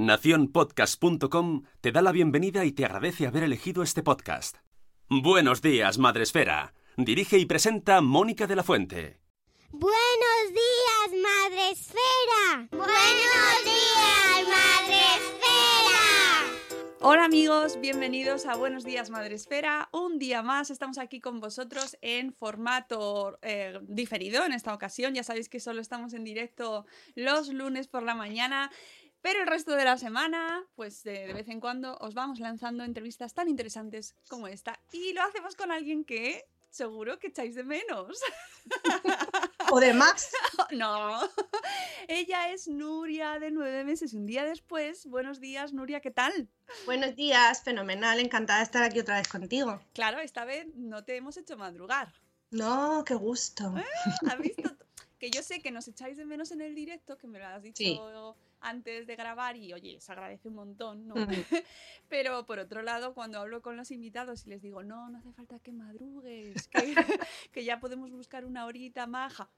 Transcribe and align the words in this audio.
Naciónpodcast.com 0.00 1.64
te 1.82 1.92
da 1.92 2.00
la 2.00 2.10
bienvenida 2.10 2.64
y 2.64 2.72
te 2.72 2.86
agradece 2.86 3.26
haber 3.26 3.42
elegido 3.42 3.82
este 3.82 4.02
podcast. 4.02 4.56
Buenos 5.10 5.60
días, 5.60 5.98
Madre 5.98 6.22
Esfera. 6.22 6.72
Dirige 6.96 7.36
y 7.36 7.44
presenta 7.44 8.00
Mónica 8.00 8.46
de 8.46 8.56
la 8.56 8.62
Fuente. 8.62 9.20
Buenos 9.70 10.46
días, 10.48 11.22
Madre 11.22 11.70
Esfera. 11.70 12.68
Buenos 12.70 13.64
días, 13.64 14.48
Madre 14.48 15.00
Esfera. 15.16 15.40
Hola 17.02 17.24
amigos, 17.24 17.80
bienvenidos 17.80 18.44
a 18.44 18.56
Buenos 18.56 18.84
Días 18.84 19.08
Madre 19.08 19.34
Esfera. 19.34 19.88
Un 19.90 20.18
día 20.18 20.42
más 20.42 20.70
estamos 20.70 20.98
aquí 20.98 21.18
con 21.18 21.40
vosotros 21.40 21.96
en 22.02 22.34
formato 22.34 23.38
eh, 23.40 23.78
diferido 23.82 24.44
en 24.44 24.52
esta 24.52 24.74
ocasión. 24.74 25.14
Ya 25.14 25.24
sabéis 25.24 25.48
que 25.48 25.60
solo 25.60 25.80
estamos 25.80 26.12
en 26.12 26.24
directo 26.24 26.84
los 27.14 27.48
lunes 27.48 27.86
por 27.86 28.02
la 28.02 28.14
mañana. 28.14 28.70
Pero 29.22 29.40
el 29.40 29.46
resto 29.46 29.72
de 29.72 29.84
la 29.84 29.98
semana, 29.98 30.64
pues 30.74 31.02
de, 31.02 31.26
de 31.26 31.32
vez 31.34 31.48
en 31.48 31.60
cuando 31.60 31.96
os 31.98 32.14
vamos 32.14 32.40
lanzando 32.40 32.84
entrevistas 32.84 33.34
tan 33.34 33.48
interesantes 33.48 34.14
como 34.28 34.48
esta. 34.48 34.80
Y 34.92 35.12
lo 35.12 35.22
hacemos 35.22 35.56
con 35.56 35.70
alguien 35.70 36.04
que 36.04 36.46
seguro 36.70 37.18
que 37.18 37.28
echáis 37.28 37.54
de 37.54 37.64
menos. 37.64 38.20
¿O 39.70 39.80
de 39.80 39.92
más? 39.92 40.30
no. 40.72 41.20
Ella 42.08 42.50
es 42.50 42.68
Nuria 42.68 43.38
de 43.38 43.50
nueve 43.50 43.84
meses 43.84 44.12
y 44.14 44.16
un 44.16 44.26
día 44.26 44.44
después. 44.44 45.06
Buenos 45.06 45.40
días, 45.40 45.72
Nuria, 45.72 46.00
¿qué 46.00 46.10
tal? 46.10 46.48
Buenos 46.86 47.14
días, 47.16 47.62
fenomenal, 47.62 48.20
encantada 48.20 48.60
de 48.60 48.64
estar 48.64 48.82
aquí 48.82 49.00
otra 49.00 49.16
vez 49.16 49.28
contigo. 49.28 49.80
Claro, 49.92 50.18
esta 50.20 50.44
vez 50.44 50.66
no 50.74 51.04
te 51.04 51.16
hemos 51.16 51.36
hecho 51.36 51.56
madrugar. 51.56 52.12
No, 52.50 53.04
qué 53.04 53.14
gusto. 53.14 53.74
¿Has 54.28 54.38
visto? 54.38 54.70
Que 55.20 55.30
yo 55.30 55.42
sé 55.42 55.60
que 55.60 55.70
nos 55.70 55.86
echáis 55.86 56.16
de 56.16 56.24
menos 56.24 56.50
en 56.50 56.62
el 56.62 56.74
directo, 56.74 57.18
que 57.18 57.26
me 57.28 57.38
lo 57.38 57.46
has 57.46 57.62
dicho 57.62 57.76
Sí. 57.82 58.00
antes 58.60 59.06
de 59.06 59.16
grabar 59.16 59.54
y 59.56 59.72
oye, 59.74 60.00
se 60.00 60.10
agradece 60.12 60.48
un 60.48 60.54
montón, 60.54 61.06
¿no? 61.06 61.14
Mm. 61.14 61.28
Pero 62.08 62.46
por 62.46 62.58
otro 62.58 62.80
lado, 62.82 63.12
cuando 63.14 63.38
hablo 63.38 63.60
con 63.60 63.76
los 63.76 63.90
invitados 63.90 64.46
y 64.46 64.48
les 64.50 64.62
digo, 64.62 64.82
no, 64.82 65.10
no 65.10 65.18
hace 65.18 65.30
falta 65.32 65.58
que 65.58 65.72
madrugues, 65.72 66.68
que, 66.68 66.94
que 67.52 67.64
ya 67.64 67.78
podemos 67.80 68.10
buscar 68.10 68.44
una 68.46 68.64
horita 68.64 69.06
maja, 69.06 69.50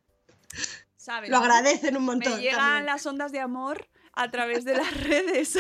¿sabes? 0.97 1.31
Lo 1.31 1.37
agradecen 1.39 1.97
un 1.97 2.05
montón. 2.05 2.35
Me 2.37 2.43
llegan 2.43 2.59
también. 2.59 2.87
las 2.87 3.07
ondas 3.07 3.31
de 3.33 3.39
amor 3.41 3.89
a 4.15 4.31
través 4.31 4.65
de 4.65 4.77
las 4.77 4.93
redes. 5.01 5.59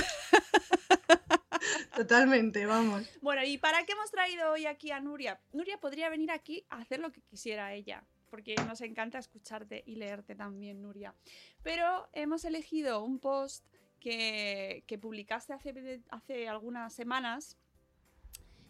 Totalmente, 1.94 2.66
vamos. 2.66 3.08
Bueno, 3.20 3.44
¿y 3.44 3.58
para 3.58 3.84
qué 3.84 3.92
hemos 3.92 4.10
traído 4.10 4.50
hoy 4.50 4.66
aquí 4.66 4.90
a 4.90 5.00
Nuria? 5.00 5.40
Nuria 5.52 5.78
podría 5.78 6.08
venir 6.08 6.30
aquí 6.32 6.64
a 6.70 6.78
hacer 6.78 6.98
lo 7.00 7.12
que 7.12 7.20
quisiera 7.22 7.72
ella, 7.74 8.02
porque 8.32 8.54
nos 8.66 8.81
encanta 8.81 9.19
escucharte 9.19 9.84
y 9.84 9.97
leerte 9.97 10.34
también, 10.34 10.81
Nuria. 10.81 11.15
Pero 11.62 12.09
hemos 12.15 12.47
elegido 12.47 13.04
un 13.04 13.19
post 13.19 13.62
que, 14.00 14.84
que 14.87 14.97
publicaste 14.97 15.53
hace, 15.53 16.00
hace 16.09 16.48
algunas 16.48 16.94
semanas 16.94 17.59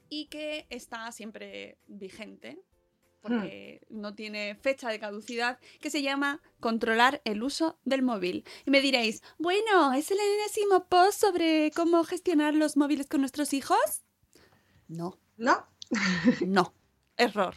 y 0.08 0.26
que 0.26 0.66
está 0.68 1.12
siempre 1.12 1.78
vigente, 1.86 2.58
porque 3.20 3.86
no 3.88 4.16
tiene 4.16 4.56
fecha 4.56 4.90
de 4.90 4.98
caducidad, 4.98 5.60
que 5.80 5.90
se 5.90 6.02
llama 6.02 6.42
Controlar 6.58 7.22
el 7.24 7.44
uso 7.44 7.78
del 7.84 8.02
móvil. 8.02 8.44
Y 8.66 8.70
me 8.72 8.80
diréis, 8.80 9.22
bueno, 9.38 9.92
¿es 9.92 10.10
el 10.10 10.18
enésimo 10.18 10.88
post 10.88 11.20
sobre 11.20 11.70
cómo 11.70 12.02
gestionar 12.02 12.52
los 12.54 12.76
móviles 12.76 13.06
con 13.06 13.20
nuestros 13.20 13.52
hijos? 13.52 14.02
No, 14.88 15.20
¿No? 15.36 15.68
no, 16.44 16.74
error. 17.16 17.54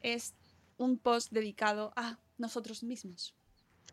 Es 0.00 0.34
un 0.80 0.98
post 0.98 1.30
dedicado 1.30 1.92
a 1.94 2.18
nosotros 2.38 2.82
mismos. 2.82 3.36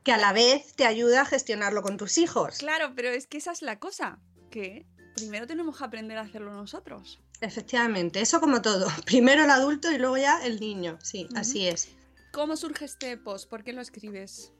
Que 0.03 0.13
a 0.13 0.17
la 0.17 0.31
vez 0.31 0.73
te 0.73 0.85
ayuda 0.85 1.21
a 1.21 1.25
gestionarlo 1.25 1.81
con 1.81 1.97
tus 1.97 2.17
hijos. 2.17 2.57
Claro, 2.59 2.93
pero 2.95 3.09
es 3.09 3.27
que 3.27 3.37
esa 3.37 3.51
es 3.51 3.61
la 3.61 3.77
cosa, 3.77 4.19
que 4.49 4.85
primero 5.15 5.47
tenemos 5.47 5.77
que 5.77 5.83
aprender 5.83 6.17
a 6.17 6.21
hacerlo 6.21 6.53
nosotros. 6.53 7.19
Efectivamente, 7.41 8.21
eso 8.21 8.39
como 8.39 8.61
todo. 8.61 8.87
Primero 9.05 9.43
el 9.43 9.49
adulto 9.51 9.91
y 9.91 9.97
luego 9.97 10.17
ya 10.17 10.43
el 10.43 10.59
niño. 10.59 10.97
Sí, 11.03 11.27
así 11.35 11.67
es. 11.67 11.89
¿Cómo 12.31 12.55
surge 12.55 12.85
este 12.85 13.17
post? 13.17 13.49
¿Por 13.49 13.63
qué 13.63 13.73
lo 13.73 13.81
escribes? 13.81 14.53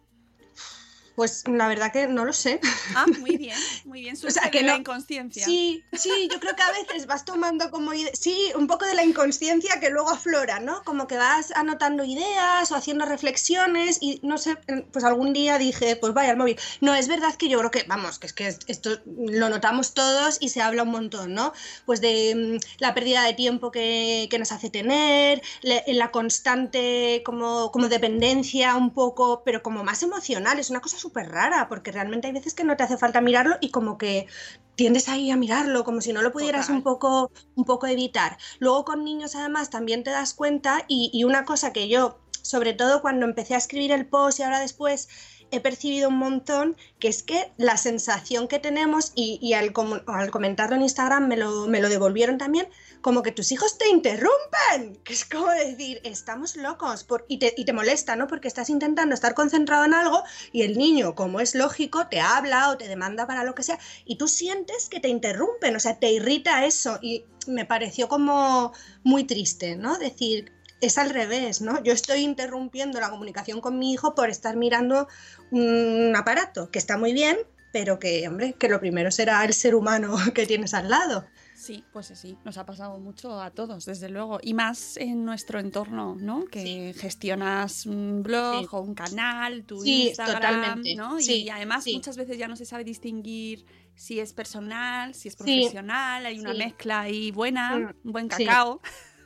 Pues 1.18 1.46
la 1.48 1.68
verdad 1.68 1.92
que 1.92 2.08
no 2.08 2.26
lo 2.26 2.32
sé. 2.32 2.60
Ah, 2.94 3.08
muy 3.20 3.38
bien, 3.38 3.58
muy 3.86 4.02
bien. 4.02 4.16
Surge 4.18 4.34
sea, 4.40 4.52
que 4.52 4.60
de 4.60 4.66
la 4.66 4.76
inconsciencia. 4.76 5.44
Sí, 5.44 5.84
sí, 5.92 6.30
yo 6.32 6.40
creo 6.40 6.56
que 6.56 6.62
a 6.62 6.72
veces 6.72 7.08
vas 7.08 7.26
tomando 7.26 7.72
como 7.72 7.92
sí, 8.14 8.52
un 8.56 8.68
poco 8.68 8.86
de 8.86 8.94
la 8.94 9.04
inconsciencia 9.04 9.80
que 9.80 9.90
luego 9.90 10.12
aflora, 10.12 10.60
¿no? 10.60 10.84
Como 10.84 11.08
que 11.08 11.18
vas 11.18 11.50
anotando 11.56 12.04
ideas 12.06 12.72
o 12.72 12.76
haciendo 12.76 13.06
reflexiones 13.06 13.98
y 14.00 14.20
no 14.22 14.38
sé, 14.38 14.58
pues 14.94 15.04
algún 15.04 15.34
día 15.34 15.58
dije, 15.58 15.96
pues 15.96 16.14
vaya 16.14 16.30
al 16.30 16.38
móvil. 16.38 16.56
No, 16.82 16.94
es 16.94 17.08
verdad 17.08 17.34
que 17.34 17.50
yo 17.50 17.58
creo 17.58 17.72
que, 17.72 17.84
vamos, 17.88 18.20
que 18.20 18.28
es 18.28 18.34
que 18.34 18.56
esto 18.68 19.00
lo 19.08 19.50
notamos 19.50 19.96
todos 19.96 20.38
y 20.40 20.50
se 20.50 20.62
habla 20.62 20.84
un 20.84 20.92
montón, 20.92 21.34
¿no? 21.34 21.52
Pues 21.88 22.00
de 22.00 22.60
mm, 22.62 22.80
la 22.80 22.94
pérdida 22.94 23.24
de 23.24 23.34
tiempo 23.34 23.72
que, 23.72 24.28
que 24.30 24.38
nos 24.38 24.52
hace 24.52 24.70
tener, 24.70 25.42
le- 25.64 25.84
la 25.88 26.12
constante 26.12 27.24
como, 27.26 27.72
como 27.72 27.90
dependencia 27.90 28.76
un 28.76 28.94
poco, 28.94 29.42
pero 29.44 29.64
como 29.64 29.84
más 29.84 30.04
emocional, 30.04 30.60
es 30.60 30.70
una 30.70 30.80
cosa 30.80 31.00
súper 31.08 31.30
rara, 31.30 31.68
porque 31.70 31.92
realmente 31.92 32.28
hay 32.28 32.34
veces 32.34 32.54
que 32.54 32.64
no 32.64 32.76
te 32.76 32.84
hace 32.84 32.98
falta 32.98 33.22
mirarlo 33.22 33.56
y 33.62 33.72
como 33.72 33.98
que 33.98 34.28
tiendes 34.76 35.10
ahí 35.10 35.32
a 35.32 35.38
mirarlo 35.38 35.84
como 35.84 36.02
si 36.02 36.14
no 36.14 36.22
lo 36.22 36.32
pudieras 36.32 36.68
Total. 36.68 36.78
un 36.78 36.84
poco, 36.84 37.32
un 37.56 37.66
poco 37.66 37.88
evitar. 37.88 38.38
Luego 38.60 38.86
con 38.86 39.04
niños 39.04 39.36
además 39.36 39.70
también 39.70 40.04
te 40.04 40.12
das 40.12 40.34
cuenta 40.34 40.84
y, 40.88 41.10
y 41.14 41.24
una 41.24 41.46
cosa 41.46 41.74
que 41.74 41.88
yo, 41.88 42.20
sobre 42.42 42.74
todo 42.74 43.02
cuando 43.02 43.26
empecé 43.26 43.56
a 43.56 43.58
escribir 43.58 43.92
el 43.92 44.08
post 44.08 44.40
y 44.40 44.44
ahora 44.44 44.60
después 44.60 45.10
he 45.52 45.60
percibido 45.60 46.10
un 46.10 46.18
montón 46.18 46.76
que 47.00 47.08
es 47.08 47.24
que 47.24 47.52
la 47.58 47.78
sensación 47.78 48.48
que 48.48 48.60
tenemos, 48.60 49.12
y, 49.16 49.54
al, 49.54 49.74
al, 50.08 50.32
comentarlo 50.32 50.76
en 50.76 50.82
Instagram 50.82 51.28
me 51.28 51.38
lo, 51.38 51.68
me 51.68 51.82
lo 51.82 51.90
devolvieron 51.90 52.38
también, 52.38 52.68
como 53.02 53.24
que 53.24 53.32
tus 53.32 53.52
hijos 53.52 53.78
te 53.78 53.90
interrumpen, 53.90 54.98
que 55.04 55.14
es 55.14 55.26
como 55.26 55.48
decir, 55.48 56.02
estamos 56.04 56.56
locos, 56.56 57.04
por, 57.04 57.26
y, 57.28 57.40
te, 57.40 57.54
y 57.56 57.66
te 57.66 57.74
molesta, 57.74 58.16
¿no? 58.16 58.28
Porque 58.28 58.48
estás 58.48 58.70
intentando 58.70 59.14
estar 59.14 59.34
concentrado 59.34 59.86
en 59.86 59.94
algo 59.94 60.24
y 60.52 60.64
el 60.64 60.78
niño, 60.78 61.16
como 61.16 61.40
es 61.40 61.56
lógico, 61.56 62.08
te 62.08 62.20
habla 62.20 62.70
o 62.70 62.78
te 62.78 62.88
demanda 62.88 63.28
para 63.28 63.44
lo 63.44 63.56
que 63.56 63.64
sea, 63.64 63.80
y 64.06 64.18
tú 64.18 64.28
sientes 64.28 64.90
que 64.90 65.00
te 65.00 65.10
interrumpen, 65.10 65.76
o 65.76 65.80
sea, 65.80 66.00
te 66.00 66.12
irrita 66.12 66.66
eso, 66.66 67.00
y 67.02 67.26
me 67.48 67.66
pareció 67.66 68.08
como 68.08 68.74
muy 69.04 69.24
triste, 69.24 69.76
¿no? 69.76 69.98
Decir, 69.98 70.52
es 70.82 70.98
al 70.98 71.10
revés, 71.10 71.62
¿no? 71.62 71.82
Yo 71.84 71.94
estoy 71.94 72.20
interrumpiendo 72.20 73.00
la 73.00 73.10
comunicación 73.10 73.62
con 73.62 73.80
mi 73.80 73.94
hijo 73.94 74.16
por 74.16 74.30
estar 74.30 74.56
mirando 74.56 75.08
un 75.52 76.14
aparato, 76.16 76.70
que 76.70 76.80
está 76.80 76.98
muy 76.98 77.14
bien, 77.14 77.38
pero 77.72 78.00
que, 78.00 78.28
hombre, 78.28 78.54
que 78.54 78.70
lo 78.70 78.80
primero 78.80 79.12
será 79.12 79.44
el 79.44 79.54
ser 79.54 79.76
humano 79.76 80.16
que 80.34 80.46
tienes 80.46 80.74
al 80.74 80.90
lado. 80.90 81.26
Sí, 81.56 81.84
pues 81.92 82.12
sí, 82.14 82.38
nos 82.46 82.60
ha 82.60 82.68
pasado 82.68 83.00
mucho 83.00 83.42
a 83.42 83.50
todos, 83.50 83.86
desde 83.86 84.10
luego. 84.10 84.40
Y 84.44 84.54
más 84.54 84.96
en 84.98 85.26
nuestro 85.26 85.60
entorno, 85.60 86.16
¿no? 86.16 86.46
Que 86.46 86.94
gestionas 86.96 87.88
un 87.88 88.22
blog 88.22 88.72
o 88.76 88.82
un 88.82 88.94
canal, 88.94 89.64
tu 89.64 89.84
Instagram, 89.84 90.84
¿no? 90.96 91.20
Y 91.20 91.50
además 91.50 91.86
muchas 91.92 92.16
veces 92.16 92.38
ya 92.38 92.48
no 92.48 92.56
se 92.56 92.66
sabe 92.66 92.84
distinguir 92.84 93.66
si 93.96 94.20
es 94.20 94.34
personal, 94.34 95.16
si 95.16 95.28
es 95.28 95.36
profesional, 95.36 96.28
hay 96.28 96.40
una 96.40 96.54
mezcla 96.54 97.02
ahí 97.02 97.32
buena, 97.32 97.76
mm, 97.76 97.94
un 98.06 98.12
buen 98.12 98.28
cacao. 98.28 98.80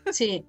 Sí, 0.10 0.46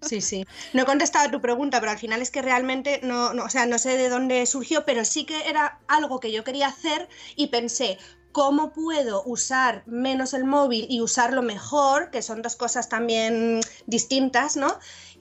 sí, 0.00 0.20
sí. 0.20 0.44
No 0.72 0.82
he 0.82 0.86
contestado 0.86 1.28
a 1.28 1.30
tu 1.30 1.40
pregunta, 1.40 1.80
pero 1.80 1.92
al 1.92 1.98
final 1.98 2.22
es 2.22 2.30
que 2.30 2.42
realmente 2.42 3.00
no, 3.02 3.34
no, 3.34 3.44
o 3.44 3.48
sea, 3.50 3.66
no 3.66 3.78
sé 3.78 3.96
de 3.96 4.08
dónde 4.08 4.46
surgió, 4.46 4.84
pero 4.84 5.04
sí 5.04 5.24
que 5.24 5.48
era 5.48 5.80
algo 5.88 6.20
que 6.20 6.32
yo 6.32 6.44
quería 6.44 6.68
hacer 6.68 7.08
y 7.36 7.48
pensé, 7.48 7.98
cómo 8.34 8.72
puedo 8.72 9.22
usar 9.24 9.84
menos 9.86 10.34
el 10.34 10.44
móvil 10.44 10.86
y 10.90 11.00
usarlo 11.00 11.40
mejor, 11.40 12.10
que 12.10 12.20
son 12.20 12.42
dos 12.42 12.56
cosas 12.56 12.88
también 12.88 13.60
distintas, 13.86 14.56
¿no? 14.56 14.76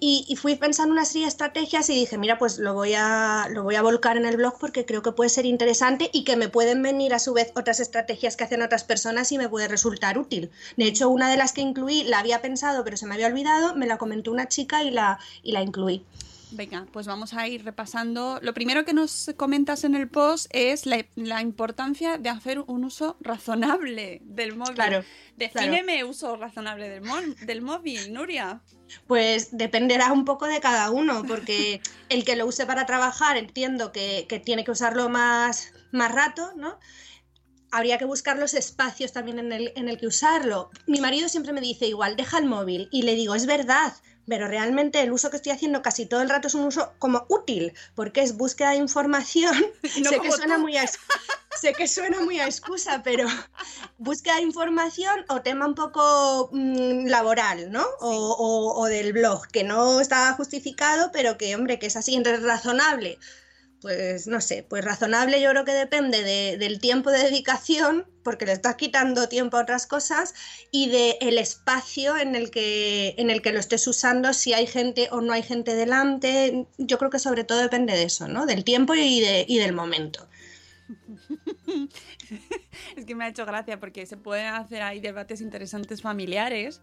Y, 0.06 0.36
fui 0.36 0.56
pensando 0.56 0.92
una 0.92 1.06
serie 1.06 1.22
de 1.22 1.30
estrategias 1.30 1.90
y 1.90 1.96
dije, 1.96 2.18
mira, 2.18 2.38
pues 2.38 2.60
lo 2.60 2.74
voy, 2.74 2.94
a, 2.94 3.48
lo 3.50 3.64
voy 3.64 3.76
a 3.76 3.82
volcar 3.82 4.18
en 4.18 4.26
el 4.26 4.36
blog 4.36 4.60
porque 4.60 4.86
creo 4.86 5.02
que 5.02 5.14
puede 5.14 5.30
ser 5.30 5.46
interesante 5.46 6.10
y 6.12 6.26
que 6.26 6.36
me 6.36 6.50
pueden 6.50 6.84
venir 6.84 7.14
a 7.14 7.20
su 7.20 7.32
vez 7.32 7.54
otras 7.56 7.80
estrategias 7.80 8.36
que 8.36 8.44
hacen 8.44 8.62
otras 8.62 8.84
personas 8.84 9.32
y 9.32 9.38
me 9.38 9.48
puede 9.48 9.70
resultar 9.70 10.18
útil. 10.18 10.52
De 10.76 10.88
hecho, 10.88 11.08
una 11.08 11.32
de 11.32 11.38
las 11.38 11.54
que 11.54 11.62
incluí 11.62 12.04
la 12.04 12.20
había 12.20 12.42
pensado 12.42 12.84
pero 12.84 12.98
se 12.98 13.06
me 13.06 13.14
había 13.14 13.28
olvidado, 13.28 13.76
me 13.76 13.88
la 13.88 13.98
comentó 13.98 14.30
una 14.30 14.50
chica 14.50 14.84
y 14.84 14.92
la, 14.92 15.20
y 15.42 15.54
la 15.54 15.62
incluí. 15.62 16.04
Venga, 16.54 16.86
pues 16.92 17.08
vamos 17.08 17.34
a 17.34 17.48
ir 17.48 17.66
repasando. 17.66 18.40
Lo 18.42 18.54
primero 18.54 18.86
que 18.86 18.94
nos 18.94 19.32
comentas 19.38 19.84
en 19.84 19.96
el 19.96 20.08
post 20.08 20.48
es 20.52 20.86
la, 20.86 21.42
importancia 21.42 22.18
de 22.18 22.30
hacer 22.30 22.60
un 22.60 22.86
uso 22.86 23.18
razonable 23.22 24.22
del 24.24 24.56
móvil. 24.56 24.76
Claro. 24.76 25.04
Defíneme 25.36 26.04
uso 26.04 26.36
razonable 26.36 26.90
del, 26.90 27.04
del 27.46 27.62
móvil, 27.62 28.14
Nuria. 28.14 28.62
Pues 29.08 29.58
dependerá 29.58 30.12
un 30.12 30.26
poco 30.26 30.46
de 30.46 30.60
cada 30.60 30.92
uno, 30.92 31.24
porque 31.28 31.82
el 32.10 32.24
que 32.24 32.36
lo 32.36 32.46
use 32.46 32.68
para 32.68 32.86
trabajar 32.86 33.38
entiendo 33.38 33.92
que, 33.92 34.28
tiene 34.46 34.64
que 34.64 34.72
usarlo 34.72 35.10
más, 35.10 35.74
más 35.92 36.12
rato, 36.12 36.52
¿no? 36.56 36.78
habría 37.72 37.98
que 37.98 38.06
buscar 38.06 38.38
los 38.38 38.54
espacios 38.54 39.14
también 39.14 39.40
en 39.40 39.52
el, 39.52 39.74
en 39.76 39.90
el, 39.90 39.98
que 39.98 40.06
usarlo. 40.06 40.70
Mi 40.86 41.02
marido 41.02 41.28
siempre 41.28 41.54
me 41.54 41.62
dice 41.62 41.88
igual, 41.88 42.16
deja 42.16 42.38
el 42.38 42.46
móvil. 42.46 42.88
Y 42.92 43.02
le 43.02 43.16
digo, 43.16 43.34
es 43.34 43.48
verdad, 43.48 43.94
pero 44.28 44.48
realmente 44.48 45.02
el 45.02 45.12
uso 45.12 45.30
que 45.30 45.38
estoy 45.38 45.52
haciendo 45.52 45.82
casi 45.82 46.06
todo 46.06 46.22
el 46.22 46.30
rato 46.30 46.48
es 46.48 46.56
un 46.56 46.66
uso 46.66 46.94
como 47.00 47.26
útil, 47.30 47.74
porque 47.96 48.22
es 48.22 48.38
búsqueda 48.38 48.72
de 48.72 48.78
información. 48.78 49.56
sé, 49.84 50.20
que 50.20 50.32
suena 50.32 50.58
muy 50.58 50.78
a, 50.78 50.86
sé 50.88 51.74
que 51.74 51.88
suena 51.88 52.22
muy 52.22 52.40
a 52.40 52.46
excusa, 52.46 53.02
pero 53.04 53.28
búsqueda 53.98 54.36
de 54.36 54.44
información 54.44 55.26
o 55.30 55.42
tema 55.42 55.66
un 55.66 55.76
poco 55.76 56.50
mm, 56.52 57.08
laboral, 57.08 57.72
¿no? 57.72 57.86
O, 58.00 58.76
o, 58.76 58.86
del 58.86 59.14
blog, 59.14 59.48
que 59.48 59.64
no 59.64 60.00
está 60.00 60.34
justificado, 60.34 61.12
pero 61.12 61.38
que, 61.38 61.56
hombre, 61.56 61.80
que 61.80 61.88
es 61.88 61.96
así, 61.96 62.22
razonable 62.24 63.20
pues 63.84 64.28
no 64.28 64.40
sé, 64.40 64.66
pues 64.68 64.84
razonable 64.84 65.42
yo 65.42 65.50
creo 65.50 65.66
que 65.66 65.74
depende 65.74 66.24
del 66.58 66.80
tiempo 66.80 67.12
de 67.12 67.20
dedicación, 67.20 68.08
porque 68.24 68.46
le 68.46 68.54
estás 68.54 68.78
quitando 68.78 69.28
tiempo 69.28 69.58
a 69.58 69.62
otras 69.64 69.88
cosas, 69.88 70.34
y 70.72 70.90
del 70.90 71.38
espacio 71.38 72.16
en 72.16 72.34
el, 72.36 72.50
que, 72.50 73.14
en 73.18 73.30
el 73.30 73.42
que 73.42 73.52
lo 73.52 73.60
estés 73.60 73.86
usando, 73.86 74.32
si 74.32 74.54
hay 74.54 74.68
gente 74.68 75.10
o 75.12 75.20
no 75.20 75.34
hay 75.34 75.44
gente 75.44 75.76
delante. 75.76 76.66
Yo 76.78 76.98
creo 76.98 77.12
que 77.12 77.20
sobre 77.20 77.44
todo 77.44 77.60
depende 77.60 77.92
de 77.92 78.04
eso, 78.04 78.30
¿no? 78.30 78.46
Del 78.46 78.64
tiempo 78.64 78.96
y, 78.96 79.20
de, 79.20 79.46
y 79.50 79.60
del 79.60 79.74
momento. 79.74 80.30
es 82.96 83.06
que 83.06 83.16
me 83.16 83.26
ha 83.26 83.28
hecho 83.28 83.46
gracia 83.46 83.80
porque 83.80 84.06
se 84.06 84.18
pueden 84.18 84.48
hacer 84.48 84.82
ahí 84.82 85.00
debates 85.00 85.42
interesantes 85.42 86.02
familiares 86.02 86.82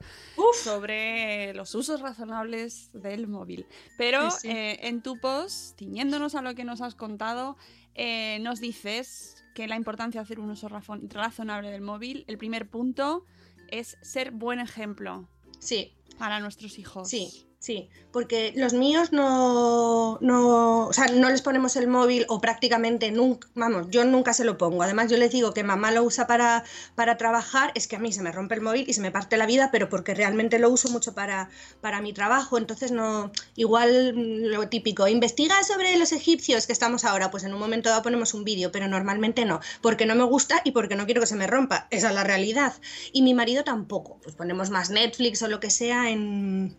sobre 0.63 1.55
los 1.55 1.75
usos 1.75 2.01
razonables 2.01 2.91
del 2.93 3.27
móvil. 3.27 3.67
Pero 3.97 4.29
eh, 4.45 4.79
en 4.83 5.03
tu 5.03 5.19
post, 5.19 5.79
ciñéndonos 5.79 6.35
a 6.35 6.43
lo 6.43 6.55
que 6.55 6.65
nos 6.65 6.81
has 6.81 6.95
contado, 6.95 7.57
eh, 7.95 8.39
nos 8.41 8.61
dices 8.61 9.45
que 9.55 9.67
la 9.67 9.77
importancia 9.77 10.21
de 10.21 10.25
hacer 10.25 10.41
un 10.41 10.51
uso 10.51 10.69
razonable 10.69 11.71
del 11.71 11.83
móvil, 11.83 12.25
el 12.29 12.39
primer 12.39 12.69
punto 12.69 13.25
es 13.69 13.97
ser 14.03 14.31
buen 14.31 14.61
ejemplo. 14.61 15.29
Sí. 15.59 15.95
Para 16.19 16.41
nuestros 16.41 16.79
hijos. 16.79 17.09
Sí. 17.09 17.50
Sí, 17.63 17.91
porque 18.11 18.55
los 18.57 18.73
míos 18.73 19.13
no, 19.13 20.17
no, 20.23 20.87
o 20.87 20.93
sea, 20.95 21.09
no 21.09 21.29
les 21.29 21.43
ponemos 21.43 21.77
el 21.77 21.89
móvil 21.89 22.25
o 22.31 22.41
prácticamente 22.41 23.11
nunca, 23.11 23.49
vamos, 23.55 23.89
yo 23.91 24.03
nunca 24.07 24.33
se 24.33 24.45
lo 24.45 24.57
pongo. 24.57 24.83
Además, 24.83 25.11
yo 25.11 25.19
les 25.19 25.31
digo 25.31 25.53
que 25.53 25.63
mamá 25.63 25.91
lo 25.91 26.03
usa 26.03 26.27
para, 26.27 26.65
para 26.95 27.19
trabajar, 27.19 27.71
es 27.75 27.87
que 27.87 27.97
a 27.97 27.99
mí 27.99 28.15
se 28.15 28.23
me 28.23 28.33
rompe 28.33 28.55
el 28.55 28.63
móvil 28.63 28.87
y 28.89 28.95
se 28.95 29.03
me 29.03 29.11
parte 29.11 29.37
la 29.37 29.45
vida, 29.45 29.69
pero 29.71 29.91
porque 29.91 30.15
realmente 30.15 30.59
lo 30.59 30.71
uso 30.71 30.89
mucho 30.89 31.13
para, 31.15 31.51
para 31.83 32.01
mi 32.01 32.15
trabajo. 32.15 32.57
Entonces, 32.57 32.93
no, 32.93 33.31
igual 33.57 34.15
lo 34.51 34.69
típico, 34.71 35.07
investiga 35.07 35.63
sobre 35.63 35.99
los 35.99 36.13
egipcios 36.13 36.67
que 36.67 36.73
estamos 36.73 37.05
ahora, 37.05 37.31
pues 37.31 37.45
en 37.45 37.53
un 37.53 37.61
momento 37.61 37.91
dado 37.91 38.01
ponemos 38.03 38.33
un 38.33 38.43
vídeo, 38.45 38.73
pero 38.73 38.89
normalmente 38.89 39.45
no, 39.45 39.61
porque 39.83 40.07
no 40.07 40.15
me 40.15 40.25
gusta 40.25 40.63
y 40.65 40.71
porque 40.71 40.97
no 40.97 41.05
quiero 41.05 41.21
que 41.21 41.27
se 41.27 41.37
me 41.37 41.47
rompa. 41.47 41.89
Esa 41.91 42.09
es 42.09 42.15
la 42.15 42.25
realidad. 42.25 42.73
Y 43.13 43.21
mi 43.21 43.35
marido 43.35 43.65
tampoco, 43.65 44.19
pues 44.23 44.35
ponemos 44.35 44.71
más 44.71 44.89
Netflix 44.89 45.43
o 45.43 45.49
lo 45.49 45.61
que 45.61 45.69
sea 45.69 46.09
en 46.09 46.75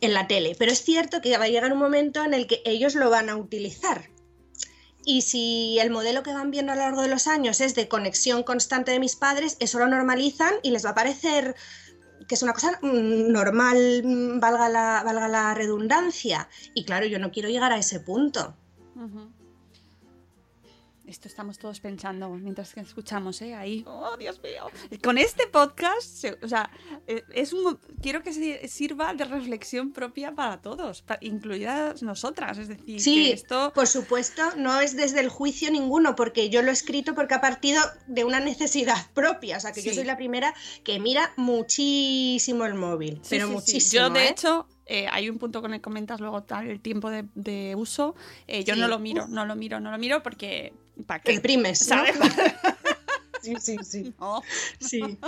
en 0.00 0.14
la 0.14 0.26
tele. 0.26 0.56
Pero 0.58 0.72
es 0.72 0.82
cierto 0.82 1.20
que 1.20 1.36
va 1.36 1.44
a 1.44 1.48
llegar 1.48 1.72
un 1.72 1.78
momento 1.78 2.24
en 2.24 2.34
el 2.34 2.46
que 2.46 2.62
ellos 2.64 2.94
lo 2.94 3.10
van 3.10 3.28
a 3.28 3.36
utilizar. 3.36 4.10
Y 5.04 5.22
si 5.22 5.78
el 5.80 5.90
modelo 5.90 6.22
que 6.22 6.32
van 6.32 6.50
viendo 6.50 6.72
a 6.72 6.74
lo 6.74 6.82
largo 6.82 7.02
de 7.02 7.08
los 7.08 7.26
años 7.26 7.60
es 7.60 7.74
de 7.74 7.88
conexión 7.88 8.42
constante 8.42 8.90
de 8.90 9.00
mis 9.00 9.16
padres, 9.16 9.56
eso 9.60 9.78
lo 9.78 9.88
normalizan 9.88 10.54
y 10.62 10.70
les 10.70 10.84
va 10.84 10.90
a 10.90 10.94
parecer 10.94 11.54
que 12.26 12.34
es 12.34 12.42
una 12.42 12.52
cosa 12.52 12.78
mm, 12.82 13.32
normal, 13.32 14.02
mm, 14.04 14.40
valga 14.40 14.68
la, 14.68 15.02
valga 15.04 15.28
la 15.28 15.54
redundancia. 15.54 16.48
Y 16.74 16.84
claro, 16.84 17.06
yo 17.06 17.18
no 17.18 17.30
quiero 17.30 17.48
llegar 17.48 17.72
a 17.72 17.78
ese 17.78 18.00
punto. 18.00 18.54
Esto 21.08 21.26
estamos 21.26 21.58
todos 21.58 21.80
pensando 21.80 22.28
mientras 22.28 22.74
que 22.74 22.80
escuchamos, 22.80 23.40
¿eh? 23.40 23.54
Ahí. 23.54 23.82
¡Oh, 23.86 24.14
Dios 24.18 24.42
mío! 24.42 24.66
Con 25.02 25.16
este 25.16 25.46
podcast, 25.46 26.22
o 26.42 26.48
sea, 26.48 26.70
eh, 27.06 27.24
es 27.32 27.54
un, 27.54 27.78
quiero 28.02 28.22
que 28.22 28.68
sirva 28.68 29.14
de 29.14 29.24
reflexión 29.24 29.92
propia 29.92 30.34
para 30.34 30.60
todos, 30.60 31.04
incluidas 31.22 32.02
nosotras. 32.02 32.58
Es 32.58 32.68
decir, 32.68 33.00
sí, 33.00 33.30
esto. 33.30 33.72
Por 33.74 33.86
supuesto, 33.86 34.42
no 34.58 34.82
es 34.82 34.96
desde 34.96 35.20
el 35.20 35.30
juicio 35.30 35.70
ninguno, 35.70 36.14
porque 36.14 36.50
yo 36.50 36.60
lo 36.60 36.68
he 36.68 36.74
escrito 36.74 37.14
porque 37.14 37.34
ha 37.34 37.40
partido 37.40 37.80
de 38.06 38.24
una 38.24 38.40
necesidad 38.40 39.10
propia. 39.14 39.56
O 39.56 39.60
sea, 39.60 39.72
que 39.72 39.82
yo 39.82 39.94
soy 39.94 40.04
la 40.04 40.18
primera 40.18 40.54
que 40.84 41.00
mira 41.00 41.32
muchísimo 41.36 42.66
el 42.66 42.74
móvil. 42.74 43.22
pero 43.30 43.48
muchísimo. 43.48 44.08
Yo, 44.08 44.10
de 44.10 44.24
¿eh? 44.24 44.28
hecho, 44.28 44.68
eh, 44.88 45.06
hay 45.10 45.30
un 45.30 45.38
punto 45.38 45.60
con 45.60 45.72
el 45.72 45.78
que 45.78 45.82
comentas 45.82 46.20
luego 46.20 46.42
tal, 46.42 46.68
el 46.68 46.80
tiempo 46.80 47.10
de, 47.10 47.74
uso. 47.76 48.14
yo 48.64 48.74
no 48.74 48.88
lo 48.88 48.98
miro, 48.98 49.28
no 49.28 49.44
lo 49.46 49.54
miro, 49.54 49.78
no 49.80 49.90
lo 49.90 49.98
miro 49.98 50.22
porque 50.22 50.72
¿Para 51.06 51.20
qué? 51.20 51.32
Reprimes, 51.32 51.78
¿sabes? 51.78 52.16
Sí, 53.42 53.54
sí, 53.60 53.76
sí. 53.84 54.14
Sí, 54.80 55.18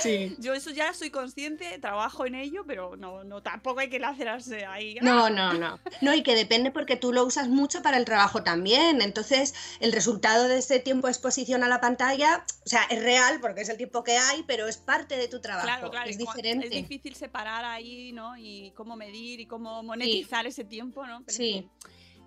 sí. 0.00 0.36
Yo 0.38 0.54
eso 0.54 0.70
ya 0.70 0.92
soy 0.94 1.10
consciente, 1.10 1.78
trabajo 1.78 2.26
en 2.26 2.34
ello, 2.34 2.64
pero 2.66 2.96
no, 2.96 3.24
no 3.24 3.42
tampoco 3.42 3.80
hay 3.80 3.88
que 3.88 3.98
lacerarse 3.98 4.64
ahí. 4.64 4.96
No, 5.00 5.30
no, 5.30 5.52
no. 5.54 5.78
No, 6.00 6.14
y 6.14 6.22
que 6.22 6.34
depende 6.34 6.70
porque 6.70 6.96
tú 6.96 7.12
lo 7.12 7.24
usas 7.24 7.48
mucho 7.48 7.82
para 7.82 7.96
el 7.96 8.04
trabajo 8.04 8.42
también. 8.42 9.02
Entonces, 9.02 9.54
el 9.80 9.92
resultado 9.92 10.48
de 10.48 10.58
ese 10.58 10.80
tiempo 10.80 11.06
de 11.06 11.12
exposición 11.12 11.62
a 11.62 11.68
la 11.68 11.80
pantalla, 11.80 12.44
o 12.64 12.68
sea, 12.68 12.84
es 12.84 13.02
real 13.02 13.40
porque 13.40 13.62
es 13.62 13.68
el 13.68 13.76
tiempo 13.76 14.02
que 14.02 14.16
hay, 14.16 14.42
pero 14.44 14.66
es 14.66 14.76
parte 14.76 15.16
de 15.16 15.28
tu 15.28 15.40
trabajo. 15.40 15.66
Claro, 15.66 15.90
claro. 15.90 16.10
Es 16.10 16.18
diferente. 16.18 16.66
Es 16.66 16.72
difícil 16.72 17.14
separar 17.14 17.64
ahí, 17.64 18.12
¿no? 18.12 18.36
Y 18.36 18.72
cómo 18.74 18.96
medir 18.96 19.40
y 19.40 19.46
cómo 19.46 19.82
monetizar 19.82 20.46
ese 20.46 20.64
tiempo, 20.64 21.06
¿no? 21.06 21.22
sí. 21.26 21.68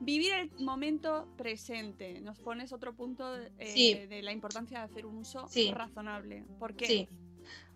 Vivir 0.03 0.33
el 0.33 0.51
momento 0.59 1.27
presente. 1.37 2.19
Nos 2.21 2.39
pones 2.39 2.73
otro 2.73 2.93
punto 2.93 3.35
eh, 3.59 4.07
de 4.09 4.21
la 4.21 4.31
importancia 4.31 4.79
de 4.79 4.85
hacer 4.85 5.05
un 5.05 5.17
uso 5.17 5.47
razonable. 5.73 6.45
¿Por 6.59 6.75
qué? 6.75 6.87
Sí. 6.87 7.09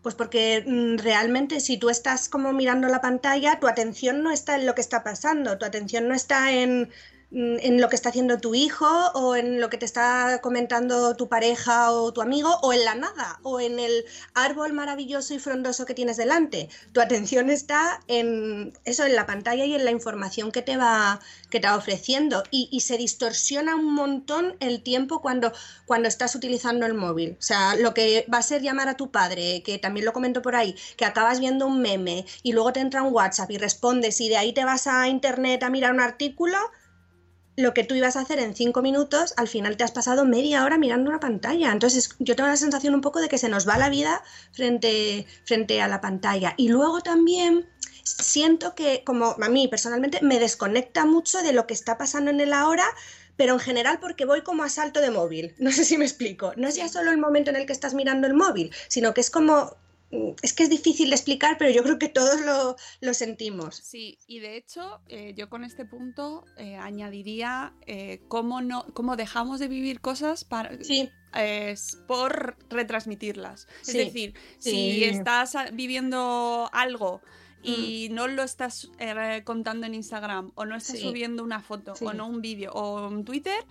Pues 0.01 0.15
porque 0.15 0.63
mm, 0.65 0.97
realmente 0.97 1.59
si 1.59 1.77
tú 1.77 1.89
estás 1.89 2.29
como 2.29 2.53
mirando 2.53 2.87
la 2.87 3.01
pantalla, 3.01 3.59
tu 3.59 3.67
atención 3.67 4.23
no 4.23 4.31
está 4.31 4.55
en 4.55 4.65
lo 4.65 4.75
que 4.75 4.81
está 4.81 5.03
pasando, 5.03 5.57
tu 5.57 5.65
atención 5.65 6.07
no 6.07 6.13
está 6.13 6.53
en 6.53 6.89
en 7.31 7.81
lo 7.81 7.89
que 7.89 7.95
está 7.95 8.09
haciendo 8.09 8.39
tu 8.39 8.55
hijo 8.55 8.87
o 9.13 9.35
en 9.35 9.59
lo 9.59 9.69
que 9.69 9.77
te 9.77 9.85
está 9.85 10.39
comentando 10.41 11.15
tu 11.15 11.27
pareja 11.27 11.91
o 11.91 12.13
tu 12.13 12.21
amigo 12.21 12.57
o 12.61 12.71
en 12.71 12.85
la 12.85 12.95
nada 12.95 13.39
o 13.43 13.59
en 13.59 13.79
el 13.79 14.05
árbol 14.33 14.71
maravilloso 14.73 15.33
y 15.33 15.39
frondoso 15.39 15.85
que 15.85 15.93
tienes 15.93 16.15
delante. 16.17 16.69
Tu 16.93 17.01
atención 17.01 17.49
está 17.49 17.99
en 18.07 18.73
eso, 18.85 19.05
en 19.05 19.15
la 19.15 19.25
pantalla 19.25 19.65
y 19.65 19.75
en 19.75 19.83
la 19.83 19.91
información 19.91 20.51
que 20.51 20.61
te 20.61 20.77
va, 20.77 21.19
que 21.49 21.59
te 21.59 21.67
va 21.67 21.75
ofreciendo 21.75 22.43
y, 22.49 22.69
y 22.71 22.81
se 22.81 22.97
distorsiona 22.97 23.75
un 23.75 23.93
montón 23.93 24.55
el 24.59 24.81
tiempo 24.81 25.21
cuando, 25.21 25.51
cuando 25.85 26.07
estás 26.07 26.33
utilizando 26.35 26.85
el 26.85 26.93
móvil. 26.93 27.35
O 27.39 27.41
sea, 27.41 27.75
lo 27.75 27.93
que 27.93 28.25
va 28.33 28.37
a 28.37 28.41
ser 28.41 28.61
llamar 28.61 28.87
a 28.87 28.97
tu 28.97 29.11
padre, 29.11 29.63
que 29.63 29.77
también 29.79 30.05
lo 30.05 30.13
comento 30.13 30.41
por 30.41 30.55
ahí, 30.55 30.75
que 30.95 31.05
acabas 31.05 31.39
viendo 31.39 31.67
un 31.67 31.81
meme 31.81 32.25
y 32.43 32.53
luego 32.53 32.73
te 32.73 32.79
entra 32.79 33.03
un 33.03 33.13
WhatsApp 33.13 33.51
y 33.51 33.57
respondes 33.57 34.21
y 34.21 34.29
de 34.29 34.37
ahí 34.37 34.53
te 34.53 34.65
vas 34.65 34.87
a 34.87 35.07
internet 35.09 35.63
a 35.63 35.69
mirar 35.69 35.93
un 35.93 35.99
artículo, 35.99 36.57
lo 37.57 37.73
que 37.73 37.83
tú 37.83 37.95
ibas 37.95 38.15
a 38.15 38.21
hacer 38.21 38.37
en 38.37 38.55
cinco 38.55 38.83
minutos, 38.83 39.33
al 39.35 39.47
final 39.47 39.77
te 39.77 39.83
has 39.83 39.91
pasado 39.91 40.25
media 40.25 40.63
hora 40.63 40.77
mirando 40.77 41.09
una 41.09 41.19
pantalla. 41.19 41.71
Entonces, 41.71 42.11
yo 42.19 42.35
tengo 42.35 42.47
la 42.47 42.55
sensación 42.55 42.93
un 42.93 43.01
poco 43.01 43.19
de 43.19 43.27
que 43.27 43.39
se 43.39 43.49
nos 43.49 43.67
va 43.67 43.79
la 43.79 43.89
vida 43.89 44.23
frente, 44.53 45.25
frente 45.43 45.81
a 45.81 45.87
la 45.87 45.99
pantalla. 45.99 46.53
Y 46.55 46.69
luego 46.69 47.01
también 47.01 47.67
siento 48.03 48.75
que, 48.75 49.03
como 49.03 49.35
a 49.41 49.49
mí 49.49 49.67
personalmente, 49.67 50.19
me 50.21 50.39
desconecta 50.39 51.05
mucho 51.05 51.39
de 51.41 51.51
lo 51.51 51.65
que 51.65 51.73
está 51.73 51.97
pasando 51.97 52.29
en 52.29 52.39
el 52.39 52.53
ahora, 52.53 52.85
pero 53.37 53.53
en 53.53 53.59
general 53.59 53.99
porque 53.99 54.25
voy 54.25 54.43
como 54.43 54.61
a 54.61 54.69
salto 54.69 55.01
de 55.01 55.09
móvil. 55.09 55.55
No 55.57 55.71
sé 55.71 55.83
si 55.83 55.97
me 55.97 56.05
explico. 56.05 56.53
No 56.57 56.67
es 56.67 56.75
ya 56.75 56.87
solo 56.87 57.09
el 57.09 57.17
momento 57.17 57.49
en 57.49 57.55
el 57.55 57.65
que 57.65 57.73
estás 57.73 57.95
mirando 57.95 58.27
el 58.27 58.35
móvil, 58.35 58.71
sino 58.87 59.15
que 59.15 59.21
es 59.21 59.31
como 59.31 59.77
es 60.41 60.53
que 60.53 60.63
es 60.63 60.69
difícil 60.69 61.09
de 61.09 61.15
explicar, 61.15 61.57
pero 61.57 61.71
yo 61.71 61.83
creo 61.83 61.99
que 61.99 62.07
todos 62.07 62.39
lo, 63.01 63.13
sentimos. 63.13 63.75
Sí, 63.75 64.19
y 64.25 64.39
de 64.39 64.55
hecho, 64.55 65.01
eh, 65.07 65.33
yo 65.35 65.49
con 65.49 65.63
este 65.63 65.85
punto 65.85 66.45
eh, 66.57 66.75
añadiría 66.77 67.73
eh, 67.85 68.21
cómo, 68.29 68.61
no, 68.61 68.85
cómo 68.93 69.17
dejamos 69.17 69.59
de 69.59 69.67
vivir 69.67 69.99
cosas 69.99 70.45
para, 70.45 70.71
por 72.07 72.57
retransmitirlas. 72.69 73.67
Es 73.81 73.93
decir, 73.93 74.33
si 74.59 75.03
estás 75.03 75.55
viviendo 75.73 76.69
algo 76.71 77.21
y 77.61 78.07
mm. 78.09 78.13
no 78.13 78.27
lo 78.27 78.43
estás 78.43 78.89
contando 79.43 79.87
en 79.87 79.95
Instagram 79.95 80.51
o 80.55 80.65
no 80.65 80.77
estás 80.77 80.99
subiendo 80.99 81.43
una 81.43 81.61
foto 81.61 81.93
o 81.99 82.13
no 82.13 82.27
un 82.27 82.41
vídeo 82.41 82.71
o 82.71 83.09
en 83.11 83.25
Twitter, 83.25 83.65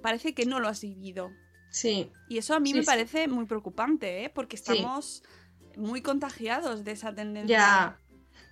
parece 0.00 0.32
que 0.32 0.46
no 0.46 0.58
lo 0.58 0.68
has 0.68 0.80
vivido. 0.80 1.30
Sí. 1.70 2.10
Y 2.28 2.38
eso 2.38 2.54
a 2.54 2.60
mí 2.60 2.74
me 2.74 2.82
parece 2.82 3.28
muy 3.28 3.46
preocupante, 3.46 4.24
¿eh? 4.24 4.30
porque 4.30 4.56
estamos 4.56 5.22
muy 5.80 6.02
contagiados 6.02 6.84
de 6.84 6.92
esa 6.92 7.14
tendencia. 7.14 7.56
Ya. 7.56 7.98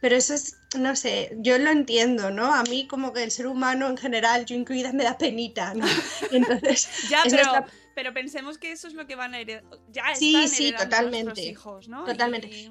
Pero 0.00 0.14
eso 0.16 0.34
es, 0.34 0.56
no 0.78 0.94
sé, 0.94 1.36
yo 1.38 1.58
lo 1.58 1.70
entiendo, 1.70 2.30
¿no? 2.30 2.54
A 2.54 2.62
mí 2.64 2.86
como 2.86 3.12
que 3.12 3.24
el 3.24 3.32
ser 3.32 3.48
humano 3.48 3.88
en 3.88 3.96
general, 3.96 4.46
yo 4.46 4.54
incluida, 4.54 4.92
me 4.92 5.02
da 5.02 5.18
penita, 5.18 5.74
¿no? 5.74 5.86
Entonces, 6.32 6.88
ya, 7.10 7.22
pero, 7.28 7.66
pero, 7.94 8.14
pensemos 8.14 8.58
que 8.58 8.70
eso 8.70 8.86
es 8.86 8.94
lo 8.94 9.06
que 9.06 9.16
van 9.16 9.34
a 9.34 9.40
heredar. 9.40 9.64
Ya 9.90 10.14
sí, 10.14 10.46
sí, 10.46 10.72
totalmente. 10.72 11.42
hijos, 11.42 11.88
¿no? 11.88 12.04
Totalmente. 12.04 12.70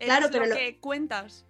claro, 0.00 0.28
pero 0.32 0.46
lo 0.46 0.56
que 0.56 0.78
cuentas. 0.80 1.44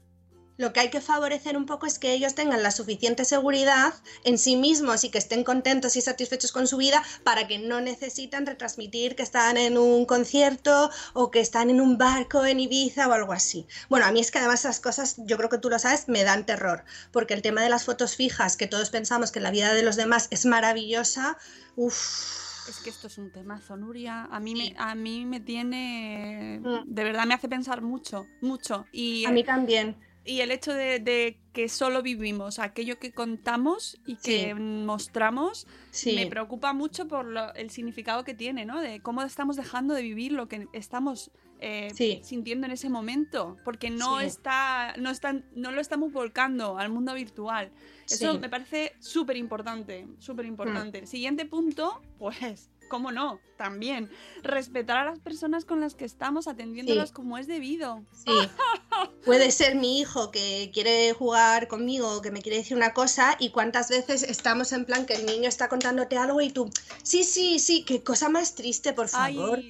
Lo 0.59 0.73
que 0.73 0.81
hay 0.81 0.91
que 0.91 1.01
favorecer 1.01 1.57
un 1.57 1.67
poco 1.67 1.87
es 1.87 2.01
que 2.01 2.13
ellos 2.13 2.35
tengan 2.35 2.65
la 2.65 2.73
suficiente 2.73 3.25
seguridad 3.25 3.95
en 4.25 4.39
sí 4.39 4.57
mismos 4.57 5.05
y 5.05 5.09
que 5.09 5.19
estén 5.19 5.45
contentos 5.45 5.95
y 5.95 6.01
satisfechos 6.01 6.51
con 6.51 6.67
su 6.67 6.79
vida 6.79 7.01
para 7.23 7.47
que 7.47 7.61
no 7.61 7.81
necesitan 7.81 8.45
retransmitir 8.45 9.15
que 9.15 9.23
están 9.23 9.57
en 9.57 9.79
un 9.79 10.05
concierto 10.05 10.91
o 11.13 11.31
que 11.31 11.39
están 11.39 11.71
en 11.71 11.81
un 11.81 11.97
barco 11.97 12.45
en 12.45 12.59
Ibiza 12.59 13.07
o 13.07 13.13
algo 13.13 13.33
así. 13.33 13.69
Bueno, 13.89 14.07
a 14.07 14.11
mí 14.11 14.19
es 14.19 14.33
que 14.33 14.39
además 14.39 14.59
esas 14.61 14.81
cosas, 14.81 15.15
yo 15.19 15.37
creo 15.37 15.49
que 15.49 15.59
tú 15.59 15.71
lo 15.71 15.79
sabes, 15.79 16.09
me 16.09 16.25
dan 16.25 16.45
terror, 16.45 16.85
porque 17.13 17.35
el 17.35 17.43
tema 17.43 17.63
de 17.63 17.69
las 17.69 17.85
fotos 17.85 18.17
fijas, 18.17 18.57
que 18.57 18.67
todos 18.67 18.91
pensamos 18.91 19.31
que 19.31 19.39
la 19.39 19.53
vida 19.53 19.73
de 19.75 19.85
los 19.85 19.95
demás 19.95 20.27
es 20.33 20.45
maravillosa, 20.45 21.39
uff. 21.77 22.69
Es 22.69 22.81
que 22.81 22.91
esto 22.91 23.07
es 23.07 23.17
un 23.17 23.31
tema, 23.31 23.61
Zonuria. 23.61 24.25
A 24.25 24.41
mí, 24.41 24.55
me, 24.55 24.75
a 24.77 24.95
mí 24.95 25.25
me 25.25 25.41
tiene. 25.41 26.61
Mm. 26.63 26.83
De 26.85 27.05
verdad 27.05 27.25
me 27.25 27.33
hace 27.33 27.49
pensar 27.49 27.81
mucho, 27.81 28.27
mucho. 28.43 28.85
Y, 28.93 29.25
a 29.25 29.31
mí 29.31 29.43
también 29.43 29.97
y 30.29 30.43
el 30.43 30.51
hecho 30.51 30.75
de, 30.75 31.39
que 31.55 31.69
solo 31.71 32.03
vivimos 32.03 32.59
aquello 32.59 32.99
que 32.99 33.13
contamos 33.13 33.99
y 34.07 34.17
que 34.17 34.55
mostramos 34.55 35.67
me 36.05 36.27
preocupa 36.27 36.75
mucho 36.75 37.09
por 37.09 37.27
el 37.57 37.71
significado 37.71 38.25
que 38.25 38.35
tiene, 38.35 38.67
¿no? 38.67 38.81
De 38.81 39.01
cómo 39.01 39.23
estamos 39.23 39.57
dejando 39.57 39.95
de 39.95 40.03
vivir 40.03 40.33
lo 40.33 40.47
que 40.47 40.69
estamos 40.75 41.31
eh, 41.61 42.21
sintiendo 42.23 42.67
en 42.67 42.73
ese 42.73 42.91
momento, 42.91 43.57
porque 43.65 43.89
no 43.89 44.21
está, 44.21 44.95
no 44.99 45.13
no 45.55 45.73
lo 45.73 45.81
estamos 45.81 46.13
volcando 46.13 46.79
al 46.79 46.91
mundo 46.91 47.15
virtual. 47.15 47.73
Eso 48.09 48.39
me 48.39 48.51
parece 48.51 48.95
súper 49.01 49.39
importante, 49.39 50.07
súper 50.19 50.45
importante. 50.45 51.03
Mm. 51.03 51.07
Siguiente 51.07 51.47
punto, 51.47 52.03
pues 52.19 52.71
¿cómo 52.89 53.13
no? 53.13 53.41
También 53.57 54.11
respetar 54.43 54.99
a 54.99 55.05
las 55.05 55.21
personas 55.21 55.65
con 55.65 55.81
las 55.81 55.95
que 55.95 56.05
estamos, 56.05 56.49
atendiéndolas 56.49 57.13
como 57.13 57.39
es 57.39 57.47
debido. 57.47 58.05
Sí. 58.13 58.33
Puede 59.25 59.51
ser 59.51 59.75
mi 59.75 60.01
hijo 60.01 60.31
que 60.31 60.71
quiere 60.73 61.13
jugar 61.13 61.69
conmigo, 61.69 62.23
que 62.23 62.31
me 62.31 62.43
quiere 62.43 62.59
decir 62.59 62.77
una 62.77 62.95
cosa, 62.95 63.37
y 63.39 63.51
cuántas 63.51 63.89
veces 63.89 64.23
estamos 64.23 64.73
en 64.73 64.85
plan 64.85 65.07
que 65.07 65.15
el 65.15 65.27
niño 65.27 65.49
está 65.49 65.69
contándote 65.69 66.17
algo 66.17 66.41
y 66.41 66.51
tú, 66.51 66.71
sí, 67.03 67.25
sí, 67.25 67.59
sí, 67.59 67.85
qué 67.85 68.03
cosa 68.03 68.29
más 68.29 68.55
triste, 68.55 68.93
por 68.93 69.09
favor. 69.09 69.61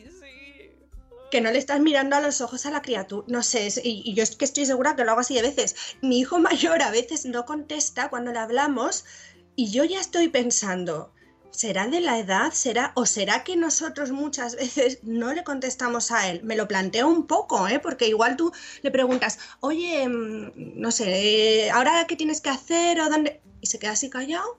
Que 1.31 1.43
no 1.43 1.51
le 1.51 1.59
estás 1.59 1.81
mirando 1.81 2.17
a 2.17 2.21
los 2.21 2.41
ojos 2.41 2.65
a 2.65 2.71
la 2.71 2.81
criatura. 2.81 3.27
No 3.29 3.43
sé, 3.43 3.69
y, 3.85 4.03
y 4.05 4.15
yo 4.15 4.23
es 4.23 4.35
que 4.35 4.47
estoy 4.47 4.65
segura 4.65 4.97
que 4.97 5.05
lo 5.05 5.11
hago 5.11 5.21
así 5.21 5.35
de 5.35 5.43
veces. 5.43 5.77
Mi 6.01 6.21
hijo 6.21 6.39
mayor 6.39 6.81
a 6.81 6.91
veces 6.91 7.27
no 7.27 7.45
contesta 7.45 8.09
cuando 8.09 8.33
le 8.33 8.39
hablamos 8.39 9.05
y 9.59 9.73
yo 9.73 9.83
ya 9.83 10.01
estoy 10.01 10.29
pensando, 10.29 11.13
¿Será 11.51 11.89
de 11.89 12.01
la 12.01 12.19
edad? 12.19 12.53
¿Será? 12.53 12.93
¿O 12.95 13.07
será 13.07 13.43
que 13.43 13.57
nosotros 13.57 14.13
muchas 14.13 14.55
veces 14.57 15.01
no 15.03 15.33
le 15.33 15.45
contestamos 15.45 16.11
a 16.13 16.31
él? 16.31 16.43
Me 16.45 16.57
lo 16.57 16.69
planteo 16.69 17.09
un 17.09 17.27
poco, 17.27 17.67
¿eh? 17.69 17.81
Porque 17.81 18.07
igual 18.07 18.37
tú 18.37 18.53
le 18.83 18.91
preguntas, 18.91 19.39
oye, 19.61 20.07
mm, 20.09 20.81
no 20.81 20.91
sé, 20.93 21.71
¿ahora 21.71 22.07
qué 22.07 22.17
tienes 22.17 22.41
que 22.41 22.51
hacer? 22.51 23.01
¿O 23.01 23.09
dónde? 23.11 23.41
Y 23.61 23.67
se 23.67 23.79
queda 23.79 23.93
así 23.93 24.11
callado. 24.11 24.59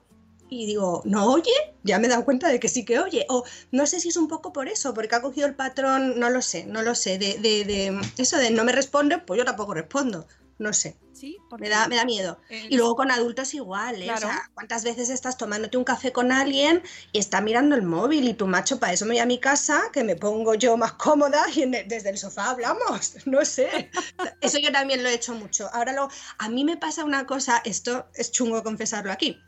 Y 0.50 0.66
digo, 0.66 1.02
¿no 1.04 1.32
oye? 1.32 1.52
Ya 1.84 1.98
me 2.00 2.06
he 2.08 2.10
dado 2.10 2.24
cuenta 2.24 2.48
de 2.48 2.58
que 2.58 2.68
sí 2.68 2.84
que 2.84 2.98
oye. 2.98 3.24
O 3.28 3.44
no 3.70 3.86
sé 3.86 4.00
si 4.00 4.08
es 4.08 4.16
un 4.16 4.28
poco 4.28 4.52
por 4.52 4.68
eso, 4.68 4.92
porque 4.94 5.14
ha 5.14 5.22
cogido 5.22 5.46
el 5.46 5.54
patrón, 5.54 6.18
no 6.18 6.28
lo 6.28 6.42
sé, 6.42 6.66
no 6.66 6.82
lo 6.82 6.94
sé, 6.96 7.18
de, 7.18 7.38
de, 7.38 7.64
de 7.64 8.00
eso 8.18 8.36
de 8.36 8.50
no 8.50 8.64
me 8.64 8.72
responde, 8.72 9.18
pues 9.18 9.38
yo 9.38 9.44
tampoco 9.44 9.74
respondo 9.74 10.26
no 10.60 10.72
sé. 10.72 10.96
Sí, 11.12 11.36
me 11.58 11.68
da, 11.68 11.88
me 11.88 11.96
da 11.96 12.04
miedo. 12.04 12.38
Y 12.48 12.76
luego 12.76 12.94
con 12.94 13.10
adultos 13.10 13.52
igual, 13.54 14.00
¿eh? 14.02 14.12
O 14.12 14.16
sea, 14.16 14.48
¿cuántas 14.54 14.84
veces 14.84 15.10
estás 15.10 15.36
tomándote 15.36 15.76
un 15.76 15.84
café 15.84 16.12
con 16.12 16.32
alguien 16.32 16.82
y 17.12 17.18
está 17.18 17.40
mirando 17.40 17.74
el 17.74 17.82
móvil 17.82 18.28
y 18.28 18.34
tu 18.34 18.46
macho, 18.46 18.78
para 18.78 18.92
eso 18.92 19.04
me 19.04 19.12
voy 19.12 19.18
a 19.18 19.26
mi 19.26 19.38
casa, 19.38 19.82
que 19.92 20.04
me 20.04 20.16
pongo 20.16 20.54
yo 20.54 20.76
más 20.76 20.92
cómoda 20.92 21.44
y 21.54 21.66
desde 21.66 22.10
el 22.10 22.18
sofá 22.18 22.50
hablamos? 22.50 23.16
No 23.26 23.44
sé. 23.44 23.90
Eso 24.40 24.58
yo 24.58 24.72
también 24.72 25.02
lo 25.02 25.08
he 25.08 25.14
hecho 25.14 25.34
mucho. 25.34 25.68
Ahora 25.72 25.92
lo, 25.92 26.08
a 26.38 26.48
mí 26.48 26.64
me 26.64 26.76
pasa 26.76 27.04
una 27.04 27.26
cosa, 27.26 27.60
esto 27.64 28.08
es 28.14 28.30
chungo 28.32 28.62
confesarlo 28.62 29.12
aquí 29.12 29.40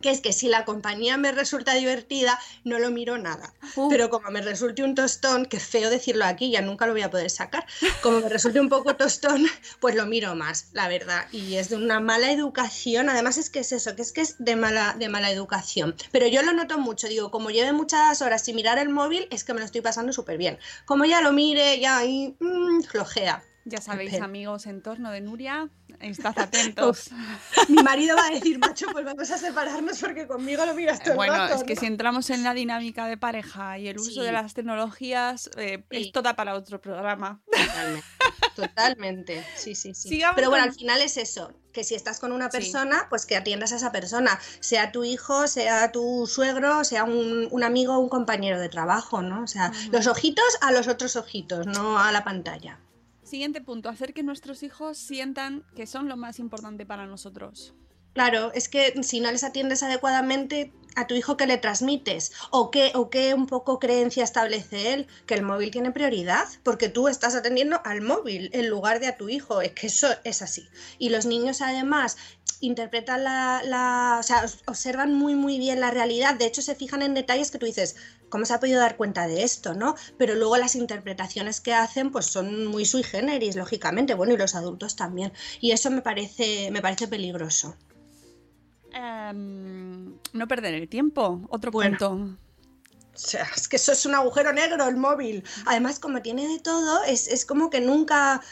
que 0.00 0.10
es 0.10 0.20
que 0.20 0.32
si 0.32 0.48
la 0.48 0.64
compañía 0.64 1.16
me 1.16 1.32
resulta 1.32 1.74
divertida, 1.74 2.38
no 2.64 2.78
lo 2.78 2.90
miro 2.90 3.18
nada. 3.18 3.52
Pero 3.88 4.10
como 4.10 4.30
me 4.30 4.42
resulte 4.42 4.82
un 4.82 4.94
tostón, 4.94 5.46
que 5.46 5.60
feo 5.60 5.90
decirlo 5.90 6.24
aquí, 6.24 6.50
ya 6.50 6.60
nunca 6.60 6.86
lo 6.86 6.92
voy 6.92 7.02
a 7.02 7.10
poder 7.10 7.30
sacar, 7.30 7.66
como 8.02 8.20
me 8.20 8.28
resulte 8.28 8.60
un 8.60 8.68
poco 8.68 8.96
tostón, 8.96 9.46
pues 9.80 9.94
lo 9.94 10.06
miro 10.06 10.34
más, 10.34 10.68
la 10.72 10.88
verdad. 10.88 11.26
Y 11.32 11.56
es 11.56 11.68
de 11.68 11.76
una 11.76 12.00
mala 12.00 12.30
educación, 12.30 13.08
además 13.08 13.38
es 13.38 13.50
que 13.50 13.60
es 13.60 13.72
eso, 13.72 13.96
que 13.96 14.02
es 14.02 14.12
que 14.12 14.20
es 14.20 14.36
de 14.38 14.56
mala, 14.56 14.94
de 14.98 15.08
mala 15.08 15.30
educación. 15.30 15.94
Pero 16.12 16.26
yo 16.26 16.42
lo 16.42 16.52
noto 16.52 16.78
mucho, 16.78 17.08
digo, 17.08 17.30
como 17.30 17.50
lleve 17.50 17.72
muchas 17.72 18.22
horas 18.22 18.42
sin 18.44 18.56
mirar 18.56 18.78
el 18.78 18.88
móvil, 18.88 19.28
es 19.30 19.44
que 19.44 19.54
me 19.54 19.60
lo 19.60 19.66
estoy 19.66 19.80
pasando 19.80 20.12
súper 20.12 20.38
bien. 20.38 20.58
Como 20.84 21.04
ya 21.04 21.20
lo 21.20 21.32
mire, 21.32 21.80
ya 21.80 21.98
ahí, 21.98 22.36
mmm, 22.38 22.82
flojea. 22.82 23.42
Ya 23.68 23.80
sabéis, 23.80 24.20
amigos, 24.20 24.66
en 24.66 24.80
torno 24.80 25.10
de 25.10 25.20
Nuria, 25.20 25.68
estad 25.98 26.32
atentos. 26.38 27.10
mi 27.68 27.82
marido 27.82 28.14
va 28.14 28.28
a 28.28 28.30
decir, 28.30 28.60
macho, 28.60 28.86
pues 28.92 29.04
vamos 29.04 29.28
a 29.28 29.38
separarnos 29.38 29.98
porque 29.98 30.28
conmigo 30.28 30.64
lo 30.64 30.72
miras 30.72 31.02
todo 31.02 31.16
Bueno, 31.16 31.46
el 31.46 31.52
es 31.52 31.64
que 31.64 31.74
si 31.74 31.86
entramos 31.86 32.30
en 32.30 32.44
la 32.44 32.54
dinámica 32.54 33.08
de 33.08 33.16
pareja 33.16 33.76
y 33.76 33.88
el 33.88 33.98
uso 33.98 34.22
de 34.22 34.30
las 34.30 34.54
tecnologías, 34.54 35.50
eh, 35.56 35.82
esto 35.90 36.22
da 36.22 36.36
para 36.36 36.54
otro 36.54 36.80
programa. 36.80 37.42
Totalmente. 37.50 38.06
Totalmente, 38.54 39.44
sí, 39.56 39.74
sí, 39.74 39.94
sí. 39.94 40.22
Pero 40.36 40.48
bueno, 40.48 40.64
al 40.64 40.72
final 40.72 41.02
es 41.02 41.16
eso, 41.16 41.52
que 41.72 41.82
si 41.82 41.96
estás 41.96 42.20
con 42.20 42.30
una 42.30 42.48
persona, 42.48 43.06
pues 43.10 43.26
que 43.26 43.36
atiendas 43.36 43.72
a 43.72 43.76
esa 43.76 43.90
persona, 43.90 44.38
sea 44.60 44.92
tu 44.92 45.02
hijo, 45.02 45.48
sea 45.48 45.90
tu 45.90 46.28
suegro, 46.28 46.84
sea 46.84 47.02
un, 47.02 47.48
un 47.50 47.64
amigo 47.64 47.96
o 47.96 47.98
un 47.98 48.08
compañero 48.08 48.60
de 48.60 48.68
trabajo, 48.68 49.22
¿no? 49.22 49.42
O 49.42 49.46
sea, 49.48 49.72
los 49.90 50.06
ojitos 50.06 50.56
a 50.60 50.70
los 50.70 50.86
otros 50.86 51.16
ojitos, 51.16 51.66
no 51.66 51.98
a 51.98 52.12
la 52.12 52.22
pantalla. 52.22 52.78
Siguiente 53.26 53.60
punto, 53.60 53.88
hacer 53.88 54.14
que 54.14 54.22
nuestros 54.22 54.62
hijos 54.62 54.96
sientan 54.96 55.64
que 55.74 55.88
son 55.88 56.08
lo 56.08 56.16
más 56.16 56.38
importante 56.38 56.86
para 56.86 57.06
nosotros. 57.06 57.74
Claro, 58.12 58.52
es 58.54 58.68
que 58.68 59.02
si 59.02 59.18
no 59.18 59.32
les 59.32 59.42
atiendes 59.42 59.82
adecuadamente, 59.82 60.72
a 60.94 61.08
tu 61.08 61.14
hijo 61.14 61.36
qué 61.36 61.46
le 61.46 61.58
transmites 61.58 62.32
o 62.50 62.70
qué, 62.70 62.92
o 62.94 63.10
qué 63.10 63.34
un 63.34 63.46
poco 63.46 63.80
creencia 63.80 64.22
establece 64.22 64.94
él, 64.94 65.08
que 65.26 65.34
el 65.34 65.42
móvil 65.42 65.72
tiene 65.72 65.90
prioridad, 65.90 66.46
porque 66.62 66.88
tú 66.88 67.08
estás 67.08 67.34
atendiendo 67.34 67.80
al 67.84 68.00
móvil 68.00 68.48
en 68.52 68.70
lugar 68.70 69.00
de 69.00 69.08
a 69.08 69.16
tu 69.16 69.28
hijo, 69.28 69.60
es 69.60 69.72
que 69.72 69.88
eso 69.88 70.08
es 70.22 70.40
así. 70.40 70.68
Y 70.98 71.08
los 71.08 71.26
niños 71.26 71.62
además 71.62 72.16
interpretan 72.60 73.24
la, 73.24 73.62
la, 73.64 74.16
o 74.20 74.22
sea, 74.22 74.44
observan 74.66 75.14
muy 75.14 75.34
muy 75.34 75.58
bien 75.58 75.80
la 75.80 75.90
realidad, 75.90 76.34
de 76.34 76.46
hecho 76.46 76.62
se 76.62 76.74
fijan 76.74 77.02
en 77.02 77.14
detalles 77.14 77.50
que 77.50 77.58
tú 77.58 77.66
dices, 77.66 77.96
¿cómo 78.28 78.44
se 78.44 78.54
ha 78.54 78.60
podido 78.60 78.80
dar 78.80 78.96
cuenta 78.96 79.26
de 79.26 79.42
esto, 79.42 79.74
no? 79.74 79.94
Pero 80.18 80.34
luego 80.34 80.56
las 80.56 80.74
interpretaciones 80.74 81.60
que 81.60 81.74
hacen 81.74 82.10
pues 82.10 82.26
son 82.26 82.66
muy 82.66 82.84
sui 82.86 83.02
generis, 83.02 83.56
lógicamente, 83.56 84.14
bueno, 84.14 84.34
y 84.34 84.36
los 84.36 84.54
adultos 84.54 84.96
también, 84.96 85.32
y 85.60 85.72
eso 85.72 85.90
me 85.90 86.02
parece 86.02 86.70
me 86.70 86.82
parece 86.82 87.08
peligroso. 87.08 87.76
Em, 88.92 90.16
no 90.32 90.48
perder 90.48 90.74
el 90.74 90.88
tiempo, 90.88 91.42
otro 91.50 91.70
Bueno. 91.70 91.98
punto. 91.98 92.38
O 93.14 93.18
sea, 93.18 93.46
es 93.56 93.66
que 93.66 93.76
eso 93.76 93.92
es 93.92 94.04
un 94.04 94.14
agujero 94.14 94.52
negro 94.52 94.86
el 94.86 94.96
móvil. 94.96 95.42
Además, 95.64 95.98
como 95.98 96.20
tiene 96.20 96.46
de 96.48 96.58
todo, 96.58 97.02
es, 97.04 97.28
es 97.28 97.46
como 97.46 97.70
que 97.70 97.80
nunca 97.80 98.42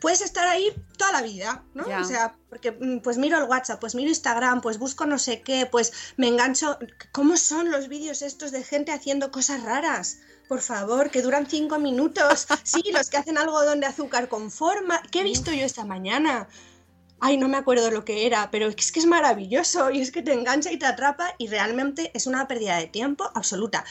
puedes 0.00 0.20
estar 0.20 0.46
ahí 0.46 0.72
toda 0.96 1.12
la 1.12 1.22
vida, 1.22 1.64
¿no? 1.74 1.84
O 2.00 2.04
sea, 2.04 2.36
porque 2.48 2.72
mm, 2.72 2.98
pues 2.98 3.18
miro 3.18 3.38
el 3.38 3.44
WhatsApp, 3.44 3.80
pues 3.80 3.94
miro 3.94 4.08
Instagram, 4.08 4.60
pues 4.60 4.78
busco 4.78 5.06
no 5.06 5.18
sé 5.18 5.42
qué, 5.42 5.66
pues 5.66 5.92
me 6.16 6.28
engancho. 6.28 6.78
¿Cómo 7.12 7.36
son 7.36 7.70
los 7.70 7.88
vídeos 7.88 8.22
estos 8.22 8.52
de 8.52 8.62
gente 8.62 8.92
haciendo 8.92 9.30
cosas 9.30 9.62
raras? 9.62 10.18
Por 10.48 10.60
favor, 10.60 11.10
que 11.10 11.22
duran 11.22 11.46
cinco 11.48 11.78
minutos. 11.78 12.46
Sí, 12.64 12.82
los 12.92 13.08
que 13.10 13.16
hacen 13.16 13.38
algodón 13.38 13.80
de 13.80 13.86
azúcar 13.86 14.28
con 14.28 14.50
forma. 14.50 15.00
¿Qué 15.10 15.20
he 15.20 15.24
visto 15.24 15.52
yo 15.52 15.64
esta 15.64 15.84
mañana? 15.84 16.48
Ay, 17.20 17.36
no 17.36 17.48
me 17.48 17.56
acuerdo 17.56 17.90
lo 17.90 18.04
que 18.04 18.26
era, 18.26 18.50
pero 18.50 18.68
es 18.68 18.92
que 18.92 19.00
es 19.00 19.06
maravilloso 19.06 19.90
y 19.90 20.00
es 20.00 20.12
que 20.12 20.22
te 20.22 20.32
engancha 20.32 20.70
y 20.70 20.78
te 20.78 20.86
atrapa 20.86 21.34
y 21.38 21.48
realmente 21.48 22.12
es 22.14 22.26
una 22.26 22.46
pérdida 22.46 22.76
de 22.76 22.86
tiempo 22.86 23.28
absoluta. 23.34 23.84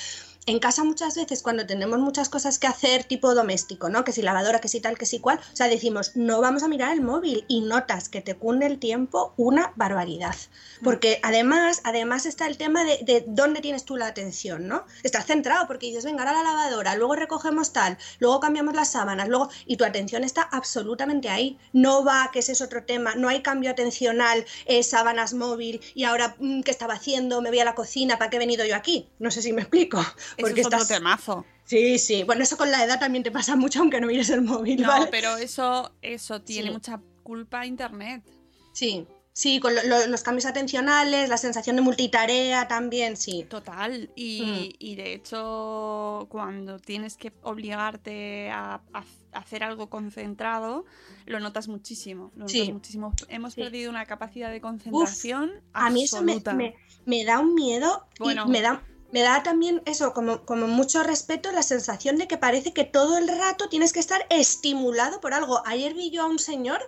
En 0.47 0.59
casa 0.59 0.85
muchas 0.85 1.15
veces 1.15 1.41
cuando 1.41 1.65
tenemos 1.65 1.99
muchas 1.99 2.29
cosas 2.29 2.57
que 2.57 2.67
hacer 2.67 3.03
tipo 3.03 3.35
doméstico, 3.35 3.89
¿no? 3.89 4.05
Que 4.05 4.13
si 4.13 4.21
lavadora, 4.21 4.61
que 4.61 4.69
si 4.69 4.79
tal, 4.79 4.97
que 4.97 5.05
si 5.05 5.19
cual, 5.19 5.39
o 5.39 5.55
sea, 5.57 5.67
decimos, 5.67 6.13
no 6.15 6.39
vamos 6.39 6.63
a 6.63 6.69
mirar 6.69 6.93
el 6.93 7.01
móvil 7.01 7.43
y 7.49 7.59
notas 7.59 8.07
que 8.07 8.21
te 8.21 8.35
cunde 8.35 8.65
el 8.65 8.79
tiempo 8.79 9.33
una 9.35 9.73
barbaridad. 9.75 10.37
Porque 10.81 11.19
además, 11.21 11.81
además 11.83 12.25
está 12.25 12.47
el 12.47 12.55
tema 12.57 12.85
de, 12.85 12.99
de 13.03 13.25
dónde 13.27 13.59
tienes 13.59 13.83
tú 13.83 13.97
la 13.97 14.07
atención, 14.07 14.69
¿no? 14.69 14.85
Estás 15.03 15.25
centrado 15.25 15.67
porque 15.67 15.87
dices, 15.87 16.05
venga, 16.05 16.23
ahora 16.23 16.41
la 16.41 16.43
lavadora, 16.43 16.95
luego 16.95 17.17
recogemos 17.17 17.73
tal, 17.73 17.97
luego 18.19 18.39
cambiamos 18.39 18.73
las 18.73 18.89
sábanas, 18.91 19.27
luego... 19.27 19.49
Y 19.65 19.75
tu 19.75 19.83
atención 19.83 20.23
está 20.23 20.43
absolutamente 20.43 21.27
ahí. 21.27 21.59
No 21.73 22.05
va, 22.05 22.29
que 22.31 22.39
ese 22.39 22.53
es 22.53 22.61
otro 22.61 22.85
tema, 22.85 23.15
no 23.15 23.27
hay 23.27 23.41
cambio 23.41 23.69
atencional, 23.69 24.45
eh, 24.65 24.81
sábanas 24.81 25.33
móvil 25.33 25.81
y 25.93 26.05
ahora, 26.05 26.37
mm, 26.39 26.61
¿qué 26.61 26.71
estaba 26.71 26.93
haciendo? 26.93 27.41
Me 27.41 27.49
voy 27.49 27.59
a 27.59 27.65
la 27.65 27.75
cocina, 27.75 28.17
¿para 28.17 28.29
qué 28.29 28.37
he 28.37 28.39
venido 28.39 28.63
yo 28.65 28.77
aquí? 28.77 29.09
No 29.19 29.29
sé 29.29 29.41
si 29.41 29.51
me 29.51 29.63
explico. 29.63 30.01
Eso 30.37 30.47
es 30.47 30.65
otro 30.65 30.85
temazo. 30.87 31.45
Sí, 31.65 31.99
sí. 31.99 32.23
Bueno, 32.23 32.43
eso 32.43 32.55
con 32.57 32.71
la 32.71 32.83
edad 32.83 32.99
también 32.99 33.23
te 33.23 33.31
pasa 33.31 33.55
mucho, 33.55 33.79
aunque 33.81 33.99
no 33.99 34.07
mires 34.07 34.29
el 34.29 34.41
móvil, 34.41 34.81
No, 34.81 34.87
¿vale? 34.87 35.07
pero 35.11 35.35
eso, 35.37 35.91
eso 36.01 36.41
tiene 36.41 36.67
Sí. 36.67 36.73
mucha 36.73 37.01
culpa 37.23 37.65
internet. 37.65 38.23
Sí, 38.71 39.05
sí, 39.33 39.59
con 39.59 39.75
lo- 39.75 39.83
lo- 39.83 40.07
los 40.07 40.23
cambios 40.23 40.45
atencionales, 40.45 41.27
la 41.29 41.37
sensación 41.37 41.75
de 41.75 41.81
multitarea 41.81 42.67
también, 42.69 43.17
sí. 43.17 43.45
Total. 43.49 44.09
Y, 44.15 44.41
Mm. 44.41 44.75
y 44.79 44.95
de 44.95 45.13
hecho, 45.13 46.27
cuando 46.29 46.79
tienes 46.79 47.17
que 47.17 47.33
obligarte 47.41 48.49
a, 48.49 48.81
a 48.93 49.03
hacer 49.33 49.63
algo 49.63 49.89
concentrado, 49.89 50.85
lo 51.25 51.39
notas 51.39 51.67
muchísimo. 51.67 52.31
Lo 52.35 52.47
Sí. 52.47 52.59
notas 52.59 52.73
muchísimo. 52.73 53.13
Hemos 53.27 53.53
Sí. 53.55 53.61
perdido 53.61 53.89
una 53.89 54.05
capacidad 54.05 54.51
de 54.51 54.61
concentración 54.61 55.51
A 55.73 55.89
mí 55.89 56.03
eso 56.05 56.21
me, 56.23 56.33
absoluta. 56.33 56.53
me- 56.53 56.75
me 57.05 57.25
da 57.25 57.39
un 57.39 57.53
miedo 57.55 58.05
Bueno. 58.19 58.45
y 58.47 58.49
me 58.49 58.61
da, 58.61 58.83
me 59.11 59.21
da 59.21 59.41
también 59.43 59.81
eso, 59.85 60.13
como, 60.13 60.45
como 60.45 60.67
mucho 60.67 61.01
respeto, 61.03 61.51
la 61.51 61.63
sensación 61.63 62.17
de 62.17 62.27
que 62.27 62.37
parece 62.37 62.73
que 62.73 62.83
todo 62.83 63.17
el 63.17 63.27
rato 63.27 63.69
tienes 63.69 63.93
que 63.93 63.99
estar 63.99 64.25
estimulado 64.29 65.21
por 65.21 65.33
algo. 65.33 65.61
Ayer 65.65 65.93
vi 65.93 66.09
yo 66.11 66.23
a 66.23 66.27
un 66.27 66.39
señor 66.39 66.81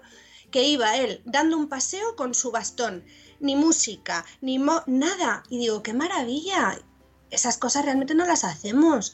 que 0.51 0.63
iba 0.63 0.97
él 0.97 1.21
dando 1.25 1.57
un 1.57 1.69
paseo 1.69 2.15
con 2.15 2.33
su 2.33 2.51
bastón, 2.51 3.05
ni 3.39 3.55
música, 3.55 4.25
ni 4.41 4.59
mo- 4.59 4.83
nada. 4.85 5.43
Y 5.49 5.59
digo, 5.59 5.81
qué 5.81 5.93
maravilla. 5.93 6.79
Esas 7.31 7.57
cosas 7.57 7.85
realmente 7.85 8.15
no 8.15 8.25
las 8.25 8.43
hacemos. 8.43 9.13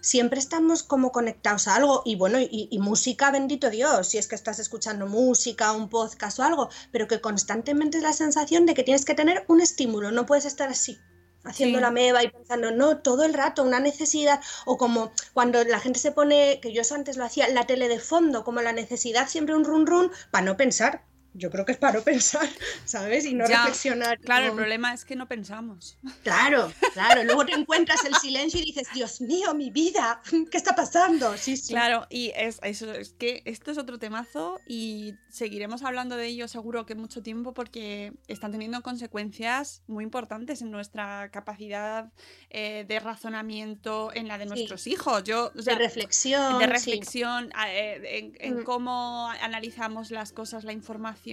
Siempre 0.00 0.38
estamos 0.38 0.82
como 0.82 1.12
conectados 1.12 1.66
a 1.66 1.76
algo 1.76 2.02
y 2.04 2.14
bueno, 2.16 2.38
y, 2.38 2.68
y 2.70 2.78
música, 2.78 3.30
bendito 3.30 3.70
Dios, 3.70 4.08
si 4.08 4.18
es 4.18 4.28
que 4.28 4.34
estás 4.34 4.58
escuchando 4.58 5.06
música, 5.06 5.72
un 5.72 5.88
podcast 5.88 6.38
o 6.38 6.42
algo, 6.42 6.68
pero 6.92 7.08
que 7.08 7.22
constantemente 7.22 7.96
es 7.96 8.02
la 8.02 8.12
sensación 8.12 8.66
de 8.66 8.74
que 8.74 8.82
tienes 8.82 9.06
que 9.06 9.14
tener 9.14 9.46
un 9.48 9.62
estímulo, 9.62 10.10
no 10.10 10.26
puedes 10.26 10.44
estar 10.44 10.68
así, 10.68 10.98
haciendo 11.44 11.78
Sí. 11.78 11.80
la 11.80 11.90
meba 11.90 12.22
y 12.22 12.30
pensando, 12.30 12.70
no, 12.70 12.98
todo 12.98 13.24
el 13.24 13.34
rato, 13.34 13.62
una 13.62 13.80
necesidad, 13.80 14.40
o 14.66 14.76
como 14.78 15.12
cuando 15.32 15.62
la 15.64 15.80
gente 15.80 15.98
se 16.00 16.12
pone, 16.12 16.58
que 16.60 16.72
yo 16.72 16.82
eso 16.82 16.94
antes 16.94 17.16
lo 17.16 17.24
hacía, 17.24 17.48
la 17.48 17.66
tele 17.66 17.88
de 17.88 18.00
fondo, 18.00 18.44
como 18.44 18.60
la 18.62 18.72
necesidad 18.72 19.28
siempre 19.28 19.54
un 19.54 19.64
run 19.64 19.86
run, 19.86 20.10
para 20.30 20.44
no 20.44 20.56
pensar. 20.56 21.04
Yo 21.36 21.50
creo 21.50 21.64
que 21.64 21.72
es 21.72 21.78
para 21.78 21.94
no 21.98 22.02
pensar, 22.02 22.48
¿sabes? 22.84 23.24
Y 23.24 23.34
no 23.34 23.46
Ya, 23.48 23.58
reflexionar. 23.64 24.18
Claro, 24.20 24.46
el 24.46 24.52
problema 24.52 24.94
es 24.94 25.04
que 25.04 25.16
no 25.16 25.26
pensamos. 25.26 25.98
Claro, 26.22 26.72
claro. 26.92 27.24
Luego 27.24 27.44
te 27.44 27.52
encuentras 27.60 28.04
el 28.04 28.14
silencio 28.16 28.60
y 28.60 28.64
dices, 28.66 28.88
Dios 28.94 29.20
mío, 29.20 29.52
mi 29.54 29.70
vida, 29.70 30.22
¿qué 30.50 30.56
está 30.56 30.74
pasando? 30.76 31.36
Sí, 31.36 31.56
sí. 31.56 31.72
Claro, 31.72 32.06
y 32.08 32.32
es, 32.36 32.60
eso, 32.62 32.92
es 32.92 33.10
que 33.12 33.42
esto 33.46 33.70
es 33.72 33.78
otro 33.78 33.98
temazo 33.98 34.60
y 34.66 35.14
seguiremos 35.28 35.82
hablando 35.82 36.16
de 36.16 36.26
ello 36.26 36.46
seguro 36.48 36.86
que 36.86 36.94
mucho 36.94 37.22
tiempo 37.22 37.52
porque 37.52 38.12
están 38.28 38.52
teniendo 38.52 38.80
consecuencias 38.82 39.82
muy 39.88 40.04
importantes 40.04 40.62
en 40.62 40.70
nuestra 40.70 41.30
capacidad 41.32 42.12
eh, 42.50 42.84
de 42.86 43.00
razonamiento, 43.00 44.10
en 44.14 44.28
la 44.28 44.38
de 44.38 44.44
Sí. 44.44 44.50
nuestros 44.50 44.86
hijos. 44.86 45.24
Yo, 45.24 45.50
o 45.56 45.62
sea, 45.62 45.74
de 45.74 45.80
reflexión. 45.80 46.58
de 46.58 46.66
reflexión 46.66 47.50
eh, 47.66 48.00
en, 48.04 48.36
en 48.38 48.60
Mm. 48.60 48.62
cómo 48.64 49.28
analizamos 49.40 50.10
las 50.10 50.32
cosas, 50.32 50.62
la 50.64 50.72
información, 50.72 51.23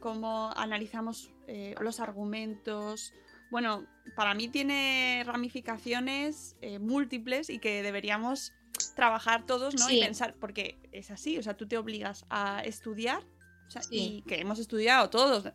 cómo 0.00 0.50
analizamos 0.56 1.30
eh, 1.46 1.74
los 1.80 2.00
argumentos. 2.00 3.12
Bueno, 3.50 3.86
para 4.16 4.34
mí 4.34 4.48
tiene 4.48 5.22
ramificaciones 5.24 6.56
eh, 6.60 6.78
múltiples 6.78 7.50
y 7.50 7.58
que 7.58 7.82
deberíamos 7.82 8.52
trabajar 8.94 9.46
todos, 9.46 9.74
¿no? 9.76 9.88
Y 9.90 10.00
pensar, 10.00 10.34
porque 10.38 10.78
es 10.92 11.10
así, 11.10 11.38
o 11.38 11.42
sea, 11.42 11.56
tú 11.56 11.66
te 11.66 11.78
obligas 11.78 12.26
a 12.28 12.62
estudiar, 12.64 13.22
o 13.66 13.70
sea, 13.70 13.82
Sí. 13.82 14.18
y 14.18 14.22
que 14.28 14.40
hemos 14.40 14.58
estudiado 14.58 15.08
todos, 15.10 15.50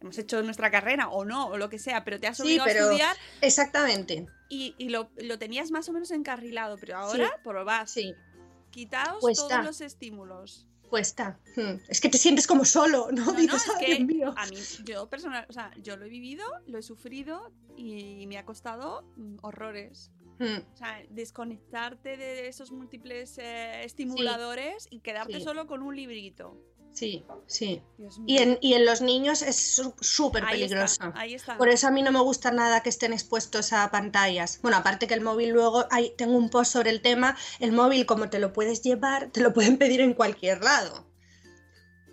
hemos 0.00 0.16
hecho 0.18 0.42
nuestra 0.42 0.70
carrera 0.70 1.08
o 1.08 1.24
no, 1.24 1.48
o 1.48 1.58
lo 1.58 1.68
que 1.68 1.78
sea, 1.78 2.02
pero 2.04 2.18
te 2.18 2.26
has 2.28 2.36
Sí, 2.38 2.42
obligado 2.44 2.66
pero- 2.68 2.80
a 2.80 2.82
estudiar 2.88 3.16
Exactamente. 3.40 4.26
y, 4.48 4.74
y 4.78 4.88
lo, 4.88 5.10
lo 5.16 5.38
tenías 5.38 5.70
más 5.70 5.88
o 5.88 5.92
menos 5.92 6.10
encarrilado, 6.12 6.76
pero 6.78 6.96
ahora 6.96 7.30
probad, 7.44 7.86
Sí, 7.86 8.14
quitaos 8.70 9.20
Cuesta. 9.20 9.48
todos 9.48 9.64
los 9.64 9.80
estímulos. 9.80 10.66
Cuesta. 10.92 11.38
Hmm. 11.56 11.80
Es 11.88 12.00
que 12.02 12.10
te 12.10 12.18
sientes 12.18 12.46
como 12.46 12.64
solo, 12.66 13.08
¿no? 13.10 13.24
No, 13.24 13.32
no, 13.32 13.38
Dices, 13.38 13.64
es 13.66 13.72
"Ay, 13.78 13.84
que 13.86 13.94
Dios 13.94 14.06
mío". 14.06 14.34
a 14.36 14.46
mí, 14.46 14.56
yo 14.84 15.08
personal, 15.08 15.46
o 15.48 15.52
sea, 15.52 15.70
yo 15.82 15.96
lo 15.96 16.04
he 16.04 16.08
vivido, 16.10 16.44
lo 16.66 16.76
he 16.78 16.82
sufrido 16.82 17.50
y 17.78 18.26
me 18.26 18.36
ha 18.36 18.44
costado 18.44 19.02
mm, 19.16 19.36
horrores. 19.40 20.10
Hmm. 20.38 20.58
O 20.74 20.76
sea, 20.76 21.02
desconectarte 21.10 22.16
de 22.18 22.46
esos 22.48 22.72
múltiples 22.72 23.38
eh, 23.38 23.84
estimuladores 23.84 24.86
y 24.90 25.00
quedarte 25.00 25.38
Sí. 25.38 25.42
solo 25.44 25.66
con 25.66 25.82
un 25.82 25.96
librito. 25.96 26.58
Sí, 26.94 27.24
sí. 27.46 27.82
Y 28.26 28.38
en, 28.38 28.58
y 28.60 28.74
en 28.74 28.84
los 28.84 29.00
niños 29.00 29.40
es 29.42 29.80
súper 30.00 30.44
ahí 30.44 30.52
peligroso. 30.60 31.02
está, 31.04 31.12
ahí 31.18 31.34
está. 31.34 31.56
Por 31.56 31.68
eso 31.70 31.88
a 31.88 31.90
mí 31.90 32.02
no 32.02 32.12
me 32.12 32.20
gusta 32.20 32.50
nada 32.50 32.82
que 32.82 32.90
estén 32.90 33.12
expuestos 33.14 33.72
a 33.72 33.90
pantallas. 33.90 34.60
Bueno, 34.62 34.76
aparte 34.76 35.06
que 35.06 35.14
el 35.14 35.22
móvil 35.22 35.50
luego, 35.50 35.86
hay, 35.90 36.12
tengo 36.18 36.36
un 36.36 36.50
post 36.50 36.72
sobre 36.72 36.90
el 36.90 37.00
tema, 37.00 37.36
el 37.60 37.72
móvil 37.72 38.04
como 38.04 38.28
te 38.28 38.38
lo 38.38 38.52
puedes 38.52 38.82
llevar, 38.82 39.30
te 39.30 39.40
lo 39.40 39.52
pueden 39.54 39.78
pedir 39.78 40.02
en 40.02 40.12
cualquier 40.12 40.62
lado. 40.62 41.06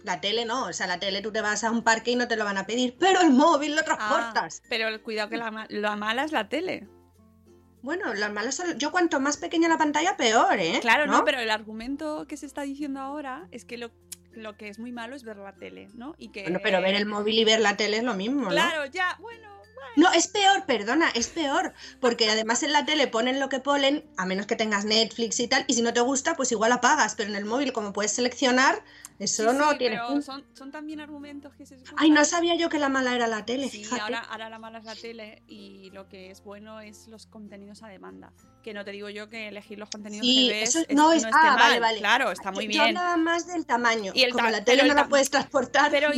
La 0.04 0.22
tele 0.22 0.46
no, 0.46 0.68
o 0.68 0.74
sea, 0.74 0.88
la 0.88 0.98
tele 0.98 1.22
tú 1.22 1.32
te 1.34 1.42
vas 1.42 1.66
a 1.66 1.72
un 1.72 1.84
parque 1.84 2.12
y 2.12 2.16
no 2.16 2.30
te 2.30 2.38
lo 2.38 2.46
van 2.46 2.58
a 2.58 2.66
pedir, 2.66 2.96
pero 2.98 3.20
el 3.20 3.32
móvil 3.32 3.76
lo 3.76 3.82
Ah, 3.82 3.86
transportas. 3.86 4.62
pero 4.70 4.88
el 4.88 5.02
cuidado 5.02 5.30
que 5.30 5.36
la, 5.38 5.66
la 5.70 5.96
mala 5.98 6.24
es 6.24 6.32
la 6.32 6.48
tele. 6.48 6.88
Bueno, 7.82 8.14
las 8.14 8.32
malas 8.32 8.56
son, 8.56 8.78
yo 8.78 8.92
cuanto 8.92 9.20
más 9.20 9.36
pequeña 9.38 9.68
la 9.68 9.78
pantalla, 9.78 10.16
peor, 10.16 10.58
¿eh? 10.60 10.80
Claro, 10.82 11.06
no, 11.06 11.24
pero 11.26 11.40
el 11.40 11.50
argumento 11.50 12.26
que 12.28 12.38
se 12.38 12.46
está 12.46 12.62
diciendo 12.62 13.00
ahora 13.02 13.48
es 13.52 13.66
que 13.66 13.78
lo, 13.78 13.92
lo 14.34 14.58
que 14.58 14.70
es 14.70 14.80
muy 14.80 14.92
malo 14.92 15.16
es 15.16 15.24
ver 15.24 15.38
la 15.38 15.54
tele, 15.54 15.90
¿no? 15.94 16.16
Y 16.18 16.30
que 16.30 16.44
Bueno, 16.44 16.60
pero 16.64 16.82
ver 16.82 16.96
el 16.96 17.06
móvil 17.06 17.40
y 17.40 17.46
ver 17.46 17.60
la 17.60 17.78
tele 17.78 17.98
es 17.98 18.04
lo 18.04 18.14
mismo, 18.14 18.44
¿no? 18.44 18.50
Claro, 18.50 18.86
ya, 18.86 19.18
bueno, 19.20 19.48
No, 19.96 20.12
es 20.14 20.28
peor, 20.28 20.66
perdona, 20.66 21.10
es 21.16 21.28
peor. 21.28 21.74
Porque 22.00 22.30
además 22.30 22.64
en 22.64 22.74
la 22.74 22.86
tele 22.86 23.08
ponen 23.08 23.40
lo 23.40 23.50
que 23.50 23.60
ponen, 23.60 24.06
a 24.18 24.26
menos 24.26 24.46
que 24.46 24.56
tengas 24.56 24.86
Netflix 24.86 25.40
y 25.40 25.48
tal, 25.48 25.66
y 25.68 25.74
si 25.74 25.82
no 25.82 25.94
te 25.94 26.02
gusta, 26.02 26.36
pues 26.36 26.52
igual 26.52 26.72
apagas. 26.72 27.16
Pero 27.16 27.30
en 27.30 27.36
el 27.36 27.46
móvil, 27.46 27.74
como 27.74 27.92
puedes 27.92 28.12
seleccionar, 28.12 28.84
Eso 29.20 29.52
Sí, 29.52 29.58
no 29.58 29.72
sí, 29.72 29.78
tiene 29.80 29.98
pero 29.98 30.22
son, 30.22 30.46
son 30.54 30.72
también 30.72 31.02
argumentos 31.02 31.54
que 31.54 31.66
se 31.66 31.76
escuchan. 31.76 31.96
Ay, 31.98 32.10
no 32.10 32.24
sabía 32.24 32.56
yo 32.56 32.70
que 32.70 32.80
la 32.80 32.88
mala 32.90 33.14
era 33.14 33.28
la 33.28 33.46
tele, 33.46 33.68
Sí, 33.70 33.84
fíjate. 33.84 34.02
ahora, 34.02 34.20
ahora 34.20 34.50
la 34.50 34.60
mala 34.60 34.80
es 34.80 34.86
la 34.86 34.96
tele 34.96 35.44
y 35.46 35.90
lo 35.92 36.08
que 36.08 36.32
es 36.32 36.42
bueno 36.42 36.80
es 36.80 37.08
los 37.10 37.26
contenidos 37.28 37.84
a 37.84 37.90
demanda. 37.90 38.32
Que 38.64 38.74
no 38.74 38.84
te 38.86 38.92
digo 38.92 39.10
yo 39.10 39.28
que 39.30 39.48
elegir 39.50 39.78
los 39.78 39.90
contenidos 39.90 40.26
Sí, 40.26 40.48
que 40.50 40.54
ves 40.60 40.70
eso 40.70 40.80
es- 40.88 40.96
no 40.96 41.12
es- 41.12 41.26
ah, 41.26 41.32
vale, 41.58 41.58
mal. 41.58 41.80
vale. 41.82 42.00
Claro, 42.00 42.32
está 42.32 42.52
muy 42.52 42.66
Yo 42.66 42.70
bien. 42.70 42.82
hablaba 42.98 43.18
más 43.18 43.46
del 43.48 43.66
tamaño. 43.66 44.12
Y 44.16 44.24
el 44.24 44.32
Como 44.32 44.46
ta- 44.46 44.52
la 44.52 44.64
tele 44.64 44.82
el 44.84 44.88
no 44.88 44.94
la 44.94 45.08
puedes 45.10 45.30
transportar, 45.30 45.92
Pero 45.92 46.12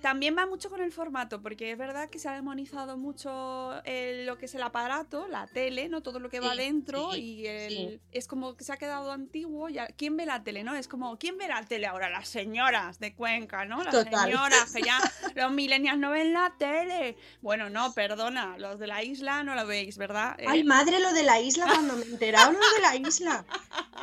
también 0.00 0.36
va 0.36 0.46
mucho 0.46 0.70
con 0.70 0.80
el 0.80 0.92
formato, 0.92 1.42
porque 1.42 1.72
es 1.72 1.78
verdad 1.78 2.08
que 2.08 2.18
se 2.18 2.28
ha 2.28 2.32
demonizado 2.34 2.96
mucho 2.96 3.82
eh, 3.84 4.22
lo 4.26 4.38
que 4.38 4.46
es 4.46 4.54
el 4.54 4.62
aparato, 4.62 5.28
la 5.28 5.46
tele, 5.46 5.88
¿no? 5.88 6.02
Todo 6.02 6.20
lo 6.20 6.28
que 6.30 6.40
va 6.40 6.54
dentro 6.54 7.14
y 7.14 7.46
el- 7.46 8.00
es 8.12 8.26
como 8.26 8.56
que 8.56 8.64
se 8.64 8.72
ha 8.72 8.76
quedado 8.76 9.12
antiguo. 9.12 9.68
Ya, 9.68 9.86
¿Quién 9.88 10.16
ve 10.16 10.26
la 10.26 10.42
tele, 10.42 10.64
no? 10.64 10.74
Es 10.74 10.88
como, 10.88 11.18
¿quién 11.18 11.36
ve 11.38 11.48
la 11.48 11.62
tele 11.64 11.86
ahora? 11.86 12.08
Las 12.10 12.28
señoras 12.50 12.98
de 13.00 13.12
Cuenca, 13.14 13.64
¿no? 13.64 13.82
Las 13.82 13.92
Total. 13.92 14.24
señoras 14.30 14.72
que 14.72 14.82
ya 14.82 14.98
los 15.34 15.50
millennials 15.50 15.98
no 15.98 16.10
ven 16.10 16.32
la 16.32 16.54
tele. 16.56 17.16
Bueno, 17.42 17.68
no, 17.70 17.92
perdona, 17.92 18.56
los 18.58 18.78
de 18.78 18.86
la 18.86 19.02
isla 19.02 19.42
no 19.42 19.54
lo 19.56 19.66
veis, 19.66 19.98
¿verdad? 19.98 20.36
Eh, 20.38 20.44
Ay, 20.48 20.62
madre, 20.62 21.00
lo 21.00 21.12
de 21.12 21.24
la 21.24 21.40
isla, 21.40 21.66
cuando 21.74 21.96
me 21.96 22.04
he 22.04 22.08
enterado 22.08 22.52
lo 22.52 22.58
de 22.58 22.80
la 22.82 22.96
isla. 23.08 23.44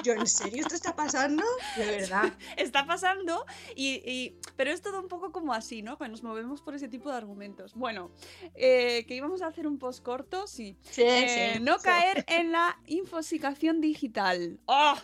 Yo, 0.03 0.13
¿en 0.13 0.27
serio 0.27 0.62
esto 0.62 0.75
está 0.75 0.93
pasando? 0.95 1.43
De 1.77 1.86
verdad. 1.86 2.34
está 2.58 2.86
pasando 2.86 3.45
y, 3.75 4.01
y- 4.10 4.38
pero 4.58 4.71
es 4.71 4.82
todo 4.82 4.99
un 4.99 5.08
poco 5.08 5.32
como 5.32 5.53
así, 5.53 5.82
¿no? 5.82 5.97
Que 5.97 6.10
nos 6.10 6.21
movemos 6.21 6.62
por 6.62 6.75
ese 6.75 6.89
tipo 6.89 7.10
de 7.12 7.17
argumentos. 7.17 7.73
Bueno, 7.75 8.12
eh, 8.56 9.06
que 9.08 9.15
íbamos 9.15 9.41
a 9.41 9.47
hacer 9.47 9.67
un 9.67 9.79
post 9.79 10.03
corto, 10.03 10.47
sí. 10.47 10.77
Sí, 10.91 11.01
Eh, 11.06 11.53
sí. 11.56 11.60
no 11.62 11.77
sí. 11.79 11.86
caer 11.86 12.25
en 12.27 12.51
la 12.51 12.77
infosicación 12.88 13.79
digital. 13.79 14.60
¡Oh! 14.65 14.95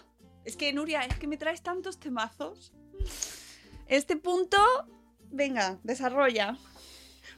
Es 0.45 0.55
que 0.57 0.73
Nuria, 0.73 1.01
es 1.01 1.17
que 1.19 1.27
me 1.27 1.37
traes 1.37 1.61
tantos 1.61 1.99
temazos. 1.99 2.73
Este 3.87 4.15
punto, 4.17 4.57
venga, 5.31 5.79
desarrolla. 5.83 6.57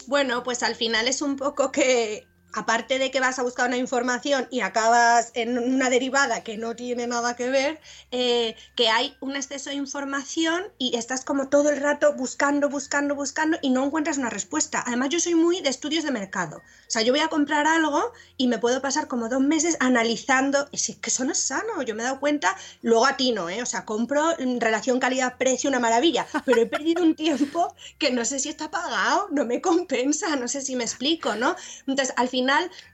Bueno, 0.08 0.44
pues 0.44 0.64
al 0.64 0.76
final 0.76 1.08
es 1.08 1.22
un 1.22 1.36
poco 1.36 1.72
que, 1.72 2.28
aparte 2.54 3.00
de 3.00 3.12
que 3.12 3.20
vas 3.20 3.40
a 3.40 3.44
buscar 3.44 3.68
una 3.68 3.78
información 3.78 4.48
y 4.52 4.62
acabas 4.62 5.32
en 5.34 5.58
una 5.58 5.90
derivada 5.90 6.44
que 6.44 6.58
no 6.58 6.76
tiene 6.76 7.08
nada 7.08 7.36
que 7.36 7.50
ver, 7.50 7.80
eh, 8.12 8.56
que 8.76 8.90
hay 8.90 9.16
un 9.20 9.36
exceso 9.36 9.70
de 9.70 9.76
información 9.76 10.64
y 10.78 10.96
estás 10.98 11.24
como 11.26 11.50
todo 11.50 11.70
el 11.70 11.80
rato 11.80 12.14
buscando, 12.14 12.70
buscando, 12.70 13.16
buscando 13.16 13.58
y 13.62 13.70
no 13.70 13.86
encuentras 13.86 14.18
una 14.18 14.30
respuesta. 14.30 14.84
Además, 14.86 15.10
yo 15.10 15.20
soy 15.20 15.36
muy 15.36 15.62
de 15.62 15.70
estudios 15.70 16.04
de 16.04 16.12
mercado. 16.12 16.58
O 16.58 16.92
sea, 16.92 17.02
yo 17.02 17.14
voy 17.14 17.22
a 17.22 17.28
comprar 17.28 17.68
algo 17.68 18.12
y 18.38 18.48
me 18.48 18.60
puedo 18.60 18.82
pasar 18.82 19.08
como 19.08 19.30
dos 19.30 19.42
meses 19.42 19.78
analizando, 19.80 20.68
y 20.72 20.78
si 20.78 20.94
es 20.94 20.98
que 20.98 21.10
eso 21.10 21.24
no 21.24 21.32
es 21.32 21.40
sano, 21.40 21.82
yo 21.84 21.96
me 21.96 22.04
he 22.04 22.06
dado 22.06 22.20
cuenta, 22.20 22.56
luego 22.82 23.06
a 23.06 23.18
ti 23.18 23.32
no, 23.32 23.50
¿eh? 23.50 23.62
O 23.62 23.66
sea, 23.66 23.86
compro 23.86 24.38
en 24.40 24.60
relación 24.60 25.00
calidad-precio 25.00 25.70
una 25.70 25.80
maravilla, 25.80 26.28
pero 26.46 26.62
he 26.62 26.66
perdido 26.66 27.04
un 27.04 27.16
tiempo 27.16 27.74
que 27.98 28.12
no 28.12 28.26
sé 28.26 28.40
si 28.40 28.50
está 28.50 28.70
pagado, 28.70 29.28
no 29.32 29.46
me 29.46 29.62
compensa, 29.62 30.36
no 30.36 30.48
sé 30.48 30.62
si 30.62 30.76
me 30.76 30.84
explico, 30.84 31.36
¿no? 31.36 31.56
Entonces, 31.88 32.14
al 32.18 32.28
final, 32.28 32.41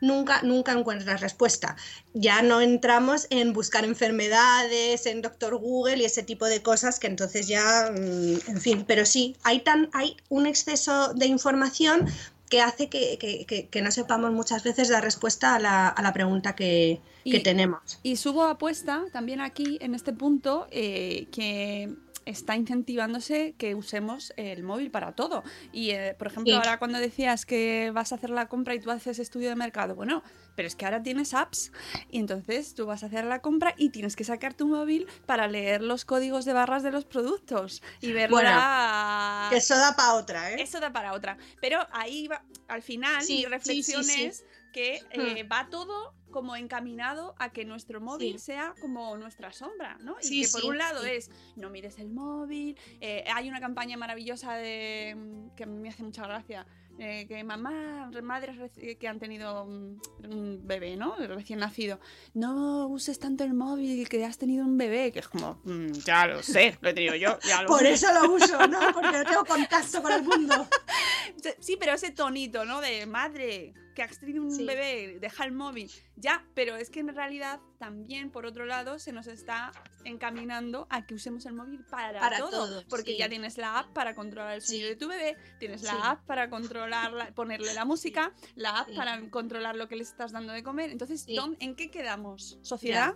nunca, 0.01 0.41
nunca 0.43 0.71
encuentras 0.71 1.21
respuesta. 1.21 1.75
Ya 2.13 2.41
no 2.41 2.62
entramos 2.62 3.27
en 3.29 3.53
buscar 3.53 3.86
enfermedades, 3.86 5.05
en 5.05 5.21
Doctor 5.21 5.57
Google 5.57 5.97
y 5.97 6.05
ese 6.05 6.23
tipo 6.23 6.45
de 6.45 6.62
cosas 6.62 6.99
que 6.99 7.07
entonces 7.07 7.47
ya, 7.47 7.91
mm, 7.91 8.49
en 8.49 8.62
fin, 8.62 8.86
pero 8.88 9.05
sí, 9.05 9.36
hay, 9.43 9.60
tan, 9.62 9.89
hay 9.93 10.17
un 10.29 10.45
exceso 10.47 11.13
de 11.13 11.25
información 11.27 12.05
que 12.49 12.62
hace 12.62 12.88
que, 12.88 13.17
que- 13.17 13.45
que- 13.45 13.67
que 13.67 13.81
no 13.81 13.91
sepamos 13.91 14.31
muchas 14.31 14.63
veces 14.63 14.89
la 14.89 15.01
respuesta 15.01 15.55
a 15.55 15.60
la, 15.60 15.89
a 15.89 16.01
la 16.01 16.13
pregunta 16.13 16.55
que, 16.55 17.01
que 17.25 17.38
Y- 17.38 17.43
tenemos. 17.43 17.99
Y 18.03 18.15
subo 18.15 18.45
apuesta 18.45 19.03
también 19.12 19.41
aquí 19.41 19.77
en 19.81 19.93
este 19.93 20.13
punto 20.13 20.65
eh, 20.71 21.27
que 21.33 21.93
está 22.27 22.55
incentivándose 22.55 23.55
que 23.57 23.73
usemos 23.75 24.33
el 24.37 24.63
móvil 24.63 24.91
para 24.91 25.13
todo. 25.13 25.43
Y, 25.71 25.91
eh, 25.91 26.15
por 26.17 26.27
ejemplo, 26.27 26.51
Sí. 26.53 26.57
ahora 26.57 26.77
cuando 26.79 26.99
decías 26.99 27.45
que 27.45 27.91
vas 27.93 28.11
a 28.11 28.15
hacer 28.15 28.29
la 28.29 28.47
compra 28.47 28.75
y 28.75 28.79
tú 28.79 28.91
haces 28.91 29.19
estudio 29.19 29.49
de 29.49 29.55
mercado, 29.55 29.95
bueno, 29.95 30.23
pero 30.55 30.67
es 30.67 30.75
que 30.75 30.85
ahora 30.85 31.01
tienes 31.03 31.33
apps 31.33 31.71
y 32.09 32.19
entonces 32.19 32.73
tú 32.73 32.85
vas 32.85 33.03
a 33.03 33.05
hacer 33.07 33.25
la 33.25 33.39
compra 33.39 33.73
y 33.77 33.89
tienes 33.89 34.15
que 34.15 34.23
sacar 34.23 34.53
tu 34.53 34.67
móvil 34.67 35.07
para 35.25 35.47
leer 35.47 35.81
los 35.81 36.03
códigos 36.05 36.45
de 36.45 36.53
barras 36.53 36.83
de 36.83 36.91
los 36.91 37.05
productos 37.05 37.81
y 38.01 38.11
ver 38.11 38.29
Bueno, 38.29 38.49
la- 38.49 39.49
eso 39.53 39.75
da 39.77 39.95
para 39.95 40.15
otra, 40.15 40.51
¿eh? 40.51 40.61
Eso 40.61 40.79
da 40.79 40.91
para 40.91 41.13
otra. 41.13 41.37
Pero 41.61 41.79
ahí 41.91 42.27
va, 42.27 42.43
al 42.67 42.81
final, 42.81 43.23
Sí, 43.23 43.37
mi 43.37 43.45
reflexión 43.45 44.03
sí. 44.03 44.23
es 44.23 44.45
que 44.73 45.01
eh, 45.11 45.43
va 45.43 45.69
todo 45.69 46.13
como 46.31 46.55
encaminado 46.55 47.35
a 47.39 47.51
que 47.51 47.65
nuestro 47.65 48.01
móvil 48.01 48.33
Sí. 48.39 48.45
sea 48.47 48.73
como 48.81 49.15
nuestra 49.17 49.51
sombra, 49.53 49.97
¿no? 50.01 50.17
Y 50.21 50.25
Sí, 50.25 50.41
que 50.43 50.47
por 50.49 50.61
sí, 50.61 50.67
un 50.67 50.77
lado 50.77 51.03
es 51.03 51.29
no 51.55 51.69
mires 51.69 51.97
el 51.99 52.09
móvil. 52.09 52.77
eh, 53.01 53.23
hay 53.33 53.47
una 53.49 53.59
campaña 53.59 53.97
maravillosa 53.97 54.55
de 54.55 55.15
mm, 55.17 55.55
que 55.55 55.65
me 55.65 55.89
hace 55.89 56.03
mucha 56.03 56.23
gracia. 56.23 56.65
eh, 56.99 57.27
que 57.27 57.43
mamá, 57.43 58.09
madres 58.23 58.55
reci- 58.57 58.97
que 58.97 59.07
han 59.07 59.19
tenido 59.19 59.63
un, 59.65 60.01
un 60.27 60.61
bebé, 60.65 60.95
¿no? 60.97 61.15
Recién 61.15 61.59
nacido. 61.59 61.99
No 62.33 62.87
uses 62.87 63.19
tanto 63.19 63.43
el 63.43 63.53
móvil 63.53 64.09
que 64.09 64.25
has 64.25 64.39
tenido 64.39 64.65
un 64.65 64.79
bebé, 64.79 65.11
que 65.11 65.19
es 65.19 65.27
como, 65.27 65.61
"Mm, 65.63 65.91
ya 66.03 66.25
lo 66.25 66.41
sé, 66.41 66.75
lo 66.81 66.89
he 66.89 66.93
tenido 66.95 67.13
yo, 67.13 67.37
ya 67.47 67.61
lo 67.61 67.67
Por 67.67 67.81
sé". 67.81 67.91
eso 67.93 68.07
lo 68.13 68.33
uso, 68.33 68.67
¿no? 68.67 68.79
Porque 68.95 69.11
no 69.11 69.23
tengo 69.25 69.45
contacto 69.45 70.01
con 70.01 70.11
el 70.11 70.23
mundo. 70.23 70.67
Sí, 71.59 71.77
pero 71.79 71.93
ese 71.93 72.09
tonito, 72.11 72.65
¿no? 72.65 72.81
De 72.81 73.05
madre, 73.05 73.73
que 73.97 74.03
has 74.03 74.19
tenido 74.19 74.43
un 74.43 74.51
Sí. 74.51 74.63
bebé, 74.63 75.17
deja 75.19 75.43
el 75.43 75.53
móvil. 75.53 75.89
Ya, 76.17 76.45
pero 76.53 76.75
es 76.75 76.91
que 76.91 76.99
en 76.99 77.07
realidad 77.15 77.60
también, 77.79 78.29
por 78.29 78.45
otro 78.45 78.67
lado, 78.67 78.99
se 78.99 79.12
nos 79.12 79.25
está 79.25 79.71
encaminando 80.03 80.86
a 80.91 81.07
que 81.07 81.15
usemos 81.15 81.47
el 81.47 81.53
móvil 81.53 81.83
para, 81.89 82.19
Para 82.19 82.38
todo. 82.38 82.51
todo, 82.51 82.83
porque 82.89 83.13
sí. 83.13 83.17
ya 83.17 83.27
tienes 83.27 83.57
la 83.57 83.79
app 83.79 83.93
para 83.93 84.13
controlar 84.13 84.53
el 84.53 84.62
sonido 84.62 84.83
Sí. 84.86 84.89
de 84.93 84.95
tu 84.97 85.07
bebé, 85.07 85.36
tienes 85.60 85.81
la 85.81 86.12
app 86.12 86.27
para 86.27 86.47
controlar, 86.47 87.12
la- 87.12 87.33
ponerle 87.33 87.73
la 87.73 87.86
música, 87.86 88.36
la 88.55 88.81
app 88.81 88.95
para 88.95 89.19
controlar 89.31 89.75
lo 89.75 89.88
que 89.88 89.95
le 89.95 90.03
estás 90.03 90.31
dando 90.31 90.53
de 90.53 90.62
comer. 90.62 90.91
Entonces. 90.91 91.25
¿dónde- 91.25 91.57
¿en 91.60 91.75
qué 91.75 91.89
quedamos? 91.89 92.60
¿Sociedad? 92.62 93.15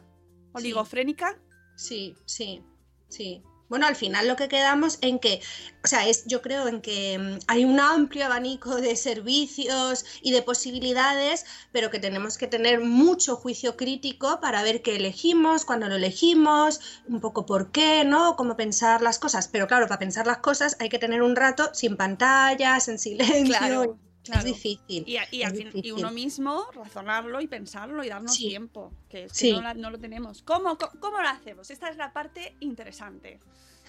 ¿Oligofrénica? 0.53 1.39
Sí, 1.75 2.15
sí, 2.25 2.63
sí. 3.07 3.43
Bueno, 3.71 3.87
al 3.87 3.95
final 3.95 4.27
lo 4.27 4.35
que 4.35 4.49
quedamos 4.49 4.97
en 4.99 5.17
que, 5.17 5.39
o 5.81 5.87
sea, 5.87 6.05
es, 6.05 6.25
yo 6.25 6.41
creo 6.41 6.67
en 6.67 6.81
que 6.81 7.17
mm, 7.17 7.39
hay 7.47 7.63
un 7.63 7.79
amplio 7.79 8.25
abanico 8.25 8.75
de 8.75 8.97
servicios 8.97 10.03
y 10.21 10.33
de 10.33 10.41
posibilidades, 10.41 11.45
pero 11.71 11.89
que 11.89 11.97
tenemos 11.97 12.37
que 12.37 12.47
tener 12.47 12.81
mucho 12.81 13.37
juicio 13.37 13.77
crítico 13.77 14.41
para 14.41 14.61
ver 14.61 14.81
qué 14.81 14.97
elegimos, 14.97 15.63
cuándo 15.63 15.87
lo 15.87 15.95
elegimos, 15.95 16.81
un 17.07 17.21
poco 17.21 17.45
por 17.45 17.71
qué, 17.71 18.03
¿no? 18.03 18.35
Cómo 18.35 18.57
pensar 18.57 19.01
las 19.01 19.19
cosas. 19.19 19.47
Pero 19.47 19.67
claro, 19.67 19.87
para 19.87 19.99
pensar 19.99 20.27
las 20.27 20.39
cosas 20.39 20.75
hay 20.81 20.89
que 20.89 20.99
tener 20.99 21.21
un 21.21 21.37
rato 21.37 21.69
sin 21.73 21.95
pantallas, 21.95 22.89
en 22.89 22.99
silencio. 22.99 23.57
Claro, 23.57 23.97
claro. 24.23 24.39
Es 24.39 24.45
difícil. 24.45 25.03
Y, 25.07 25.17
es 25.17 25.91
uno 25.93 26.11
mismo 26.11 26.65
razonarlo 26.73 27.41
y 27.41 27.47
pensarlo 27.47 28.03
y 28.03 28.09
darnos 28.09 28.35
Sí. 28.35 28.47
tiempo, 28.49 28.91
que 29.09 29.25
es 29.25 29.33
que 29.33 29.37
Sí. 29.39 29.51
no, 29.53 29.61
la- 29.61 29.73
no 29.73 29.89
lo 29.89 29.99
tenemos. 29.99 30.41
¿Cómo, 30.43 30.77
co- 30.77 30.91
¿Cómo 30.99 31.21
lo 31.21 31.27
hacemos? 31.27 31.69
Esta 31.71 31.89
es 31.89 31.97
la 31.97 32.13
parte 32.13 32.55
interesante. 32.59 33.39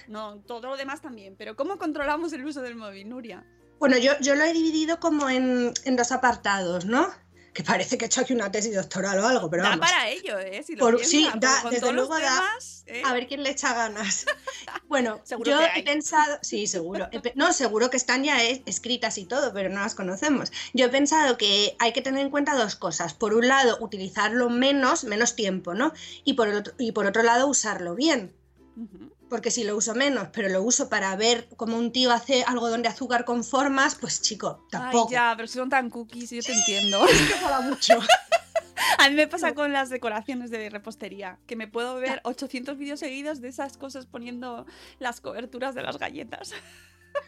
No, 0.08 0.36
todo 0.40 0.68
lo 0.68 0.76
demás 0.76 1.00
también, 1.00 1.36
pero 1.38 1.54
¿cómo 1.56 1.78
controlamos 1.78 2.32
el 2.32 2.44
uso 2.44 2.60
del 2.62 2.74
móvil, 2.74 3.08
Nuria? 3.08 3.44
Bueno, 3.78 3.96
yo, 3.98 4.12
yo 4.20 4.34
lo 4.34 4.42
he 4.44 4.52
dividido 4.52 4.98
como 5.00 5.28
en, 5.28 5.72
en 5.84 5.96
dos 5.96 6.12
apartados, 6.12 6.84
¿no? 6.84 7.08
Que 7.52 7.62
parece 7.62 7.98
que 7.98 8.04
he 8.04 8.06
hecho 8.06 8.22
aquí 8.22 8.32
una 8.32 8.50
tesis 8.50 8.74
doctoral 8.74 9.18
o 9.18 9.26
algo, 9.26 9.50
pero 9.50 9.62
da 9.62 9.70
vamos. 9.70 9.86
para 9.86 10.08
ello, 10.08 10.38
¿eh? 10.38 10.62
Si 10.66 10.74
lo 10.74 10.80
Por- 10.86 10.96
piensas, 10.96 11.10
sí, 11.10 11.26
porque 11.30 11.46
da, 11.46 11.62
desde 11.70 11.92
luego 11.92 12.18
da. 12.18 12.42
¿eh? 12.86 13.02
A 13.04 13.12
ver 13.12 13.26
quién 13.26 13.42
le 13.42 13.50
echa 13.50 13.74
ganas. 13.74 14.24
Bueno, 14.88 15.22
yo 15.44 15.58
he 15.60 15.64
hay. 15.70 15.82
pensado, 15.82 16.38
sí, 16.42 16.66
seguro. 16.66 17.08
He 17.12 17.32
no, 17.34 17.52
seguro 17.54 17.88
que 17.88 17.96
están 17.96 18.24
ya 18.24 18.42
es- 18.42 18.60
escritas 18.66 19.16
y 19.16 19.24
todo, 19.24 19.52
pero 19.54 19.70
no 19.70 19.80
las 19.80 19.94
conocemos. 19.94 20.52
Yo 20.74 20.86
he 20.86 20.88
pensado 20.90 21.38
que 21.38 21.76
hay 21.78 21.92
que 21.94 22.02
tener 22.02 22.20
en 22.20 22.30
cuenta 22.30 22.54
dos 22.56 22.76
cosas. 22.76 23.14
Por 23.14 23.32
un 23.34 23.48
lado, 23.48 23.78
utilizarlo 23.80 24.50
menos, 24.50 25.04
menos 25.04 25.34
tiempo, 25.34 25.72
¿no? 25.74 25.92
Y 26.24 26.34
por, 26.34 26.48
el 26.48 26.56
otro, 26.56 26.74
y 26.78 26.92
por 26.92 27.06
otro 27.06 27.22
lado, 27.22 27.46
usarlo 27.48 27.94
bien. 27.94 28.34
Ujú. 28.76 29.10
Porque 29.32 29.50
si 29.50 29.64
lo 29.64 29.74
uso 29.74 29.94
menos, 29.94 30.28
pero 30.30 30.50
lo 30.50 30.62
uso 30.62 30.90
para 30.90 31.16
ver 31.16 31.48
cómo 31.56 31.78
un 31.78 31.90
tío 31.90 32.12
hace 32.12 32.44
algodón 32.44 32.82
de 32.82 32.90
azúcar 32.90 33.24
con 33.24 33.44
formas, 33.44 33.94
pues 33.94 34.20
chico, 34.20 34.66
tampoco. 34.70 35.08
Ay, 35.08 35.14
ya, 35.14 35.32
pero 35.34 35.48
si 35.48 35.54
son 35.54 35.70
tan 35.70 35.88
cookies, 35.88 36.32
yo 36.32 36.42
te 36.42 36.52
entiendo. 36.52 37.00
que 37.06 37.40
mola 37.40 37.62
mucho. 37.62 37.98
A 38.98 39.08
mí 39.08 39.14
me 39.14 39.26
pasa 39.26 39.54
con 39.54 39.72
las 39.72 39.88
decoraciones 39.88 40.50
de 40.50 40.68
repostería, 40.68 41.38
que 41.46 41.56
me 41.56 41.66
puedo 41.66 41.94
ver 41.94 42.20
800 42.24 42.76
vídeos 42.76 43.00
seguidos 43.00 43.40
de 43.40 43.48
esas 43.48 43.78
cosas 43.78 44.04
poniendo 44.04 44.66
las 44.98 45.22
coberturas 45.22 45.74
de 45.74 45.80
las 45.80 45.96
galletas. 45.96 46.52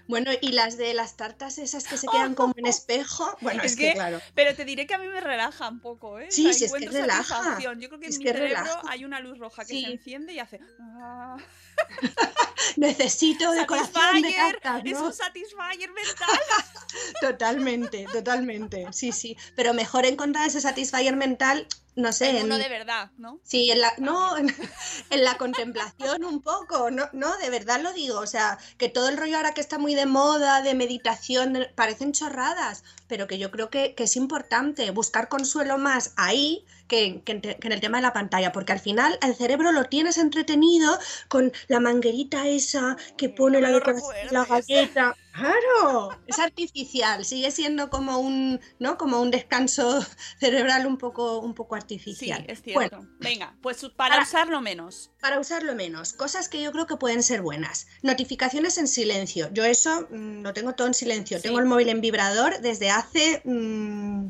Bueno, 0.06 0.30
y 0.40 0.52
las 0.52 0.76
de 0.76 0.92
las 0.94 1.16
tartas 1.16 1.56
esas 1.58 1.84
que 1.88 1.96
se 1.96 2.06
quedan 2.06 2.34
como 2.34 2.52
en 2.56 2.66
espejo. 2.66 3.36
Bueno, 3.40 3.62
Es 3.62 3.72
es, 3.72 3.78
que, 3.78 3.88
que- 3.88 3.94
claro. 3.94 4.20
Pero 4.34 4.54
te 4.54 4.64
diré 4.64 4.86
que 4.86 4.94
a 4.94 4.98
mí 4.98 5.06
me 5.08 5.20
relaja 5.20 5.68
un 5.68 5.80
poco, 5.80 6.18
¿eh? 6.18 6.26
Sí, 6.30 6.46
O 6.46 6.52
sea, 6.52 6.68
sí, 6.68 6.74
es 6.74 6.80
que 6.80 6.88
relaja. 6.90 7.22
satisfacción. 7.24 7.80
Yo 7.80 7.88
creo 7.88 8.00
que 8.00 8.06
Es 8.08 8.14
en 8.16 8.18
mi 8.18 8.24
que 8.24 8.32
cerebro 8.32 8.48
relaja. 8.58 8.82
hay 8.88 9.04
una 9.04 9.20
luz 9.20 9.38
roja 9.38 9.62
que 9.64 9.68
Sí. 9.74 9.84
se 9.84 9.90
enciende 9.92 10.32
y 10.34 10.38
hace... 10.40 10.60
ah. 11.00 11.36
Necesito 12.76 13.50
decoración 13.52 13.92
de 14.22 14.30
Satisfyer, 14.32 14.60
cartas, 14.60 14.82
Es 14.84 14.92
¿no? 14.98 15.06
un 15.06 15.12
satisfyer 15.12 15.90
mental. 15.92 16.38
Totalmente, 17.20 18.06
totalmente. 18.12 18.86
Sí, 18.92 19.12
sí. 19.12 19.36
Pero 19.56 19.74
mejor 19.74 20.06
encontrar 20.06 20.46
ese 20.46 20.60
satisfyer 20.60 21.16
mental, 21.16 21.66
no 21.96 22.12
sé. 22.12 22.30
En 22.30 22.36
en- 22.52 22.58
de 22.58 22.68
verdad, 22.68 23.10
¿no? 23.18 23.40
Sí, 23.44 23.70
en 23.70 23.80
la, 23.80 23.92
no, 23.98 24.36
en, 24.36 24.46
en 25.10 25.24
la 25.24 25.36
contemplación 25.36 26.24
un 26.24 26.40
poco, 26.42 26.90
no, 26.90 27.08
no, 27.12 27.36
de 27.38 27.50
verdad 27.50 27.80
lo 27.80 27.92
digo, 27.92 28.18
o 28.20 28.26
sea, 28.26 28.58
que 28.78 28.88
todo 28.88 29.08
el 29.08 29.16
rollo 29.16 29.36
ahora 29.36 29.52
que 29.54 29.60
está 29.60 29.78
muy 29.78 29.94
de 29.94 30.06
moda, 30.06 30.62
de 30.62 30.74
meditación, 30.74 31.52
de- 31.52 31.66
parecen 31.74 32.12
chorradas, 32.12 32.84
pero 33.06 33.26
que 33.26 33.38
yo 33.38 33.50
creo 33.50 33.70
que, 33.70 33.94
que 33.94 34.04
es 34.04 34.16
importante 34.16 34.90
buscar 34.90 35.28
consuelo 35.28 35.78
más 35.78 36.12
ahí 36.16 36.64
que, 36.88 37.22
que 37.24 37.32
en 37.32 37.40
te- 37.40 37.56
que 37.58 37.66
en 37.68 37.72
el 37.72 37.80
tema 37.80 37.98
de 37.98 38.02
la 38.02 38.12
pantalla, 38.12 38.52
porque 38.52 38.72
al 38.72 38.80
final 38.80 39.18
el 39.22 39.34
cerebro 39.34 39.72
lo 39.72 39.84
tienes 39.84 40.18
entretenido 40.18 40.98
con 41.28 41.52
la 41.68 41.80
manguerita 41.80 42.46
esa 42.48 42.96
que 43.16 43.28
pone 43.28 43.60
No 43.60 43.68
la 43.68 43.72
decoración, 43.72 44.14
la 44.30 44.44
galleta. 44.44 45.16
Claro, 45.34 46.10
es 46.28 46.38
artificial, 46.38 47.24
sigue 47.24 47.50
siendo 47.50 47.90
como 47.90 48.18
un, 48.18 48.60
¿no? 48.78 48.96
Como 48.96 49.20
un 49.20 49.30
descanso 49.32 50.00
cerebral 50.38 50.86
un 50.86 50.96
poco, 50.96 51.40
un 51.40 51.54
poco 51.54 51.74
Sí, 51.74 51.80
artificial. 51.82 52.44
es 52.48 52.62
Bueno, 52.62 52.98
cierto. 52.98 53.08
Venga, 53.18 53.56
pues 53.60 53.84
para 53.96 54.14
Ahora- 54.14 54.26
usarlo 54.26 54.60
menos. 54.60 55.10
para 55.20 55.40
usarlo 55.40 55.74
menos, 55.74 56.12
cosas 56.12 56.48
que 56.48 56.62
yo 56.62 56.70
creo 56.70 56.86
que 56.86 56.96
pueden 56.96 57.22
ser 57.24 57.42
buenas. 57.42 57.88
Notificaciones 58.02 58.78
en 58.78 58.86
silencio. 58.86 59.48
Yo 59.52 59.64
eso 59.64 60.06
mm, 60.10 60.42
lo 60.42 60.52
tengo 60.52 60.74
todo 60.74 60.86
en 60.86 60.94
silencio. 60.94 61.38
Sí. 61.38 61.42
Tengo 61.42 61.58
el 61.58 61.66
móvil 61.66 61.88
en 61.88 62.00
vibrador 62.00 62.60
desde 62.60 62.90
hace... 62.90 63.42
mm, 63.44 64.28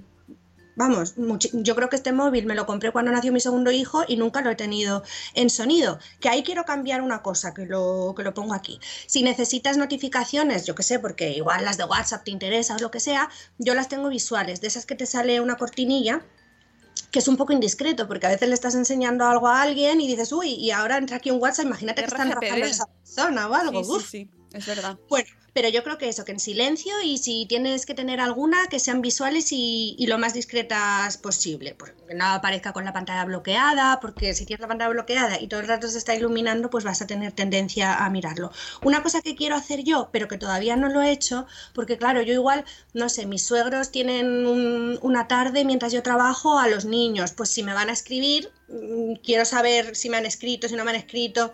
vamos, 0.77 1.15
yo 1.53 1.75
creo 1.75 1.89
que 1.89 1.97
este 1.97 2.13
móvil 2.13 2.47
me 2.47 2.55
lo 2.55 2.67
compré 2.67 2.91
cuando 2.91 3.11
nació 3.11 3.33
mi 3.33 3.41
segundo 3.41 3.71
hijo 3.71 4.03
y 4.07 4.17
nunca 4.17 4.41
lo 4.41 4.51
he 4.51 4.57
tenido 4.57 5.03
en 5.35 5.51
sonido. 5.51 5.99
Que 6.21 6.29
ahí 6.29 6.43
quiero 6.43 6.65
cambiar 6.65 7.03
una 7.03 7.23
cosa, 7.23 7.55
que 7.55 7.67
lo, 7.67 8.15
que 8.17 8.23
lo 8.23 8.35
pongo 8.35 8.55
aquí. 8.55 8.81
Si 9.07 9.23
necesitas 9.23 9.77
notificaciones, 9.77 10.67
yo 10.67 10.75
qué 10.75 10.83
sé, 10.83 10.99
porque 10.99 11.31
igual 11.31 11.65
las 11.65 11.77
de 11.77 11.85
WhatsApp 11.85 12.25
te 12.25 12.31
interesa 12.31 12.77
o 12.77 12.79
lo 12.79 12.91
que 12.91 13.01
sea, 13.01 13.31
yo 13.59 13.75
las 13.75 13.89
tengo 13.89 14.09
visuales, 14.09 14.61
de 14.61 14.69
esas 14.69 14.87
que 14.87 14.95
te 14.95 15.07
sale 15.07 15.41
una 15.41 15.57
cortinilla 15.57 16.23
que 17.11 17.21
es 17.21 17.29
un 17.29 17.37
poco 17.37 17.53
indiscreto, 17.53 18.09
porque 18.09 18.27
a 18.27 18.31
veces 18.31 18.49
le 18.49 18.55
estás 18.55 18.75
enseñando 18.75 19.25
algo 19.25 19.47
a 19.47 19.63
alguien 19.63 20.01
y 20.01 20.09
dices, 20.09 20.33
uy, 20.33 20.55
y 20.55 20.73
ahora 20.73 20.99
entra 20.99 21.19
aquí 21.19 21.31
un 21.31 21.41
WhatsApp, 21.41 21.67
imagínate 21.67 22.03
que 22.03 22.09
están 22.09 22.29
rajando 22.29 22.67
a 22.67 22.69
esa 22.69 22.87
persona 22.87 23.49
o 23.49 23.55
algo. 23.55 23.85
Sí, 23.85 24.01
sí, 24.01 24.07
sí, 24.11 24.31
es 24.55 24.65
verdad. 24.67 24.99
Bueno, 25.09 25.29
pero 25.53 25.69
yo 25.69 25.83
creo 25.85 25.99
que 25.99 26.09
eso, 26.09 26.25
que 26.25 26.33
en 26.33 26.41
silencio 26.41 26.93
y 27.03 27.19
si 27.19 27.47
tienes 27.49 27.87
que 27.87 27.95
tener 27.95 28.21
alguna, 28.21 28.69
que 28.69 28.79
sean 28.81 29.03
visuales 29.03 29.53
y, 29.53 29.97
y 29.99 30.07
lo 30.07 30.17
más 30.19 30.33
discretas 30.35 31.17
posible, 31.19 31.75
porque 31.79 32.15
no 32.15 32.25
aparezca 32.27 32.73
con 32.73 32.85
la 32.85 32.93
pantalla 32.93 33.25
bloqueada, 33.25 33.99
porque 34.01 34.35
si 34.35 34.47
tienes 34.47 34.61
la 34.63 34.69
pantalla 34.69 34.91
bloqueada 34.91 35.41
y 35.41 35.49
todo 35.49 35.61
el 35.61 35.69
rato 35.69 35.89
se 35.89 35.99
está 35.99 36.15
iluminando, 36.15 36.71
pues 36.71 36.85
vas 36.85 37.03
a 37.03 37.07
tener 37.07 37.33
tendencia 37.33 38.05
a 38.05 38.11
mirarlo. 38.11 38.51
Una 38.83 39.03
cosa 39.03 39.23
que 39.23 39.35
quiero 39.37 39.57
hacer 39.57 39.83
yo, 39.85 40.09
pero 40.13 40.29
que 40.29 40.39
todavía 40.39 40.77
no 40.77 40.89
lo 40.89 41.03
he 41.03 41.11
hecho, 41.13 41.47
porque 41.73 41.99
claro, 41.99 42.23
yo 42.23 42.33
igual, 42.33 42.65
no 42.93 43.09
sé, 43.09 43.27
mis 43.27 43.45
suegros 43.47 43.91
tienen 43.91 44.47
un- 44.47 44.99
una 45.03 45.29
tarde 45.29 45.65
mientras 45.65 45.93
yo 45.93 46.03
trabajo 46.03 46.59
a 46.59 46.69
los 46.69 46.85
niños, 46.85 47.33
pues 47.33 47.51
si 47.51 47.63
me 47.63 47.75
van 47.75 47.91
a 47.91 47.93
escribir, 47.93 48.53
mm, 48.69 49.15
quiero 49.23 49.45
saber 49.45 49.95
si 49.97 50.09
me 50.11 50.17
han 50.17 50.27
escrito, 50.27 50.69
si 50.69 50.75
no 50.77 50.85
me 50.85 50.91
han 50.91 50.97
escrito 50.97 51.53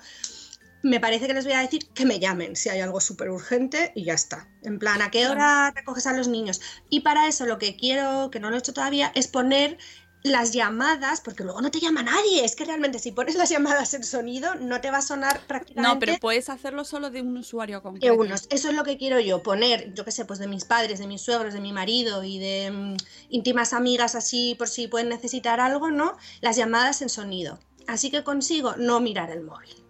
me 0.83 1.01
parece 1.01 1.27
que 1.27 1.35
les 1.35 1.45
voy 1.45 1.55
a 1.55 1.61
decir 1.61 1.89
que 1.89 2.07
me 2.07 2.19
llamen 2.19 2.57
si 2.57 2.69
hay 2.69 2.81
algo 2.81 3.01
súper 3.01 3.31
urgente 3.31 3.93
y 3.95 4.05
ya 4.05 4.15
está. 4.15 4.49
En 4.63 4.79
plan, 4.79 5.03
¿a 5.03 5.11
qué 5.11 5.29
hora 5.29 5.73
recoges 5.75 6.07
a 6.07 6.13
los 6.13 6.29
niños? 6.29 6.61
Y 6.89 7.01
para 7.01 7.29
eso 7.29 7.47
lo 7.47 7.59
que 7.59 7.77
quiero, 7.77 8.31
que 8.31 8.41
no 8.41 8.51
lo 8.51 8.57
he 8.57 8.59
hecho 8.59 8.73
todavía, 8.73 9.13
es 9.15 9.29
poner 9.29 9.79
las 10.23 10.53
llamadas, 10.53 11.21
porque 11.21 11.45
luego 11.45 11.63
no 11.63 11.71
te 11.71 11.81
llama 11.81 12.03
nadie. 12.03 12.45
Es 12.45 12.55
que 12.55 12.65
realmente 12.65 12.99
si 12.99 13.13
pones 13.13 13.37
las 13.37 13.49
llamadas 13.49 13.95
en 13.95 14.05
sonido 14.05 14.55
no 14.55 14.81
te 14.81 14.91
va 14.91 14.99
a 14.99 15.03
sonar 15.03 15.41
prácticamente 15.47 15.95
No, 15.95 15.99
pero 15.99 16.19
puedes 16.19 16.49
hacerlo 16.51 16.85
solo 16.85 17.11
de 17.11 17.23
un 17.23 17.37
usuario 17.37 17.83
concreto. 17.83 18.15
unos. 18.15 18.47
Eso 18.51 18.69
es 18.69 18.75
lo 18.75 18.85
que 18.85 18.99
quiero 18.99 19.19
yo, 19.21 19.43
poner, 19.43 19.95
yo 19.95 20.05
qué 20.05 20.13
sé, 20.13 20.25
pues 20.25 20.39
de 20.39 20.47
mis 20.47 20.65
padres, 20.65 20.99
de 20.99 21.07
mis 21.07 21.23
suegros, 21.23 21.55
de 21.55 21.61
mi 21.61 21.73
marido 21.73 22.23
y 22.23 22.39
de 22.39 22.71
mm, 22.71 22.97
íntimas 23.31 23.73
amigas 23.73 24.15
así 24.15 24.55
por 24.59 24.69
si 24.69 24.89
pueden 24.89 25.09
necesitar 25.09 25.61
algo, 25.61 25.91
¿no? 25.91 26.17
Las 26.41 26.57
llamadas 26.57 27.01
en 27.03 27.09
sonido. 27.09 27.59
Así 27.87 28.11
que 28.11 28.23
consigo 28.23 28.75
no 28.77 29.01
mirar 29.01 29.31
el 29.31 29.43
móvil. 29.43 29.90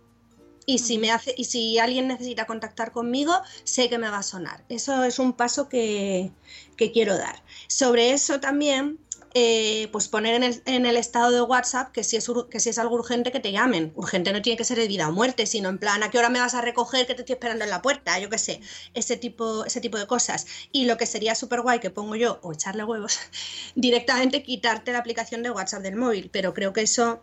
Y 0.73 0.79
si 0.79 0.99
me 0.99 1.11
hace, 1.11 1.35
y 1.37 1.45
si 1.45 1.79
alguien 1.79 2.09
necesita 2.09 2.47
contactar 2.47 2.93
conmigo, 2.93 3.33
sé 3.65 3.89
que 3.89 3.99
me 3.99 4.11
va 4.11 4.19
a 4.19 4.23
sonar. 4.23 4.65
Eso 4.69 5.05
es 5.05 5.19
un 5.19 5.33
paso 5.33 5.69
que, 5.69 6.33
que 6.77 6.93
quiero 6.93 7.17
dar. 7.17 7.43
Sobre 7.69 8.13
eso 8.13 8.41
también, 8.41 8.99
eh, 9.35 9.89
pues 9.93 10.09
poner 10.09 10.35
en 10.35 10.43
el, 10.43 10.63
en 10.67 10.87
el 10.87 10.97
estado 10.97 11.31
de 11.31 11.41
WhatsApp 11.43 11.93
que 11.93 12.03
si, 12.05 12.17
es, 12.17 12.29
ur- 12.29 12.49
que 12.49 12.59
si 12.61 12.69
es 12.71 12.79
algo 12.79 12.95
urgente 12.97 13.31
que 13.33 13.41
te 13.41 13.53
llamen. 13.53 13.93
Urgente 13.95 14.33
no 14.33 14.43
tiene 14.43 14.57
que 14.57 14.65
ser 14.65 14.79
de 14.79 14.89
vida 14.89 15.09
o 15.09 15.13
muerte, 15.13 15.47
sino 15.47 15.69
en 15.69 15.79
plan, 15.79 16.03
¿a 16.03 16.11
qué 16.11 16.19
hora 16.19 16.31
me 16.31 16.41
vas 16.41 16.55
a 16.55 16.61
recoger 16.61 17.07
que 17.07 17.15
te 17.15 17.23
estoy 17.23 17.35
esperando 17.35 17.65
en 17.65 17.71
la 17.71 17.83
puerta? 17.83 18.19
Yo 18.19 18.29
qué 18.31 18.39
sé, 18.39 18.61
ese 18.95 19.17
tipo, 19.17 19.65
ese 19.65 19.81
tipo 19.81 19.99
de 19.99 20.07
cosas. 20.07 20.47
Y 20.73 20.87
lo 20.87 20.97
que 20.97 21.07
sería 21.07 21.35
súper 21.35 21.61
guay 21.63 21.79
que 21.81 21.91
pongo 21.91 22.17
yo, 22.17 22.41
o 22.43 22.53
echarle 22.53 22.85
huevos, 22.85 23.19
directamente 23.75 24.43
quitarte 24.43 24.93
la 24.93 24.99
aplicación 24.99 25.43
de 25.43 25.51
WhatsApp 25.51 25.83
del 25.83 25.97
móvil. 25.97 26.31
Pero 26.33 26.55
creo 26.55 26.73
que 26.73 26.83
eso 26.83 27.23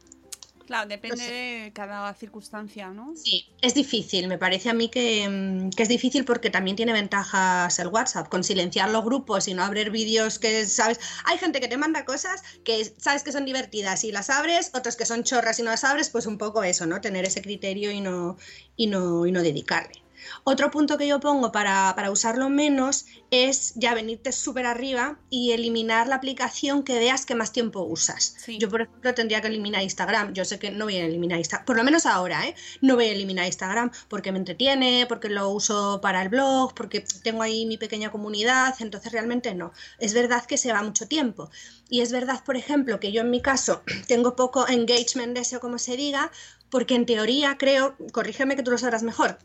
Claro, 0.67 0.89
depende 0.89 1.15
No 1.15 1.23
sé. 1.23 1.31
de 1.31 1.71
cada 1.73 2.13
circunstancia, 2.13 2.89
¿no? 2.89 3.15
Sí, 3.15 3.45
es 3.61 3.73
difícil, 3.73 4.27
me 4.27 4.37
parece 4.37 4.69
a 4.69 4.73
mí 4.73 4.89
que, 4.89 5.27
mm, 5.27 5.69
que 5.69 5.83
es 5.83 5.89
difícil 5.89 6.25
porque 6.25 6.49
también 6.49 6.75
tiene 6.75 6.91
ventajas 6.91 7.79
el 7.79 7.87
WhatsApp, 7.87 8.27
con 8.27 8.43
silenciar 8.43 8.89
los 8.89 9.05
grupos 9.05 9.47
y 9.47 9.53
no 9.53 9.63
abrir 9.63 9.91
vídeos 9.91 10.39
que, 10.39 10.65
¿sabes? 10.65 10.99
Hay 11.23 11.37
gente 11.37 11.61
que 11.61 11.69
te 11.69 11.77
manda 11.77 12.03
cosas 12.03 12.43
que 12.65 12.83
sabes 12.97 13.23
que 13.23 13.31
son 13.31 13.45
divertidas 13.45 14.03
y 14.03 14.11
las 14.11 14.29
abres, 14.29 14.71
otros 14.73 14.97
que 14.97 15.05
son 15.05 15.23
chorras 15.23 15.57
y 15.59 15.63
no 15.63 15.71
las 15.71 15.85
abres, 15.85 16.09
pues 16.09 16.25
un 16.25 16.37
poco 16.37 16.61
eso, 16.63 16.85
¿no? 16.85 16.99
Tener 16.99 17.23
ese 17.23 17.41
criterio 17.41 17.89
y 17.91 18.01
no, 18.01 18.37
y 18.75 18.87
no, 18.87 19.25
y 19.25 19.31
no 19.31 19.41
dedicarle. 19.41 20.06
Otro 20.49 20.71
punto 20.71 20.97
que 20.97 21.05
yo 21.05 21.19
pongo 21.19 21.51
para, 21.51 21.93
para 21.93 22.09
usarlo 22.09 22.47
menos 22.47 23.05
es 23.31 23.73
ya 23.75 23.93
venirte 23.93 24.31
súper 24.31 24.65
arriba 24.65 25.19
y 25.29 25.51
eliminar 25.51 26.07
la 26.07 26.15
aplicación 26.15 26.83
que 26.83 26.97
veas 26.97 27.25
que 27.25 27.35
más 27.35 27.51
tiempo 27.51 27.81
usas. 27.81 28.35
Sí. 28.37 28.57
Yo, 28.57 28.69
por 28.69 28.83
ejemplo, 28.83 29.13
tendría 29.13 29.41
que 29.41 29.47
eliminar 29.47 29.83
Instagram. 29.83 30.33
Yo 30.33 30.45
sé 30.45 30.57
que 30.57 30.71
no 30.71 30.85
voy 30.85 30.95
a 30.95 31.05
eliminar 31.05 31.37
Instagram, 31.37 31.65
por 31.65 31.75
lo 31.75 31.83
menos 31.83 32.05
ahora, 32.05 32.47
¿eh? 32.47 32.55
No 32.79 32.95
voy 32.95 33.07
a 33.07 33.11
eliminar 33.11 33.45
Instagram 33.45 33.91
porque 34.07 34.31
me 34.31 34.37
entretiene, 34.37 35.05
porque 35.09 35.27
lo 35.27 35.49
uso 35.49 35.99
para 36.01 36.21
el 36.21 36.29
blog, 36.29 36.73
porque 36.73 37.03
tengo 37.23 37.41
ahí 37.41 37.65
mi 37.65 37.77
pequeña 37.77 38.09
comunidad, 38.09 38.73
entonces 38.79 39.11
realmente 39.11 39.53
no. 39.53 39.73
Es 39.99 40.13
verdad 40.13 40.45
que 40.45 40.57
se 40.57 40.71
va 40.71 40.81
mucho 40.81 41.09
tiempo. 41.09 41.49
Y 41.89 41.99
es 41.99 42.13
verdad, 42.13 42.41
por 42.45 42.55
ejemplo, 42.55 43.01
que 43.01 43.11
yo 43.11 43.19
en 43.19 43.31
mi 43.31 43.41
caso 43.41 43.81
tengo 44.07 44.37
poco 44.37 44.65
engagement 44.69 45.33
de 45.33 45.41
eso, 45.41 45.59
como 45.59 45.77
se 45.77 45.97
diga, 45.97 46.31
porque 46.69 46.95
en 46.95 47.05
teoría 47.05 47.57
creo, 47.57 47.97
corrígeme 48.13 48.55
que 48.55 48.63
tú 48.63 48.71
lo 48.71 48.77
sabrás 48.77 49.03
mejor, 49.03 49.39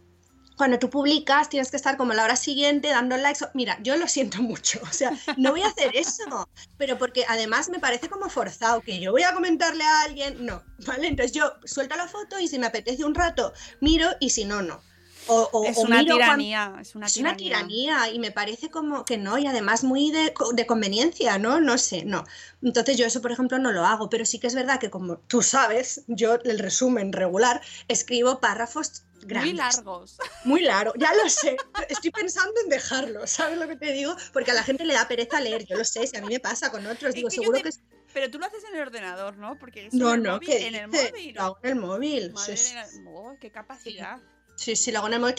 cuando 0.57 0.79
tú 0.79 0.91
publicas 0.91 1.49
tienes 1.49 1.71
que 1.71 1.77
estar 1.77 1.97
como 1.97 2.13
a 2.13 2.15
la 2.15 2.25
hora 2.25 2.37
siguiente 2.37 2.89
dando 2.89 3.17
likes. 3.17 3.47
Mira, 3.55 3.79
yo 3.83 3.97
lo 3.97 4.07
siento 4.09 4.43
mucho, 4.43 4.81
o 4.83 4.93
sea, 4.93 5.13
no 5.37 5.51
voy 5.51 5.63
a 5.63 5.69
hacer 5.69 5.97
eso, 5.97 6.49
pero 6.77 6.99
porque 6.99 7.25
además 7.29 7.69
me 7.69 7.79
parece 7.79 8.09
como 8.09 8.29
forzado 8.29 8.81
que 8.83 9.01
yo 9.01 9.13
voy 9.13 9.23
a 9.23 9.35
comentarle 9.35 9.85
a 9.85 10.03
alguien, 10.03 10.45
no, 10.45 10.63
¿vale? 10.87 11.09
Entonces 11.09 11.33
yo 11.33 11.53
suelto 11.65 11.97
la 11.97 12.09
foto 12.09 12.39
y 12.39 12.49
si 12.49 12.59
me 12.59 12.67
apetece 12.67 13.05
un 13.05 13.15
rato 13.15 13.53
miro 13.81 14.09
y 14.21 14.31
si 14.31 14.45
no, 14.45 14.63
no. 14.63 14.81
O, 15.29 15.49
o- 15.53 15.65
Es 15.67 15.79
una 15.79 16.05
tiranía, 16.05 16.75
es 16.81 16.97
una 16.97 17.07
es 17.07 17.17
una 17.19 17.37
tiranía. 17.37 17.69
tiranía 17.97 18.13
y 18.13 18.19
me 18.19 18.33
parece 18.33 18.71
como 18.71 19.05
que 19.05 19.19
no, 19.19 19.39
y 19.39 19.47
además 19.47 19.85
muy 19.85 20.11
de, 20.11 20.35
de 20.55 20.67
conveniencia, 20.67 21.39
¿no? 21.39 21.61
No 21.61 21.79
sé, 21.79 22.05
no. 22.05 22.25
Entonces 22.61 22.97
yo 22.97 23.07
eso, 23.07 23.23
por 23.23 23.31
ejemplo, 23.31 23.59
no 23.61 23.71
lo 23.71 23.87
hago, 23.87 24.11
pero 24.11 24.25
sí 24.27 24.41
que 24.41 24.49
es 24.49 24.55
verdad 24.57 24.81
que 24.81 24.91
como 24.91 25.19
tú 25.19 25.41
sabes, 25.41 26.03
yo 26.09 26.35
el 26.43 26.59
resumen 26.59 27.13
regular 27.13 27.61
escribo 27.87 28.41
párrafos 28.41 29.05
grandes. 29.27 29.53
Muy 29.53 29.59
largos. 29.59 30.19
Muy 30.45 30.61
largo, 30.63 30.93
ya 30.99 31.13
lo 31.15 31.29
sé. 31.29 31.57
Estoy 31.89 32.11
pensando 32.11 32.53
en 32.63 32.69
dejarlo, 32.69 33.27
¿sabes 33.27 33.59
lo 33.59 33.67
que 33.69 33.77
te 33.77 33.93
digo? 33.93 34.15
Porque 34.33 34.51
a 34.51 34.55
la 34.55 34.63
gente 34.63 34.85
le 34.85 34.95
da 34.95 35.07
pereza 35.09 35.41
leer, 35.41 35.65
yo 35.67 35.77
lo 35.77 35.85
sé, 35.85 36.07
si 36.07 36.17
a 36.17 36.21
mí 36.21 36.29
me 36.29 36.41
pasa 36.41 36.71
con 36.71 36.87
otros, 36.87 37.11
Es 37.11 37.15
digo, 37.15 37.29
que 37.29 37.37
seguro 37.37 37.57
te- 37.59 37.63
que... 37.65 37.69
es- 37.71 37.81
Pero 38.13 38.31
tú 38.31 38.39
lo 38.39 38.47
haces 38.47 38.65
en 38.65 38.75
el 38.77 38.83
ordenador, 38.83 39.37
¿no? 39.37 39.59
Porque 39.59 39.87
es 39.87 39.95
No, 39.95 40.09
en 40.11 40.15
el 40.17 40.23
no, 40.23 40.33
móvil, 40.35 40.49
¿qué 40.49 40.67
en 40.67 40.75
el 40.75 40.89
móvil. 40.89 41.35
Lo 41.35 41.43
hago 41.43 41.59
en 41.63 41.71
el 41.71 41.77
móvil. 41.77 42.33
Madre 42.33 42.57
sí, 42.57 42.75
la- 42.75 42.87
Oh, 43.11 43.35
qué 43.41 43.51
capacidad. 43.51 44.19
Sí, 44.55 44.77
sí, 44.77 44.93
lo 44.93 44.99
hago 44.99 45.09
en 45.09 45.15
el 45.15 45.21
móvil. 45.21 45.35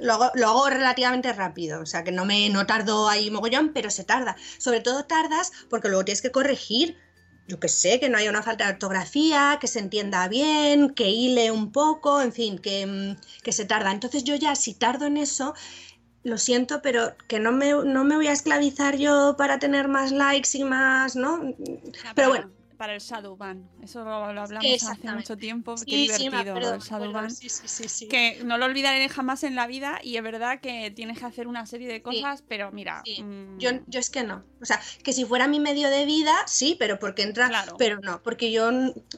Lo 0.00 0.12
hago, 0.14 0.30
lo 0.34 0.46
hago 0.48 0.70
relativamente 0.70 1.32
rápido. 1.32 1.80
O 1.80 1.86
sea, 1.86 2.04
que 2.04 2.12
no 2.12 2.24
me 2.24 2.48
no 2.48 2.64
tardo 2.66 3.08
ahí 3.08 3.30
mogollón, 3.30 3.72
pero 3.72 3.90
se 3.90 4.04
tarda. 4.04 4.36
Sobre 4.58 4.80
todo 4.80 5.04
tardas 5.04 5.50
porque 5.68 5.88
luego 5.88 6.04
tienes 6.04 6.22
que 6.22 6.30
corregir. 6.30 6.96
Yo 7.48 7.60
que 7.60 7.68
sé, 7.68 8.00
que 8.00 8.08
no 8.08 8.18
haya 8.18 8.30
una 8.30 8.42
falta 8.42 8.66
de 8.66 8.72
ortografía, 8.72 9.58
que 9.60 9.68
se 9.68 9.78
entienda 9.78 10.26
bien, 10.28 10.90
que 10.90 11.08
hile 11.10 11.50
un 11.50 11.70
poco, 11.70 12.20
en 12.20 12.32
fin, 12.32 12.58
que, 12.58 12.86
mm, 12.86 13.42
que 13.42 13.52
se 13.52 13.64
tarda. 13.64 13.92
Entonces 13.92 14.24
yo 14.24 14.34
ya, 14.34 14.54
si 14.56 14.74
tardo 14.74 15.06
en 15.06 15.16
eso, 15.16 15.54
lo 16.24 16.38
siento, 16.38 16.82
pero 16.82 17.16
que 17.28 17.38
no 17.38 17.52
me, 17.52 17.72
no 17.72 18.02
me 18.04 18.16
voy 18.16 18.26
a 18.26 18.32
esclavizar 18.32 18.96
yo 18.96 19.36
para 19.38 19.60
tener 19.60 19.86
más 19.86 20.10
likes 20.10 20.58
y 20.58 20.64
más, 20.64 21.14
¿no? 21.14 21.54
Pero 22.16 22.30
bueno, 22.30 22.50
para 22.76 22.94
el 22.94 23.00
shadow 23.00 23.36
ban. 23.36 23.68
Eso 23.82 24.04
lo, 24.04 24.32
lo 24.32 24.42
hablamos 24.42 24.82
hace 24.82 25.10
mucho 25.12 25.36
tiempo. 25.36 25.74
Qué 25.76 25.80
Sí, 25.84 26.30
me 26.30 26.42
divertido 26.42 26.74
acuerdo, 26.74 27.30
sí, 27.30 27.48
sí, 27.48 27.68
sí, 27.68 27.88
sí. 27.88 28.08
Que 28.08 28.40
no 28.44 28.58
lo 28.58 28.66
olvidaré 28.66 29.08
jamás 29.08 29.42
en 29.44 29.54
la 29.54 29.66
vida 29.66 29.98
y 30.02 30.16
es 30.16 30.22
verdad 30.22 30.60
que 30.60 30.90
tienes 30.90 31.18
que 31.18 31.24
hacer 31.24 31.48
una 31.48 31.66
serie 31.66 31.88
de 31.88 32.02
cosas, 32.02 32.42
pero 32.46 32.70
mira. 32.72 33.02
Sí. 33.04 33.22
mm, 33.22 33.58
Yo, 33.58 33.70
yo 33.86 34.00
es 34.00 34.10
que 34.10 34.22
no. 34.24 34.44
O 34.60 34.64
sea, 34.64 34.80
que 35.02 35.12
si 35.12 35.24
fuera 35.24 35.48
mi 35.48 35.60
medio 35.60 35.90
de 35.90 36.04
vida, 36.04 36.34
sí, 36.46 36.76
pero 36.78 36.98
porque 36.98 37.22
entra. 37.22 37.48
Claro. 37.48 37.76
Pero 37.78 37.98
no, 38.00 38.22
porque 38.22 38.52
yo 38.52 38.70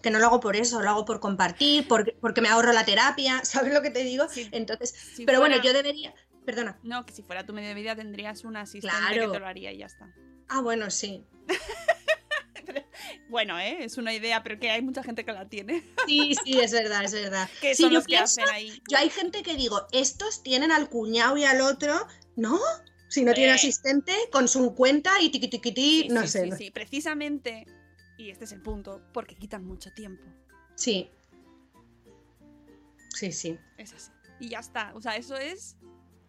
que 0.02 0.10
no 0.10 0.18
lo 0.18 0.26
hago 0.26 0.40
por 0.40 0.56
eso, 0.56 0.80
lo 0.80 0.90
hago 0.90 1.04
por 1.04 1.20
compartir, 1.20 1.86
porque, 1.88 2.16
porque 2.20 2.40
me 2.40 2.48
ahorro 2.48 2.72
la 2.72 2.84
terapia, 2.84 3.40
¿sabes 3.44 3.74
lo 3.74 3.82
que 3.82 3.90
te 3.90 4.04
digo? 4.04 4.26
Entonces, 4.52 4.90
si 5.14 5.24
pero 5.24 5.40
bueno, 5.40 5.60
yo 5.62 5.72
debería. 5.72 6.14
Perdona. 6.44 6.78
No, 6.82 7.04
que 7.04 7.12
si 7.12 7.22
fuera 7.22 7.44
tu 7.44 7.52
medio 7.52 7.68
de 7.68 7.74
vida 7.74 7.94
tendrías 7.94 8.44
un 8.44 8.56
asistente 8.56 8.96
Claro. 8.96 9.26
que 9.26 9.32
te 9.34 9.38
lo 9.40 9.46
haría 9.46 9.70
y 9.72 9.78
ya 9.78 9.86
está. 9.86 10.08
Ah, 10.48 10.62
bueno, 10.62 10.90
sí. 10.90 11.26
Bueno, 13.28 13.58
¿eh? 13.58 13.84
es 13.84 13.96
una 13.98 14.12
idea, 14.12 14.42
pero 14.42 14.58
que 14.58 14.70
hay 14.70 14.82
mucha 14.82 15.02
gente 15.02 15.24
que 15.24 15.32
la 15.32 15.48
tiene. 15.48 15.82
Sí, 16.06 16.34
sí, 16.44 16.58
es 16.58 16.72
verdad, 16.72 17.04
es 17.04 17.12
verdad. 17.12 17.48
Que 17.60 17.74
Sí, 17.74 17.82
son 17.82 17.90
yo 17.92 17.98
los 17.98 18.06
que 18.06 18.16
pienso- 18.16 18.40
hacen 18.42 18.54
ahí. 18.54 18.82
Yo 18.90 18.98
hay 18.98 19.10
gente 19.10 19.42
que 19.42 19.54
digo, 19.56 19.86
estos 19.92 20.42
tienen 20.42 20.72
al 20.72 20.88
cuñado 20.88 21.36
y 21.36 21.44
al 21.44 21.60
otro, 21.60 21.94
¿no? 22.36 22.58
Si 23.08 23.24
no 23.24 23.32
tiene 23.34 23.52
asistente, 23.52 24.12
con 24.32 24.48
su 24.48 24.74
cuenta 24.74 25.20
y 25.20 25.30
tiqui 25.30 25.48
tiqui 25.48 25.72
ti, 25.72 26.02
Sí, 26.02 26.08
no 26.10 26.22
sí, 26.22 26.28
sé. 26.28 26.44
sí, 26.50 26.52
sí, 26.58 26.70
precisamente. 26.70 27.66
Y 28.18 28.30
este 28.30 28.44
es 28.44 28.52
el 28.52 28.60
punto, 28.60 29.00
porque 29.12 29.34
quitan 29.36 29.64
mucho 29.64 29.92
tiempo. 29.92 30.22
sí. 30.74 31.10
Sí, 33.14 33.32
sí. 33.32 33.58
Es 33.78 33.92
así. 33.94 34.10
Y 34.38 34.50
ya 34.50 34.60
está. 34.60 34.92
O 34.94 35.00
sea, 35.00 35.16
eso 35.16 35.36
es. 35.36 35.76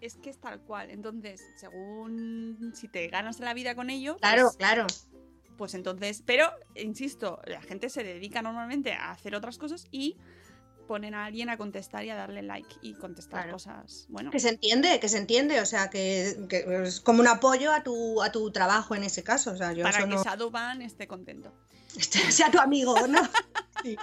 Es 0.02 0.16
que 0.16 0.30
es 0.30 0.40
tal 0.40 0.62
cual. 0.62 0.90
Entonces, 0.90 1.42
según 1.58 2.72
si 2.74 2.88
te 2.88 3.06
ganas 3.10 3.40
la 3.40 3.54
vida 3.54 3.76
con 3.76 3.90
ello, 3.90 4.18
Claro, 4.18 4.44
pues, 4.46 4.56
claro. 4.58 4.88
Pues 5.60 5.76
entonces. 5.76 6.24
Pero, 6.26 6.50
insisto, 6.74 7.40
la 7.46 7.62
gente 7.62 7.90
se 7.90 8.04
dedica 8.04 8.42
normalmente 8.42 8.94
a 8.94 9.12
hacer 9.12 9.36
otras 9.36 9.58
cosas 9.60 9.86
y 9.92 10.16
ponen 10.88 11.14
a 11.14 11.26
alguien 11.26 11.50
a 11.50 11.58
contestar 11.58 12.04
y 12.06 12.10
a 12.10 12.16
darle 12.16 12.42
like 12.42 12.78
y 12.82 12.96
contestar 12.96 13.42
Claro. 13.44 13.52
cosas. 13.54 14.08
Bueno, 14.10 14.32
Que 14.32 14.40
se 14.40 14.50
entiende, 14.50 15.00
que 15.00 15.08
se 15.10 15.18
entiende, 15.20 15.62
o 15.62 15.66
sea, 15.68 15.92
que, 15.92 16.36
que 16.50 16.66
es 16.84 17.00
como 17.02 17.20
un 17.20 17.28
apoyo 17.28 17.72
a 17.72 17.84
tu, 17.84 18.24
a 18.24 18.32
tu 18.32 18.50
trabajo 18.52 18.96
en 18.96 19.04
ese 19.04 19.22
caso. 19.22 19.52
O 19.52 19.56
sea, 19.58 19.74
yo 19.74 19.84
para 19.84 20.00
eso 20.00 20.08
que 20.08 20.16
no- 20.16 20.24
Shadowban 20.24 20.82
esté 20.82 21.08
contento. 21.08 21.54
este 21.98 22.32
sea 22.32 22.52
tu 22.52 22.60
amigo, 22.60 22.96
¿no? 23.08 23.22
Sí. 23.82 23.98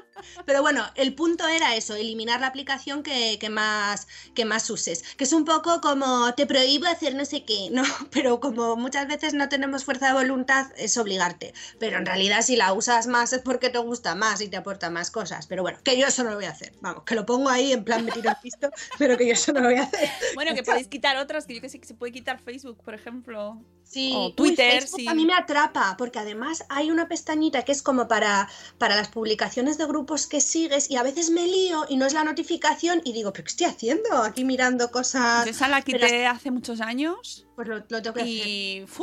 Pero 0.46 0.62
bueno, 0.62 0.85
el 0.94 1.14
punto 1.14 1.46
era 1.46 1.77
eso, 1.77 1.94
eliminar 1.94 2.40
la 2.40 2.46
aplicación 2.46 3.03
que, 3.03 3.38
que 3.38 3.51
más, 3.51 4.09
que 4.35 4.46
más 4.46 4.70
uses. 4.70 5.03
Que 5.18 5.25
es 5.25 5.35
un 5.35 5.44
poco 5.44 5.83
como 5.83 6.33
te 6.35 6.46
prohíbo 6.46 6.87
hacer 6.87 7.14
no 7.14 7.27
sé 7.27 7.44
qué, 7.44 7.68
¿no? 7.70 7.83
Pero 8.11 8.40
como 8.40 8.77
muchas 8.77 9.07
veces 9.07 9.35
no 9.35 9.51
tenemos 9.51 9.85
fuerza 9.85 10.09
de 10.09 10.14
voluntad, 10.14 10.68
es 10.79 10.96
obligarte. 10.96 11.53
Pero 11.79 11.99
en 11.99 12.07
realidad 12.07 12.40
si 12.40 12.57
la 12.57 12.72
usas 12.72 13.07
más 13.07 13.35
es 13.35 13.40
porque 13.42 13.68
te 13.68 13.79
gusta 13.79 14.14
más 14.14 14.40
y 14.40 14.49
te 14.49 14.57
aporta 14.57 14.88
más 14.88 15.11
cosas. 15.11 15.46
Pero 15.46 15.62
bueno, 15.62 15.79
que 15.85 15.99
yo 15.99 16.07
eso 16.07 16.25
no 16.25 16.31
lo 16.31 16.37
voy 16.37 16.46
a 16.46 16.53
hacer. 16.53 16.72
Vamos, 16.81 17.05
que 17.05 17.14
lo 17.14 17.27
pongo 17.27 17.51
ahí 17.51 17.72
en 17.72 17.85
plan 17.85 18.03
me 18.03 18.12
tiro 18.12 18.31
el 18.31 18.37
pisto, 18.42 18.70
pero 18.99 19.18
que 19.18 19.27
yo 19.27 19.35
eso 19.35 19.53
no 19.53 19.61
lo 19.61 19.66
voy 19.66 19.79
a 19.79 19.83
hacer. 19.83 20.09
Bueno, 20.35 20.55
que 20.55 20.62
podéis 20.62 20.88
quitar 20.88 21.18
otras, 21.18 21.46
que 21.46 21.55
yo 21.55 21.61
que 21.61 21.68
sé 21.68 21.81
que 21.81 21.87
se 21.87 21.94
puede 21.94 22.12
quitar 22.12 22.40
Facebook, 22.40 22.83
por 22.83 22.94
ejemplo. 22.94 23.62
Sí, 23.83 24.12
O 24.14 24.27
uy, 24.27 24.33
Twitter, 24.33 24.81
Facebook 24.81 25.01
sí. 25.01 25.09
a 25.09 25.14
mí 25.14 25.27
me 25.27 25.35
atrapa, 25.35 25.96
porque 25.96 26.18
además 26.18 26.64
hay 26.68 26.90
una 26.90 27.07
pestañita 27.07 27.62
que 27.62 27.72
es 27.72 27.75
como 27.82 28.08
para, 28.08 28.48
para 28.78 28.96
las 28.96 29.08
publicaciones 29.08 29.78
de 29.78 29.86
grupos 29.86 30.26
que 30.26 30.40
sigues 30.40 30.90
y 30.90 30.96
a 30.96 31.02
veces 31.02 31.30
me 31.30 31.46
lío 31.46 31.84
y 31.88 31.96
no 31.96 32.06
es 32.06 32.12
la 32.14 32.24
notificación 32.24 33.00
y 33.04 33.12
digo, 33.12 33.32
¿pero 33.32 33.44
qué 33.44 33.50
estoy 33.50 33.66
haciendo? 33.66 34.16
Aquí 34.22 34.44
mirando 34.44 34.90
cosas. 34.90 35.44
Yo 35.44 35.50
esa 35.50 35.68
la 35.68 35.82
pero- 35.82 35.98
quité 35.98 36.26
hace 36.26 36.50
muchos 36.50 36.80
años 36.80 37.46
Pues 37.54 37.68
lo, 37.68 37.76
lo 37.76 38.02
tengo 38.02 38.14
que 38.14 38.20
hacer. 38.22 38.26
y. 38.46 38.82
uf, 38.84 39.00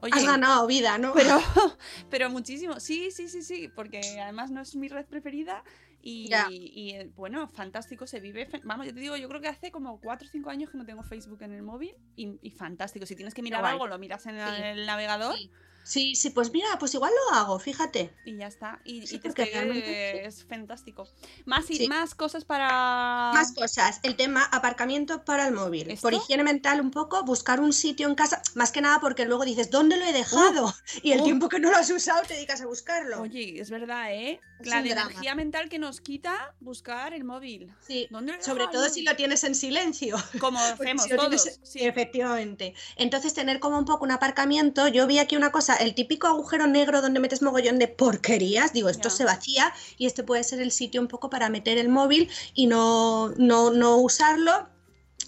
oye, 0.00 0.12
Has 0.14 0.24
ganado 0.24 0.66
vida, 0.66 0.98
¿no? 0.98 1.12
pero, 1.14 1.38
pero 2.10 2.30
muchísimo. 2.30 2.80
Sí, 2.80 3.10
sí, 3.10 3.28
sí, 3.28 3.42
sí, 3.42 3.68
porque 3.74 4.00
además 4.20 4.50
no 4.50 4.60
es 4.60 4.74
mi 4.76 4.88
red 4.88 5.06
preferida. 5.06 5.62
Y, 6.08 6.28
eh, 6.32 7.10
bueno, 7.16 7.48
fantástico, 7.48 8.06
se 8.06 8.20
vive. 8.20 8.48
Vamos, 8.62 8.86
yo 8.86 8.94
te 8.94 9.00
digo, 9.00 9.16
yo 9.16 9.28
creo 9.28 9.40
que 9.40 9.48
hace 9.48 9.72
como 9.72 10.00
4 10.00 10.28
o 10.28 10.30
5 10.30 10.50
años 10.50 10.70
que 10.70 10.78
no 10.78 10.86
tengo 10.86 11.02
Facebook 11.02 11.42
en 11.42 11.52
el 11.52 11.62
móvil 11.62 11.96
y, 12.14 12.38
y 12.42 12.50
fantástico. 12.52 13.06
Si 13.06 13.16
tienes 13.16 13.34
que 13.34 13.42
mirar 13.42 13.64
algo, 13.64 13.88
lo 13.88 13.98
miras 13.98 14.24
en 14.26 14.36
Sí. 14.36 14.62
el 14.62 14.86
navegador 14.86 15.34
Sí. 15.36 15.50
Sí, 15.86 16.16
sí, 16.16 16.30
pues 16.30 16.50
mira, 16.52 16.66
pues 16.80 16.92
igual 16.94 17.12
lo 17.30 17.36
hago, 17.36 17.58
fíjate. 17.60 18.12
y 18.24 18.36
ya 18.36 18.48
está. 18.48 18.80
Y, 18.84 19.06
Sí, 19.06 19.16
y 19.16 19.18
te 19.20 19.30
sigue, 19.30 19.44
realmente- 19.52 20.26
es 20.26 20.44
fantástico. 20.44 21.06
Más, 21.44 21.70
y, 21.70 21.76
Sí. 21.76 21.88
más 21.88 22.14
cosas 22.16 22.44
para. 22.44 23.30
Más 23.32 23.52
cosas, 23.52 24.00
el 24.02 24.16
tema 24.16 24.44
aparcamiento 24.44 25.24
para 25.24 25.46
el 25.46 25.54
móvil. 25.54 25.90
¿Esto? 25.90 26.02
Por 26.02 26.14
higiene 26.14 26.42
mental 26.42 26.80
un 26.80 26.90
poco, 26.90 27.22
buscar 27.24 27.60
un 27.60 27.72
sitio 27.72 28.08
en 28.08 28.16
casa, 28.16 28.42
más 28.54 28.72
que 28.72 28.80
nada 28.80 28.98
porque 29.00 29.24
luego 29.26 29.44
dices, 29.44 29.70
¿dónde 29.70 29.96
lo 29.96 30.04
he 30.04 30.12
dejado? 30.12 30.74
y 31.02 31.12
el 31.12 31.20
uh. 31.20 31.24
tiempo 31.24 31.48
que 31.48 31.60
no 31.60 31.70
lo 31.70 31.76
has 31.76 31.90
usado 31.90 32.22
te 32.26 32.34
dedicas 32.34 32.60
a 32.62 32.66
buscarlo. 32.66 33.22
Oye, 33.22 33.60
es 33.60 33.70
verdad, 33.70 34.12
¿eh? 34.12 34.40
Es 34.58 34.66
La 34.68 34.78
energía 34.80 35.34
mental 35.34 35.68
que 35.68 35.78
nos 35.78 36.00
quita 36.00 36.54
buscar 36.60 37.12
el 37.12 37.24
móvil. 37.24 37.70
Sí, 37.86 38.08
¿Dónde 38.10 38.32
lo 38.32 38.38
he 38.38 38.42
sobre 38.42 38.66
todo 38.68 38.88
si 38.88 39.02
lo 39.02 39.14
tienes 39.14 39.44
en 39.44 39.54
silencio. 39.54 40.16
Como 40.40 40.58
hacemos 40.94 41.04
si 41.04 41.10
todos. 41.14 41.28
tienes- 41.44 41.60
sí. 41.62 41.80
Efectivamente. 41.84 42.74
Entonces, 42.96 43.34
tener 43.34 43.60
como 43.60 43.78
un 43.78 43.84
poco 43.84 44.04
un 44.04 44.12
aparcamiento. 44.12 44.88
Yo 44.88 45.06
vi 45.06 45.18
aquí 45.18 45.36
una 45.36 45.52
cosa, 45.52 45.75
el 45.76 45.94
típico 45.94 46.26
agujero 46.26 46.66
negro 46.66 47.02
donde 47.02 47.20
metes 47.20 47.42
mogollón 47.42 47.78
de 47.78 47.88
porquerías. 47.88 48.72
Digo, 48.72 48.88
esto 48.88 49.10
se 49.10 49.24
vacía 49.24 49.72
y 49.98 50.06
este 50.06 50.22
puede 50.22 50.44
ser 50.44 50.60
el 50.60 50.72
sitio 50.72 51.00
un 51.00 51.08
poco 51.08 51.30
para 51.30 51.48
meter 51.48 51.78
el 51.78 51.88
móvil 51.88 52.30
y 52.54 52.66
no, 52.66 53.30
no, 53.36 53.70
no 53.70 53.96
usarlo 53.96 54.68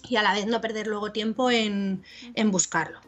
y 0.07 0.15
a 0.15 0.23
la 0.23 0.33
vez 0.33 0.47
no 0.47 0.61
perder 0.61 0.87
luego 0.87 1.11
tiempo 1.11 1.51
en, 1.51 2.03
en 2.35 2.51
buscarlo. 2.51 2.99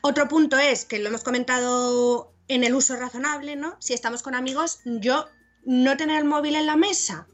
Otro 0.00 0.28
punto 0.28 0.58
es, 0.58 0.84
que 0.84 0.98
lo 0.98 1.08
hemos 1.08 1.22
comentado 1.22 2.32
en 2.48 2.64
el 2.64 2.74
uso 2.74 2.96
razonable, 2.96 3.56
¿no? 3.56 3.76
Si 3.78 3.94
estamos 3.94 4.22
con 4.22 4.34
amigos, 4.34 4.80
yo 4.84 5.26
no 5.64 5.96
tener 5.96 6.18
el 6.18 6.24
móvil 6.24 6.56
en 6.56 6.66
la 6.66 6.76
mesa 6.76 7.26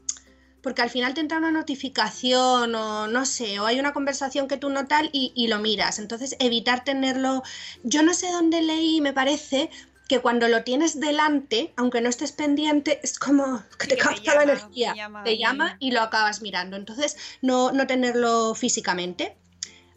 porque 0.61 0.81
al 0.81 0.89
final 0.89 1.13
te 1.13 1.21
entra 1.21 1.37
una 1.37 1.51
notificación 1.51 2.75
o 2.75 3.07
no 3.07 3.25
sé, 3.25 3.59
o 3.59 3.65
hay 3.65 3.79
una 3.79 3.93
conversación 3.93 4.47
que 4.47 4.57
tú 4.57 4.69
no 4.69 4.87
tal 4.87 5.09
y, 5.13 5.31
y 5.35 5.47
lo 5.47 5.59
miras. 5.59 5.99
Entonces, 5.99 6.35
evitar 6.39 6.83
tenerlo. 6.83 7.43
Yo 7.83 8.03
no 8.03 8.13
sé 8.13 8.31
dónde 8.31 8.61
leí, 8.61 9.01
me 9.01 9.13
parece 9.13 9.69
que 10.07 10.19
cuando 10.19 10.47
lo 10.47 10.63
tienes 10.63 10.99
delante, 10.99 11.71
aunque 11.77 12.01
no 12.01 12.09
estés 12.09 12.31
pendiente, 12.31 12.99
es 13.03 13.19
como 13.19 13.63
que 13.77 13.87
te 13.87 13.95
que 13.95 14.01
capta 14.01 14.35
la 14.35 14.43
energía. 14.43 14.93
te 14.93 14.97
llama 14.97 15.23
te 15.23 15.33
y- 15.33 15.37
llama 15.39 15.77
y 15.79 15.91
lo 15.91 16.01
acabas 16.01 16.41
mirando. 16.41 16.77
Entonces, 16.77 17.15
no, 17.41 17.71
no 17.71 17.85
tenerlo 17.85 18.55
físicamente. 18.55 19.35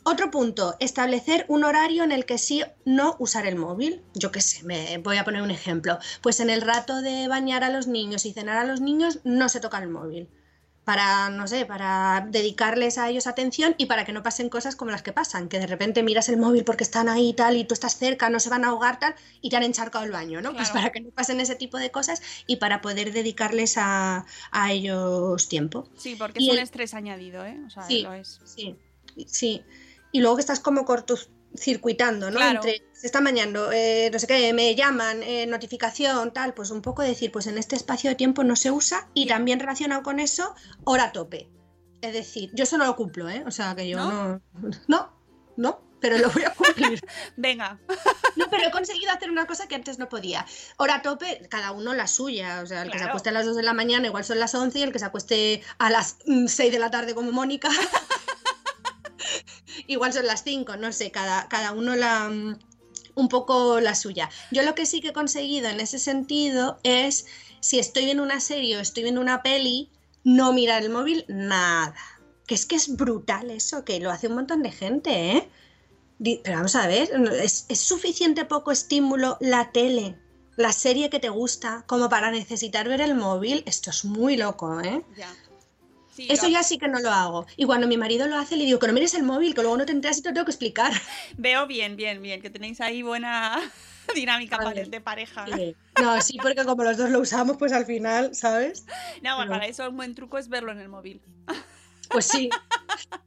Otro 0.04 0.30
punto, 0.32 0.76
establecer 0.80 1.44
un 1.48 1.62
horario 1.64 2.02
en 2.02 2.10
el 2.12 2.26
que 2.26 2.36
sí 2.36 2.62
no 2.84 3.14
usar 3.20 3.46
el 3.46 3.54
móvil. 3.56 4.02
Yo 4.14 4.32
qué 4.32 4.40
sé, 4.40 4.64
me 4.64 4.98
voy 4.98 5.16
a 5.16 5.24
poner 5.24 5.42
un 5.42 5.52
ejemplo. 5.52 5.98
Pues 6.22 6.40
en 6.40 6.50
el 6.50 6.60
rato 6.60 7.00
de 7.02 7.28
bañar 7.28 7.62
a 7.62 7.70
los 7.70 7.86
niños 7.86 8.26
y 8.26 8.32
cenar 8.32 8.58
a 8.58 8.64
los 8.64 8.80
niños 8.80 9.20
no 9.24 9.48
se 9.48 9.60
toca 9.60 9.78
el 9.78 9.88
móvil. 9.88 10.28
Para, 10.84 11.30
no 11.30 11.46
sé, 11.46 11.64
para 11.64 12.26
dedicarles 12.28 12.98
a 12.98 13.08
ellos 13.08 13.28
atención 13.28 13.76
y 13.78 13.86
para 13.86 14.04
que 14.04 14.12
no 14.12 14.24
pasen 14.24 14.48
cosas 14.48 14.74
como 14.74 14.90
las 14.90 15.02
que 15.02 15.12
pasan, 15.12 15.48
que 15.48 15.60
de 15.60 15.68
repente 15.68 16.02
miras 16.02 16.28
el 16.28 16.38
móvil 16.38 16.64
porque 16.64 16.82
están 16.82 17.08
ahí 17.08 17.28
y 17.28 17.32
tal 17.34 17.56
y 17.56 17.64
tú 17.64 17.72
estás 17.74 17.96
cerca, 17.98 18.30
no 18.30 18.40
se 18.40 18.50
van 18.50 18.64
a 18.64 18.68
ahogar 18.70 18.98
tal 18.98 19.14
y 19.40 19.48
te 19.48 19.56
han 19.56 19.62
encharcado 19.62 20.04
el 20.04 20.10
baño, 20.10 20.40
¿no? 20.42 20.52
Pues 20.54 20.70
para 20.70 20.90
que 20.90 21.00
no 21.00 21.10
pasen 21.10 21.38
ese 21.40 21.54
tipo 21.54 21.78
de 21.78 21.92
cosas 21.92 22.20
y 22.48 22.56
para 22.56 22.80
poder 22.80 23.12
dedicarles 23.12 23.76
a, 23.78 24.26
a 24.50 24.72
ellos 24.72 25.48
tiempo. 25.48 25.88
Sí, 25.96 26.16
porque 26.18 26.40
Y 26.42 26.46
es 26.46 26.52
un 26.52 26.58
el- 26.58 26.64
estrés 26.64 26.94
añadido, 26.94 27.46
¿eh? 27.46 27.60
O 27.64 27.70
sea, 27.70 27.84
Sí. 27.84 28.02
lo 28.02 28.12
es. 28.14 28.40
Sí, 28.44 28.74
sí. 29.28 29.62
Y 30.10 30.20
luego 30.20 30.34
que 30.36 30.40
estás 30.40 30.58
como 30.58 30.84
cortocircuitando, 31.52 32.30
¿no? 32.30 32.36
Claro. 32.36 32.56
Entre 32.56 32.82
se 32.92 33.06
están 33.06 33.24
bañando, 33.24 33.72
eh, 33.72 34.10
no 34.12 34.18
sé 34.18 34.26
qué, 34.26 34.52
me 34.52 34.74
llaman, 34.74 35.22
eh, 35.22 35.46
notificación, 35.46 36.32
tal, 36.32 36.54
pues 36.54 36.70
un 36.70 36.82
poco 36.82 37.02
decir, 37.02 37.32
pues 37.32 37.46
en 37.46 37.58
este 37.58 37.76
espacio 37.76 38.10
de 38.10 38.16
tiempo 38.16 38.44
no 38.44 38.56
se 38.56 38.70
usa 38.70 39.08
y 39.12 39.26
también 39.26 39.58
relacionado 39.58 40.02
con 40.02 40.20
eso, 40.20 40.54
hora 40.84 41.12
tope. 41.12 41.50
Es 42.00 42.12
decir, 42.12 42.50
yo 42.54 42.64
eso 42.64 42.78
no 42.78 42.84
lo 42.84 42.96
cumplo, 42.96 43.28
¿eh? 43.28 43.44
O 43.46 43.50
sea 43.50 43.74
que 43.74 43.88
yo 43.88 43.98
¿No? 43.98 44.12
no. 44.12 44.42
No, 44.88 45.12
no, 45.56 45.80
pero 46.00 46.18
lo 46.18 46.30
voy 46.30 46.44
a 46.44 46.50
cumplir. 46.50 47.00
Venga, 47.36 47.78
No, 48.36 48.46
pero 48.50 48.64
he 48.66 48.70
conseguido 48.70 49.12
hacer 49.12 49.30
una 49.30 49.46
cosa 49.46 49.68
que 49.68 49.74
antes 49.74 49.98
no 49.98 50.08
podía. 50.08 50.46
Hora 50.76 51.02
tope, 51.02 51.46
cada 51.48 51.72
uno 51.72 51.94
la 51.94 52.06
suya. 52.06 52.60
O 52.62 52.66
sea, 52.66 52.82
el 52.82 52.90
que 52.90 52.98
se 52.98 53.04
acueste 53.04 53.28
a 53.28 53.32
las 53.32 53.46
2 53.46 53.56
de 53.56 53.62
la 53.62 53.74
mañana 53.74 54.06
igual 54.06 54.24
son 54.24 54.40
las 54.40 54.54
11 54.54 54.78
y 54.78 54.82
el 54.82 54.92
que 54.92 54.98
se 54.98 55.04
acueste 55.04 55.62
a 55.78 55.90
las 55.90 56.18
mm, 56.26 56.46
6 56.46 56.72
de 56.72 56.78
la 56.78 56.90
tarde 56.90 57.14
como 57.14 57.30
Mónica. 57.30 57.68
igual 59.86 60.12
son 60.12 60.26
las 60.26 60.44
5, 60.44 60.76
no 60.76 60.92
sé, 60.92 61.10
cada, 61.10 61.48
cada 61.48 61.72
uno 61.72 61.96
la... 61.96 62.28
mm, 62.28 62.58
un 63.14 63.28
poco 63.28 63.80
la 63.80 63.94
suya. 63.94 64.30
Yo 64.50 64.62
lo 64.62 64.74
que 64.74 64.86
sí 64.86 65.00
que 65.00 65.08
he 65.08 65.12
conseguido 65.12 65.68
en 65.68 65.80
ese 65.80 65.98
sentido 65.98 66.78
es, 66.82 67.26
si 67.60 67.78
estoy 67.78 68.04
viendo 68.04 68.22
una 68.22 68.40
serie 68.40 68.76
o 68.76 68.80
estoy 68.80 69.02
viendo 69.02 69.20
una 69.20 69.42
peli, 69.42 69.90
no 70.24 70.52
mirar 70.52 70.82
el 70.82 70.90
móvil 70.90 71.24
nada. 71.28 71.94
Que 72.46 72.54
es 72.54 72.66
que 72.66 72.76
es 72.76 72.96
brutal 72.96 73.50
eso, 73.50 73.84
que 73.84 74.00
lo 74.00 74.10
hace 74.10 74.28
un 74.28 74.34
montón 74.34 74.62
de 74.62 74.72
gente, 74.72 75.36
¿eh? 75.36 75.48
Pero 76.18 76.56
vamos 76.56 76.76
a 76.76 76.86
ver, 76.86 77.10
¿es, 77.42 77.66
es 77.68 77.80
suficiente 77.80 78.44
poco 78.44 78.70
estímulo 78.70 79.36
la 79.40 79.72
tele, 79.72 80.16
la 80.56 80.72
serie 80.72 81.10
que 81.10 81.18
te 81.18 81.30
gusta, 81.30 81.84
como 81.86 82.08
para 82.08 82.30
necesitar 82.30 82.88
ver 82.88 83.00
el 83.00 83.14
móvil? 83.14 83.64
Esto 83.66 83.90
es 83.90 84.04
muy 84.04 84.36
loco, 84.36 84.80
¿eh? 84.80 85.04
ya. 85.16 85.34
Sí, 86.14 86.26
Eso 86.30 86.46
ya 86.46 86.62
sí 86.62 86.76
que 86.78 86.88
no 86.88 87.00
lo 87.00 87.10
hago. 87.10 87.46
Y 87.56 87.64
cuando 87.64 87.86
mi 87.86 87.96
marido 87.96 88.26
lo 88.28 88.36
hace, 88.36 88.56
le 88.56 88.64
digo 88.66 88.78
que 88.78 88.86
no 88.86 88.92
mires 88.92 89.14
el 89.14 89.22
móvil, 89.22 89.54
que 89.54 89.62
luego 89.62 89.78
no 89.78 89.86
te 89.86 89.92
enteras 89.92 90.18
y 90.18 90.22
te 90.22 90.28
lo 90.28 90.34
tengo 90.34 90.44
que 90.44 90.50
explicar. 90.50 90.92
Veo 91.38 91.66
bien, 91.66 91.96
bien, 91.96 92.20
bien, 92.20 92.42
que 92.42 92.50
tenéis 92.50 92.80
ahí 92.82 93.02
buena. 93.02 93.58
Dinámica 94.14 94.58
Vale. 94.58 94.84
de 94.84 95.00
pareja. 95.00 95.46
Sí. 95.46 95.74
No, 96.00 96.20
sí, 96.20 96.36
porque 96.42 96.64
como 96.64 96.84
los 96.84 96.98
dos 96.98 97.08
lo 97.10 97.20
usamos, 97.20 97.56
pues 97.56 97.72
al 97.72 97.86
final, 97.86 98.34
¿sabes? 98.34 98.84
No, 99.22 99.36
bueno, 99.36 99.52
No. 99.52 99.58
para 99.58 99.66
eso 99.66 99.88
un 99.88 99.96
buen 99.96 100.14
truco 100.14 100.36
es 100.38 100.48
verlo 100.48 100.70
en 100.72 100.80
el 100.80 100.88
móvil. 100.88 101.22
Pues 102.10 102.26
sí. 102.26 102.50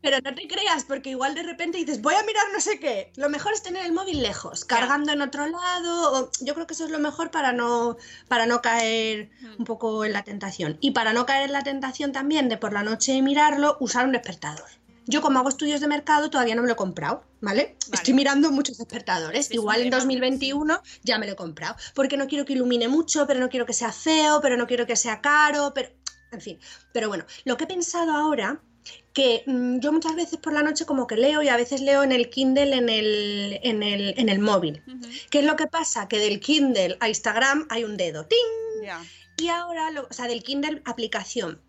Pero 0.01 0.17
no 0.23 0.35
te 0.35 0.47
creas, 0.47 0.83
porque 0.83 1.09
igual 1.09 1.33
de 1.33 1.41
repente 1.43 1.77
dices, 1.79 2.01
voy 2.01 2.13
a 2.13 2.23
mirar 2.23 2.45
no 2.53 2.59
sé 2.61 2.79
qué. 2.79 3.11
Lo 3.15 3.29
mejor 3.29 3.53
es 3.53 3.63
tener 3.63 3.85
el 3.85 3.93
móvil 3.93 4.21
lejos, 4.21 4.63
cargando 4.63 5.11
en 5.11 5.21
otro 5.21 5.47
lado. 5.47 6.29
Yo 6.41 6.53
creo 6.53 6.67
que 6.67 6.73
eso 6.75 6.85
es 6.85 6.91
lo 6.91 6.99
mejor 6.99 7.31
para 7.31 7.51
no, 7.51 7.97
para 8.27 8.45
no 8.45 8.61
caer 8.61 9.29
Mm. 9.41 9.55
un 9.59 9.65
poco 9.65 10.05
en 10.05 10.13
la 10.13 10.23
tentación. 10.23 10.77
Y 10.81 10.91
para 10.91 11.13
no 11.13 11.25
caer 11.25 11.45
en 11.45 11.53
la 11.53 11.63
tentación 11.63 12.11
también 12.11 12.49
de 12.49 12.57
por 12.57 12.73
la 12.73 12.83
noche 12.83 13.21
mirarlo, 13.21 13.77
usar 13.79 14.05
un 14.05 14.11
despertador. 14.11 14.65
Yo 15.07 15.21
como 15.21 15.37
hago 15.39 15.49
estudios 15.49 15.81
de 15.81 15.87
mercado 15.87 16.29
todavía 16.31 16.55
no 16.55 16.61
me 16.63 16.67
lo 16.67 16.73
he 16.73 16.77
comprado, 16.77 17.23
¿vale? 17.41 17.75
Vale. 17.87 17.93
Estoy 17.93 18.13
mirando 18.15 18.51
muchos 18.51 18.77
despertadores. 18.77 19.47
Es 19.47 19.51
Igual 19.53 19.81
en 19.81 19.89
tema, 19.91 19.97
2021 19.97 20.81
ya 21.03 21.17
me 21.19 21.27
lo 21.27 21.33
he 21.33 21.35
comprado. 21.35 21.75
Porque 21.93 22.17
no 22.17 22.27
quiero 22.27 22.43
que 22.45 22.53
ilumine 22.53 22.87
mucho, 22.87 23.27
pero 23.27 23.39
no 23.39 23.49
quiero 23.49 23.65
que 23.67 23.73
sea 23.73 23.91
feo, 23.91 24.39
pero 24.41 24.57
no 24.57 24.65
quiero 24.67 24.85
que 24.87 24.95
sea 24.95 25.21
caro, 25.21 25.73
pero... 25.75 25.89
En 26.35 26.41
fin. 26.41 26.59
Pero 26.93 27.07
bueno, 27.07 27.25
lo 27.45 27.57
que 27.57 27.63
he 27.63 27.67
pensado 27.67 28.11
ahora 28.11 28.61
que 29.13 29.43
mm, 29.47 29.79
yo 29.79 29.91
muchas 29.91 30.15
veces 30.15 30.37
por 30.37 30.53
la 30.53 30.61
noche 30.61 30.85
como 30.85 31.07
que 31.07 31.15
leo 31.15 31.41
y 31.41 31.47
a 31.49 31.57
veces 31.57 31.81
leo 31.81 32.03
en 32.03 32.11
el 32.11 32.29
Kindle 32.29 32.75
en 32.75 32.89
el, 32.89 33.59
en 33.63 33.81
el, 33.81 34.13
en 34.17 34.29
el 34.29 34.39
móvil. 34.39 34.83
¿Qué 35.31 35.39
es 35.39 35.45
lo 35.45 35.55
que 35.55 35.65
pasa? 35.67 36.07
Que 36.07 36.19
del 36.19 36.39
Kindle 36.39 36.97
a 36.99 37.09
Instagram 37.09 37.65
hay 37.69 37.83
un 37.83 37.97
dedo. 37.97 38.25
¡Ting! 38.27 38.83
Y 39.37 39.47
ahora, 39.47 39.89
lo- 39.91 40.07
o 40.09 40.13
sea, 40.13 40.27
del 40.27 40.43
Kindle 40.43 40.81
aplicación. 40.85 41.61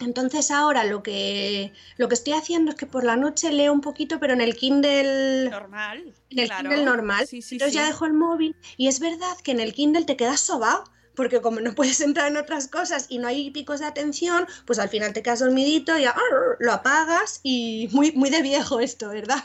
Entonces 0.00 0.50
ahora 0.50 0.84
lo 0.84 1.02
que, 1.02 1.72
lo 1.98 2.08
que 2.08 2.14
estoy 2.14 2.32
haciendo 2.34 2.70
es 2.70 2.76
que 2.76 2.86
por 2.86 3.04
la 3.04 3.16
noche 3.16 3.52
leo 3.52 3.72
un 3.72 3.80
poquito, 3.82 4.18
pero 4.18 4.32
en 4.32 4.40
el 4.40 4.56
Kindle, 4.56 5.48
Normal. 5.50 6.14
en 6.30 6.38
el 6.38 6.46
claro. 6.48 6.68
Kindle 6.70 6.84
normal. 6.84 7.26
Sí, 7.26 7.42
sí, 7.42 7.54
Entonces 7.56 7.74
ya 7.74 7.86
dejo 7.86 8.06
el 8.06 8.14
móvil 8.14 8.56
y 8.76 8.88
es 8.88 8.98
verdad 9.00 9.36
que 9.44 9.52
en 9.52 9.60
el 9.60 9.72
Kindle 9.74 10.04
te 10.04 10.16
quedas 10.16 10.40
sobao. 10.40 10.84
Porque 11.16 11.40
como 11.40 11.60
no 11.60 11.74
puedes 11.74 12.00
entrar 12.00 12.28
en 12.28 12.36
otras 12.36 12.68
cosas 12.68 13.06
y 13.08 13.18
no 13.18 13.28
hay 13.28 13.50
picos 13.50 13.80
de 13.80 13.86
atención, 13.86 14.46
pues 14.64 14.78
al 14.78 14.88
final 14.88 15.12
te 15.12 15.22
quedas 15.22 15.40
dormidito 15.40 15.96
y 15.98 16.02
ya, 16.02 16.10
arr, 16.10 16.56
lo 16.60 16.72
apagas 16.72 17.40
y 17.42 17.88
muy, 17.92 18.12
muy 18.12 18.30
de 18.30 18.42
viejo 18.42 18.80
esto, 18.80 19.08
¿verdad? 19.08 19.42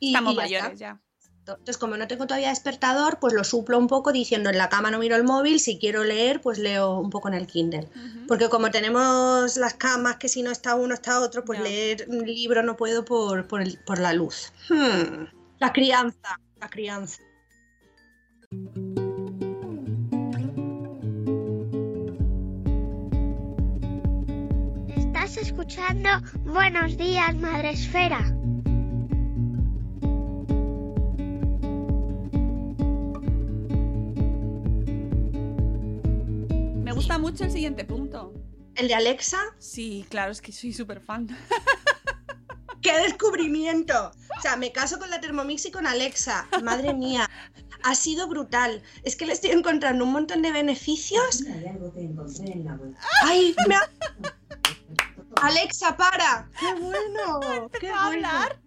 Y, 0.00 0.08
Estamos 0.08 0.32
y 0.32 0.36
ya 0.36 0.42
mayores 0.42 0.72
está. 0.72 0.76
ya. 0.78 1.00
Entonces, 1.40 1.78
como 1.78 1.96
no 1.96 2.06
tengo 2.06 2.26
todavía 2.26 2.50
despertador, 2.50 3.18
pues 3.20 3.32
lo 3.32 3.42
suplo 3.42 3.78
un 3.78 3.86
poco 3.86 4.12
diciendo 4.12 4.50
en 4.50 4.58
la 4.58 4.68
cama 4.68 4.90
no 4.90 4.98
miro 4.98 5.16
el 5.16 5.24
móvil, 5.24 5.60
si 5.60 5.78
quiero 5.78 6.04
leer, 6.04 6.42
pues 6.42 6.58
leo 6.58 6.98
un 6.98 7.08
poco 7.08 7.28
en 7.28 7.32
el 7.34 7.46
Kindle. 7.46 7.88
Porque 8.28 8.50
como 8.50 8.70
tenemos 8.70 9.56
las 9.56 9.72
camas 9.72 10.16
que 10.16 10.28
si 10.28 10.42
no 10.42 10.50
está 10.50 10.74
uno 10.74 10.92
está 10.92 11.20
otro, 11.20 11.46
pues 11.46 11.58
leer 11.60 12.04
un 12.08 12.26
libro 12.26 12.62
no 12.62 12.76
puedo 12.76 13.02
por, 13.06 13.48
por, 13.48 13.62
el- 13.62 13.78
por 13.86 13.98
la 13.98 14.12
luz. 14.12 14.52
Hmm. 14.68 15.24
La 15.58 15.72
crianza, 15.72 16.38
la 16.60 16.68
crianza. 16.68 17.22
Estás 25.28 25.48
escuchando 25.48 26.08
Buenos 26.46 26.96
días, 26.96 27.36
Madre 27.36 27.72
Esfera. 27.72 28.20
Me 36.82 36.92
gusta 36.92 37.18
mucho 37.18 37.44
el 37.44 37.50
siguiente 37.50 37.84
punto. 37.84 38.32
El 38.74 38.88
de 38.88 38.94
Alexa, 38.94 39.38
Sí, 39.58 40.06
claro, 40.08 40.32
es 40.32 40.40
que 40.40 40.52
soy 40.52 40.72
súper 40.72 41.00
fan. 41.00 41.28
¡qué 42.80 42.92
descubrimiento! 43.00 44.12
O 44.38 44.40
sea, 44.40 44.56
me 44.56 44.72
caso 44.72 44.98
con 44.98 45.10
la 45.10 45.20
Thermomix 45.20 45.66
y 45.66 45.70
con 45.70 45.86
Alexa. 45.86 46.46
Madre 46.62 46.94
mía, 46.94 47.28
ha 47.82 47.94
sido 47.94 48.28
brutal. 48.28 48.82
Es 49.02 49.16
que 49.16 49.26
le 49.26 49.32
estoy 49.32 49.50
encontrando 49.50 50.04
un 50.04 50.12
montón 50.12 50.42
de 50.42 50.52
beneficios. 50.52 51.42
¡Ay! 53.24 53.54
Me 53.66 53.74
ha- 53.74 53.90
Alexa, 55.42 55.96
para. 55.96 56.48
¡Qué 56.58 56.72
bueno! 56.80 57.70
¡Qué 57.80 57.88
a 57.90 58.06
bueno! 58.06 58.28
hablar. 58.28 58.60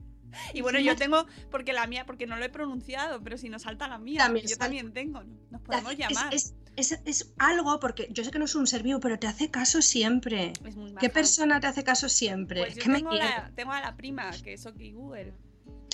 Y 0.53 0.61
bueno, 0.61 0.79
yo 0.79 0.95
tengo, 0.95 1.25
porque 1.49 1.73
la 1.73 1.87
mía, 1.87 2.05
porque 2.05 2.25
no 2.25 2.37
lo 2.37 2.45
he 2.45 2.49
pronunciado, 2.49 3.21
pero 3.21 3.37
si 3.37 3.49
nos 3.49 3.63
salta 3.63 3.87
la 3.89 3.97
mía, 3.97 4.19
También 4.19 4.47
yo 4.47 4.55
también 4.57 4.93
tengo. 4.93 5.21
Nos 5.49 5.61
podemos 5.61 5.97
llamar. 5.97 6.33
Es, 6.33 6.55
es- 6.77 6.99
es 7.03 7.33
algo, 7.37 7.79
porque 7.81 8.07
yo 8.11 8.23
sé 8.23 8.31
que 8.31 8.39
no 8.39 8.45
es 8.45 8.55
un 8.55 8.65
ser 8.65 8.81
vivo, 8.81 9.01
pero 9.01 9.19
te 9.19 9.27
hace 9.27 9.51
caso 9.51 9.81
siempre. 9.81 10.53
Es 10.65 10.75
muy 10.77 10.93
¿Qué 10.95 11.09
persona 11.09 11.59
te 11.59 11.67
hace 11.67 11.83
caso 11.83 12.07
siempre? 12.07 12.61
Pues 12.61 12.75
yo 12.75 12.83
¿Qué 12.83 12.89
me 12.89 12.95
tengo, 12.99 13.09
quiere? 13.09 13.25
la- 13.25 13.51
tengo 13.55 13.73
a 13.73 13.81
la 13.81 13.95
prima, 13.97 14.31
que 14.41 14.53
es 14.53 14.65
OK 14.65 14.77
Google. 14.93 15.33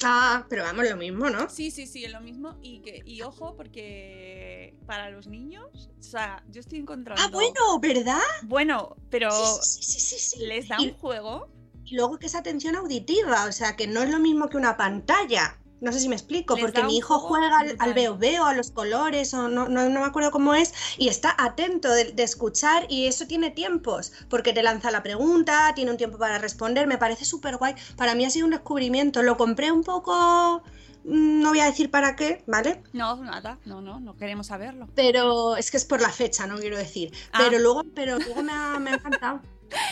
Ah, 0.04 0.46
pero 0.50 0.64
vamos, 0.64 0.88
lo 0.90 0.96
mismo, 0.96 1.30
¿no? 1.30 1.50
Sí, 1.50 1.72
sí, 1.72 1.88
sí, 1.88 2.06
es 2.06 2.12
lo 2.12 2.22
mismo. 2.22 2.58
Y, 2.62 2.80
que, 2.82 3.02
y 3.06 3.22
ojo, 3.24 3.56
porque 3.56 4.76
para 4.86 5.10
los 5.10 5.28
niños, 5.28 5.90
o 6.00 6.04
sea, 6.04 6.44
yo 6.50 6.60
estoy 6.60 6.80
encontrando. 6.80 7.22
Ah, 7.24 7.30
bueno, 7.32 7.80
¿verdad? 7.82 8.22
Bueno, 8.44 8.96
pero 9.10 9.32
Sí, 9.32 9.82
sí, 10.00 10.20
sí, 10.20 10.40
les 10.46 10.68
da 10.68 10.78
Y- 10.80 10.90
un 10.90 10.94
juego. 10.94 11.50
Y 11.86 11.96
luego 11.96 12.20
que 12.20 12.26
es 12.28 12.36
atención 12.36 12.76
auditiva, 12.76 13.46
o 13.46 13.52
sea, 13.52 13.76
que 13.76 13.88
no 13.88 14.04
es 14.04 14.10
lo 14.10 14.20
mismo 14.20 14.50
que 14.50 14.58
una 14.58 14.76
pantalla. 14.76 15.58
No 15.80 15.92
sé 15.92 16.00
si 16.00 16.10
me 16.10 16.16
explico, 16.16 16.56
Les 16.56 16.64
porque 16.64 16.84
mi 16.84 16.98
hijo 16.98 17.20
juega 17.20 17.60
al, 17.60 17.76
al 17.78 17.94
veo 17.94 18.18
veo, 18.18 18.46
a 18.46 18.54
los 18.54 18.72
colores, 18.72 19.34
o 19.34 19.48
no, 19.48 19.68
no, 19.68 19.90
no 19.90 20.00
me 20.00 20.06
acuerdo 20.06 20.32
cómo 20.32 20.56
es, 20.56 20.74
y 20.98 21.08
está 21.08 21.36
atento 21.38 21.92
de, 21.92 22.12
de 22.14 22.24
escuchar, 22.24 22.86
y 22.90 23.06
eso 23.06 23.28
tiene 23.28 23.52
tiempos, 23.52 24.12
porque 24.30 24.54
te 24.54 24.64
lanza 24.64 24.90
la 24.92 25.04
pregunta, 25.04 25.74
tiene 25.76 25.92
un 25.92 25.98
tiempo 25.98 26.18
para 26.18 26.40
responder, 26.40 26.88
me 26.88 26.98
parece 26.98 27.26
súper 27.26 27.58
guay. 27.58 27.76
Para 27.96 28.16
mí 28.16 28.26
ha 28.26 28.30
sido 28.30 28.46
un 28.46 28.52
descubrimiento, 28.52 29.22
lo 29.22 29.38
compré 29.38 29.72
un 29.72 29.84
poco, 29.84 30.64
mm, 31.04 31.42
no 31.42 31.50
voy 31.50 31.60
a 31.60 31.66
decir 31.66 31.92
para 31.92 32.16
qué, 32.16 32.44
¿vale? 32.48 32.82
No, 32.94 33.16
nada, 33.18 33.60
no, 33.66 33.82
no, 33.82 34.00
no 34.00 34.16
queremos 34.16 34.48
saberlo. 34.48 34.88
Pero 34.96 35.58
es 35.58 35.70
que 35.70 35.78
es 35.78 35.86
por 35.86 36.02
la 36.02 36.10
fecha, 36.10 36.48
no 36.48 36.58
quiero 36.58 36.78
decir. 36.78 37.12
Ah. 37.32 37.40
Pero 37.44 37.60
luego, 37.60 37.84
pero 37.94 38.18
luego 38.18 38.42
me 38.42 38.52
ha, 38.52 38.80
me 38.80 38.92
ha 38.92 38.96
encantado. 38.96 39.42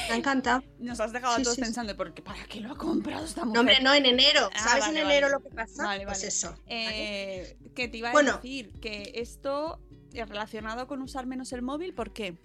Me 0.08 0.14
ha 0.14 0.18
encantado. 0.18 0.64
Nos 0.80 1.00
has 1.00 1.12
dejado 1.12 1.36
a 1.36 1.42
todos 1.42 1.56
sí, 1.56 1.62
pensando, 1.62 1.96
¿por 1.96 2.14
qué, 2.14 2.22
¿para 2.22 2.44
qué 2.46 2.62
lo 2.62 2.72
ha 2.72 2.78
comprado 2.78 3.26
esta 3.26 3.42
mujer? 3.44 3.54
No, 3.56 3.60
hombre, 3.62 3.78
no, 3.82 3.94
en 3.94 4.06
enero. 4.06 4.50
Ah, 4.54 4.60
¿Sabes 4.60 4.86
vale, 4.86 5.00
en 5.00 5.06
vale. 5.06 5.18
enero 5.18 5.30
lo 5.38 5.44
que 5.44 5.50
pasa? 5.50 5.84
Vale, 5.84 6.06
Pues 6.06 6.24
eso. 6.24 6.56
Eh, 6.68 7.58
que 7.76 7.88
te 7.88 7.98
iba 7.98 8.10
a 8.10 8.12
Bueno. 8.14 8.34
decir 8.36 8.72
que 8.80 9.12
esto 9.16 9.80
es 10.14 10.28
relacionado 10.30 10.88
con 10.88 11.02
usar 11.02 11.26
menos 11.26 11.52
el 11.54 11.62
móvil, 11.62 11.94
¿por 11.94 12.14
qué? 12.14 12.38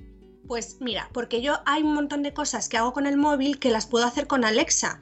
Pues 0.46 0.78
mira, 0.80 1.08
porque 1.12 1.42
yo 1.42 1.60
hay 1.66 1.82
un 1.82 1.94
montón 1.94 2.22
de 2.24 2.32
cosas 2.34 2.68
que 2.68 2.76
hago 2.76 2.92
con 2.92 3.06
el 3.06 3.16
móvil 3.16 3.60
que 3.60 3.70
las 3.70 3.86
puedo 3.86 4.04
hacer 4.04 4.26
con 4.26 4.44
Alexa. 4.44 5.00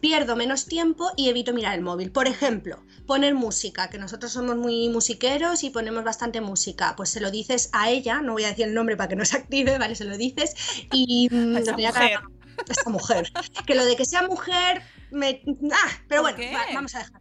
Pierdo 0.00 0.34
menos 0.34 0.64
tiempo 0.66 1.10
y 1.16 1.28
evito 1.28 1.52
mirar 1.52 1.74
el 1.74 1.82
móvil. 1.82 2.10
Por 2.10 2.26
ejemplo, 2.26 2.82
poner 3.06 3.34
música, 3.34 3.88
que 3.90 3.98
nosotros 3.98 4.32
somos 4.32 4.56
muy 4.56 4.88
musiqueros 4.88 5.62
y 5.64 5.70
ponemos 5.70 6.04
bastante 6.04 6.40
música. 6.40 6.94
Pues 6.96 7.08
se 7.10 7.20
lo 7.20 7.30
dices 7.30 7.68
a 7.72 7.90
ella, 7.90 8.20
no 8.22 8.32
voy 8.32 8.44
a 8.44 8.48
decir 8.48 8.66
el 8.66 8.74
nombre 8.74 8.96
para 8.96 9.08
que 9.08 9.16
no 9.16 9.24
se 9.24 9.36
active, 9.36 9.78
¿vale? 9.78 9.94
Se 9.94 10.04
lo 10.04 10.16
dices 10.16 10.54
y 10.92 11.28
mm, 11.34 11.56
A 11.56 11.60
esa 11.60 11.70
lo 11.72 11.76
tenía 11.76 11.92
que- 11.92 11.98
mujer. 12.00 12.20
esta 12.68 12.90
mujer. 12.90 13.32
Que 13.66 13.74
lo 13.74 13.84
de 13.84 13.96
que 13.96 14.04
sea 14.04 14.22
mujer, 14.28 14.82
me... 15.10 15.42
Ah, 15.72 15.88
pero 16.08 16.22
¿Por 16.22 16.34
bueno, 16.36 16.52
va- 16.58 16.74
vamos 16.74 16.94
a 16.94 16.98
dejar. 17.00 17.20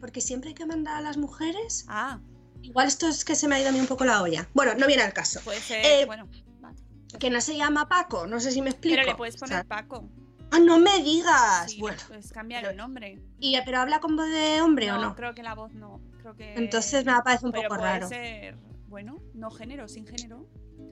Porque 0.00 0.20
siempre 0.20 0.48
hay 0.48 0.54
que 0.54 0.66
mandar 0.66 0.96
a 0.96 1.00
las 1.00 1.16
mujeres. 1.16 1.84
Ah, 1.88 2.20
Igual 2.62 2.88
esto 2.88 3.06
es 3.08 3.24
que 3.24 3.36
se 3.36 3.46
me 3.48 3.54
ha 3.56 3.60
ido 3.60 3.68
a 3.68 3.72
mí 3.72 3.78
un 3.78 3.86
poco 3.86 4.04
la 4.04 4.22
olla. 4.22 4.48
Bueno, 4.54 4.74
no 4.74 4.86
viene 4.88 5.02
al 5.02 5.12
caso. 5.12 5.40
puede 5.44 5.60
ser, 5.60 5.84
Eh, 5.86 6.04
bueno. 6.06 6.28
vale. 6.60 6.76
Que 7.20 7.30
no 7.30 7.40
se 7.40 7.56
llama 7.56 7.88
Paco, 7.88 8.26
no 8.26 8.40
sé 8.40 8.50
si 8.50 8.60
me 8.60 8.70
explico. 8.70 8.96
Pero 8.96 9.08
le 9.10 9.14
puedes 9.14 9.36
O 9.36 9.38
poner 9.40 9.54
sea, 9.58 9.64
Paco. 9.64 10.08
Ah, 10.56 10.60
no 10.60 10.78
me 10.78 11.02
digas. 11.02 11.70
Sí, 11.72 11.80
bueno, 11.80 11.98
puedes 12.08 12.32
cambiar 12.32 12.62
pero- 12.62 12.70
el 12.72 12.76
nombre. 12.76 13.18
y, 13.40 13.56
pero 13.64 13.78
habla 13.80 14.00
con 14.00 14.16
voz 14.16 14.28
de 14.28 14.60
hombre 14.60 14.86
no, 14.88 14.98
o 14.98 15.02
no. 15.02 15.14
creo 15.16 15.34
que 15.34 15.42
la 15.42 15.54
voz 15.54 15.72
no. 15.74 16.00
Creo 16.20 16.34
que... 16.34 16.54
Entonces 16.54 17.04
me 17.04 17.12
parece 17.22 17.46
un 17.46 17.52
pero 17.52 17.68
poco 17.68 17.80
puede 17.80 17.92
raro. 17.92 18.08
ser, 18.08 18.56
bueno, 18.88 19.18
no 19.34 19.50
género, 19.50 19.88
sin 19.88 20.06
género. 20.06 20.46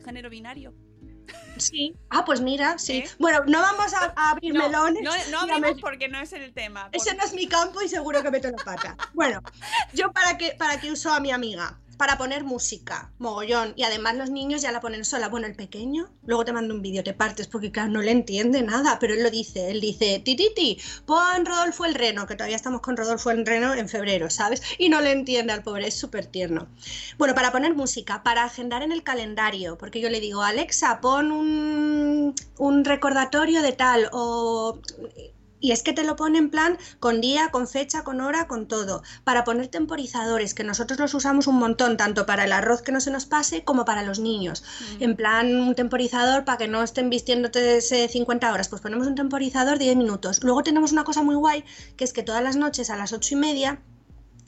Género 0.04 0.30
binario. 0.30 0.74
Sí. 1.56 1.94
Ah, 2.10 2.24
pues 2.24 2.40
mira, 2.40 2.78
sí. 2.78 2.98
¿Eh? 2.98 3.08
Bueno, 3.18 3.42
no 3.46 3.60
vamos 3.60 3.92
a, 3.94 4.12
a 4.16 4.30
abrir 4.32 4.52
No, 4.54 4.64
melones. 4.68 5.02
no, 5.02 5.10
no 5.46 5.54
abrimos 5.54 5.80
porque 5.80 6.08
no 6.08 6.20
es 6.20 6.32
el 6.32 6.52
tema. 6.52 6.88
Ese 6.92 7.14
no 7.14 7.24
es 7.24 7.32
mi 7.32 7.46
campo 7.46 7.80
y 7.80 7.88
seguro 7.88 8.22
que 8.22 8.30
meto 8.30 8.48
la 8.50 8.62
pata. 8.62 8.96
Bueno, 9.14 9.40
yo 9.94 10.12
para 10.12 10.36
qué, 10.36 10.54
para 10.58 10.78
qué 10.80 10.90
uso 10.92 11.12
a 11.12 11.20
mi 11.20 11.30
amiga. 11.30 11.80
Para 11.96 12.18
poner 12.18 12.44
música, 12.44 13.12
mogollón. 13.18 13.72
Y 13.76 13.84
además 13.84 14.16
los 14.16 14.30
niños 14.30 14.62
ya 14.62 14.72
la 14.72 14.80
ponen 14.80 15.04
sola. 15.04 15.28
Bueno, 15.28 15.46
el 15.46 15.54
pequeño, 15.54 16.10
luego 16.26 16.44
te 16.44 16.52
mando 16.52 16.74
un 16.74 16.82
vídeo, 16.82 17.04
te 17.04 17.14
partes, 17.14 17.46
porque 17.46 17.70
claro, 17.70 17.90
no 17.90 18.02
le 18.02 18.10
entiende 18.10 18.62
nada, 18.62 18.98
pero 18.98 19.14
él 19.14 19.22
lo 19.22 19.30
dice. 19.30 19.70
Él 19.70 19.80
dice, 19.80 20.20
tititi, 20.24 20.80
pon 21.06 21.44
Rodolfo 21.44 21.84
el 21.84 21.94
Reno, 21.94 22.26
que 22.26 22.34
todavía 22.34 22.56
estamos 22.56 22.80
con 22.80 22.96
Rodolfo 22.96 23.30
el 23.30 23.46
Reno 23.46 23.74
en 23.74 23.88
febrero, 23.88 24.30
¿sabes? 24.30 24.62
Y 24.78 24.88
no 24.88 25.00
le 25.00 25.12
entiende 25.12 25.52
al 25.52 25.62
pobre, 25.62 25.88
es 25.88 25.94
súper 25.94 26.26
tierno. 26.26 26.68
Bueno, 27.18 27.34
para 27.34 27.52
poner 27.52 27.74
música, 27.74 28.22
para 28.22 28.44
agendar 28.44 28.82
en 28.82 28.92
el 28.92 29.02
calendario, 29.02 29.78
porque 29.78 30.00
yo 30.00 30.10
le 30.10 30.20
digo, 30.20 30.42
Alexa, 30.42 31.00
pon 31.00 31.32
un, 31.32 32.34
un 32.58 32.84
recordatorio 32.84 33.62
de 33.62 33.72
tal, 33.72 34.08
o... 34.12 34.80
Y 35.64 35.72
es 35.72 35.82
que 35.82 35.94
te 35.94 36.04
lo 36.04 36.14
pone 36.14 36.36
en 36.36 36.50
plan 36.50 36.76
con 37.00 37.22
día, 37.22 37.48
con 37.50 37.66
fecha, 37.66 38.04
con 38.04 38.20
hora, 38.20 38.46
con 38.46 38.68
todo. 38.68 39.02
Para 39.24 39.44
poner 39.44 39.68
temporizadores, 39.68 40.52
que 40.52 40.62
nosotros 40.62 41.00
los 41.00 41.14
usamos 41.14 41.46
un 41.46 41.56
montón, 41.56 41.96
tanto 41.96 42.26
para 42.26 42.44
el 42.44 42.52
arroz 42.52 42.82
que 42.82 42.92
no 42.92 43.00
se 43.00 43.10
nos 43.10 43.24
pase 43.24 43.64
como 43.64 43.86
para 43.86 44.02
los 44.02 44.18
niños. 44.18 44.62
Mm. 44.98 45.02
En 45.02 45.16
plan, 45.16 45.56
un 45.56 45.74
temporizador 45.74 46.44
para 46.44 46.58
que 46.58 46.68
no 46.68 46.82
estén 46.82 47.08
vistiéndote 47.08 47.78
ese 47.78 48.08
50 48.08 48.52
horas. 48.52 48.68
Pues 48.68 48.82
ponemos 48.82 49.06
un 49.06 49.14
temporizador 49.14 49.78
10 49.78 49.96
minutos. 49.96 50.44
Luego 50.44 50.62
tenemos 50.62 50.92
una 50.92 51.04
cosa 51.04 51.22
muy 51.22 51.34
guay, 51.34 51.64
que 51.96 52.04
es 52.04 52.12
que 52.12 52.22
todas 52.22 52.42
las 52.42 52.56
noches 52.56 52.90
a 52.90 52.96
las 52.96 53.14
8 53.14 53.32
y 53.32 53.36
media 53.38 53.80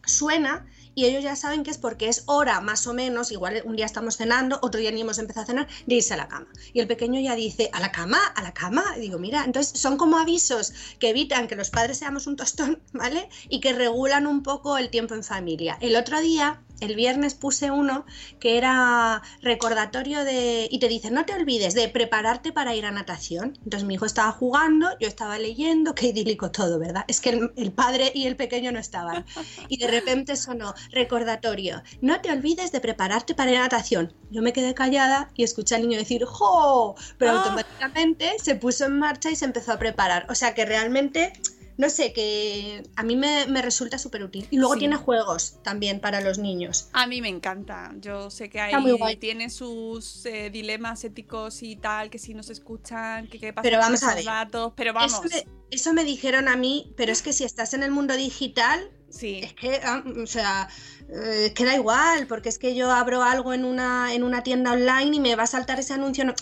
suena 0.04 0.66
y 0.96 1.04
ellos 1.04 1.22
ya 1.22 1.36
saben 1.36 1.62
que 1.62 1.70
es 1.70 1.76
porque 1.76 2.08
es 2.08 2.22
hora 2.24 2.60
más 2.62 2.86
o 2.86 2.94
menos, 2.94 3.30
igual 3.30 3.62
un 3.66 3.76
día 3.76 3.84
estamos 3.84 4.16
cenando, 4.16 4.58
otro 4.62 4.80
día 4.80 4.90
ni 4.90 5.02
hemos 5.02 5.18
empezado 5.18 5.44
a 5.44 5.46
cenar, 5.46 5.68
de 5.84 5.94
irse 5.94 6.14
a 6.14 6.16
la 6.16 6.26
cama. 6.26 6.46
Y 6.72 6.80
el 6.80 6.86
pequeño 6.86 7.20
ya 7.20 7.34
dice, 7.34 7.68
¿a 7.74 7.80
la 7.80 7.92
cama? 7.92 8.18
¿A 8.34 8.42
la 8.42 8.54
cama? 8.54 8.82
Digo, 8.98 9.18
mira, 9.18 9.44
entonces 9.44 9.78
son 9.78 9.98
como 9.98 10.18
avisos 10.18 10.72
que 10.98 11.10
evitan 11.10 11.48
que 11.48 11.54
los 11.54 11.68
padres 11.68 11.98
seamos 11.98 12.26
un 12.26 12.36
tostón, 12.36 12.80
¿vale? 12.92 13.28
Y 13.50 13.60
que 13.60 13.74
regulan 13.74 14.26
un 14.26 14.42
poco 14.42 14.78
el 14.78 14.88
tiempo 14.88 15.14
en 15.14 15.22
familia. 15.22 15.76
El 15.82 15.96
otro 15.96 16.18
día 16.22 16.62
el 16.80 16.94
viernes 16.96 17.34
puse 17.34 17.70
uno 17.70 18.04
que 18.40 18.58
era 18.58 19.22
recordatorio 19.42 20.24
de... 20.24 20.68
y 20.70 20.78
te 20.78 20.88
dice, 20.88 21.10
no 21.10 21.24
te 21.24 21.34
olvides 21.34 21.74
de 21.74 21.88
prepararte 21.88 22.52
para 22.52 22.74
ir 22.74 22.84
a 22.86 22.90
natación. 22.90 23.58
Entonces 23.64 23.84
mi 23.86 23.94
hijo 23.94 24.06
estaba 24.06 24.32
jugando, 24.32 24.88
yo 25.00 25.08
estaba 25.08 25.38
leyendo, 25.38 25.94
qué 25.94 26.08
idílico 26.08 26.50
todo, 26.50 26.78
¿verdad? 26.78 27.04
Es 27.08 27.20
que 27.20 27.30
el, 27.30 27.52
el 27.56 27.72
padre 27.72 28.12
y 28.14 28.26
el 28.26 28.36
pequeño 28.36 28.72
no 28.72 28.78
estaban. 28.78 29.24
Y 29.68 29.78
de 29.78 29.88
repente 29.88 30.36
sonó, 30.36 30.74
recordatorio, 30.90 31.82
no 32.00 32.20
te 32.20 32.30
olvides 32.30 32.72
de 32.72 32.80
prepararte 32.80 33.34
para 33.34 33.50
ir 33.50 33.56
a 33.56 33.60
natación. 33.62 34.12
Yo 34.30 34.42
me 34.42 34.52
quedé 34.52 34.74
callada 34.74 35.30
y 35.34 35.44
escuché 35.44 35.76
al 35.76 35.82
niño 35.82 35.98
decir, 35.98 36.24
¡jo! 36.24 36.94
Pero 37.18 37.32
Ah. 37.32 37.38
automáticamente 37.38 38.32
se 38.42 38.54
puso 38.56 38.84
en 38.86 38.98
marcha 38.98 39.30
y 39.30 39.36
se 39.36 39.44
empezó 39.44 39.72
a 39.72 39.78
preparar. 39.78 40.26
O 40.30 40.34
sea 40.34 40.54
que 40.54 40.64
realmente 40.64 41.32
no 41.78 41.90
sé, 41.90 42.12
que 42.12 42.82
a 42.96 43.02
mí 43.02 43.16
me, 43.16 43.46
me 43.46 43.60
resulta 43.62 43.98
súper 43.98 44.22
útil. 44.24 44.46
Y 44.50 44.56
luego 44.56 44.74
Sí. 44.74 44.80
tiene 44.80 44.96
juegos 44.96 45.58
también 45.62 46.00
para 46.00 46.20
los 46.20 46.38
niños. 46.38 46.88
A 46.92 47.06
mí 47.06 47.20
me 47.20 47.28
encanta. 47.28 47.92
Yo 48.00 48.30
sé 48.30 48.48
que 48.48 48.60
ahí 48.60 49.16
tiene 49.16 49.50
sus 49.50 50.24
eh, 50.26 50.50
dilemas 50.50 51.04
éticos 51.04 51.62
y 51.62 51.76
tal, 51.76 52.08
que 52.10 52.18
si 52.18 52.32
nos 52.34 52.48
escuchan, 52.50 53.26
que 53.28 53.38
qué 53.38 53.52
pasa 53.52 53.62
Pero 53.62 53.76
con 53.78 53.86
vamos 53.86 54.02
a 54.02 54.06
esos 54.06 54.16
ver. 54.16 54.24
datos. 54.24 54.72
Pero 54.76 54.92
vamos, 54.94 55.12
Eso 55.12 55.22
me, 55.28 55.46
eso 55.70 55.92
me 55.92 56.04
dijeron 56.04 56.48
a 56.48 56.56
mí, 56.56 56.92
pero 56.96 57.12
es 57.12 57.22
que 57.22 57.32
si 57.32 57.44
estás 57.44 57.74
en 57.74 57.82
el 57.82 57.90
mundo 57.90 58.16
digital, 58.16 58.90
sí. 59.10 59.40
es 59.42 59.52
que, 59.54 59.80
ah, 59.84 60.02
o 60.22 60.26
sea, 60.26 60.68
eh, 61.10 61.52
que 61.54 61.64
da 61.64 61.74
igual, 61.74 62.26
porque 62.26 62.48
es 62.48 62.58
que 62.58 62.74
yo 62.74 62.90
abro 62.90 63.22
algo 63.22 63.52
en 63.52 63.64
una, 63.64 64.14
en 64.14 64.22
una 64.24 64.42
tienda 64.42 64.72
online 64.72 65.16
y 65.16 65.20
me 65.20 65.36
va 65.36 65.42
a 65.42 65.46
saltar 65.46 65.78
ese 65.78 65.92
anuncio. 65.92 66.24
no- 66.24 66.34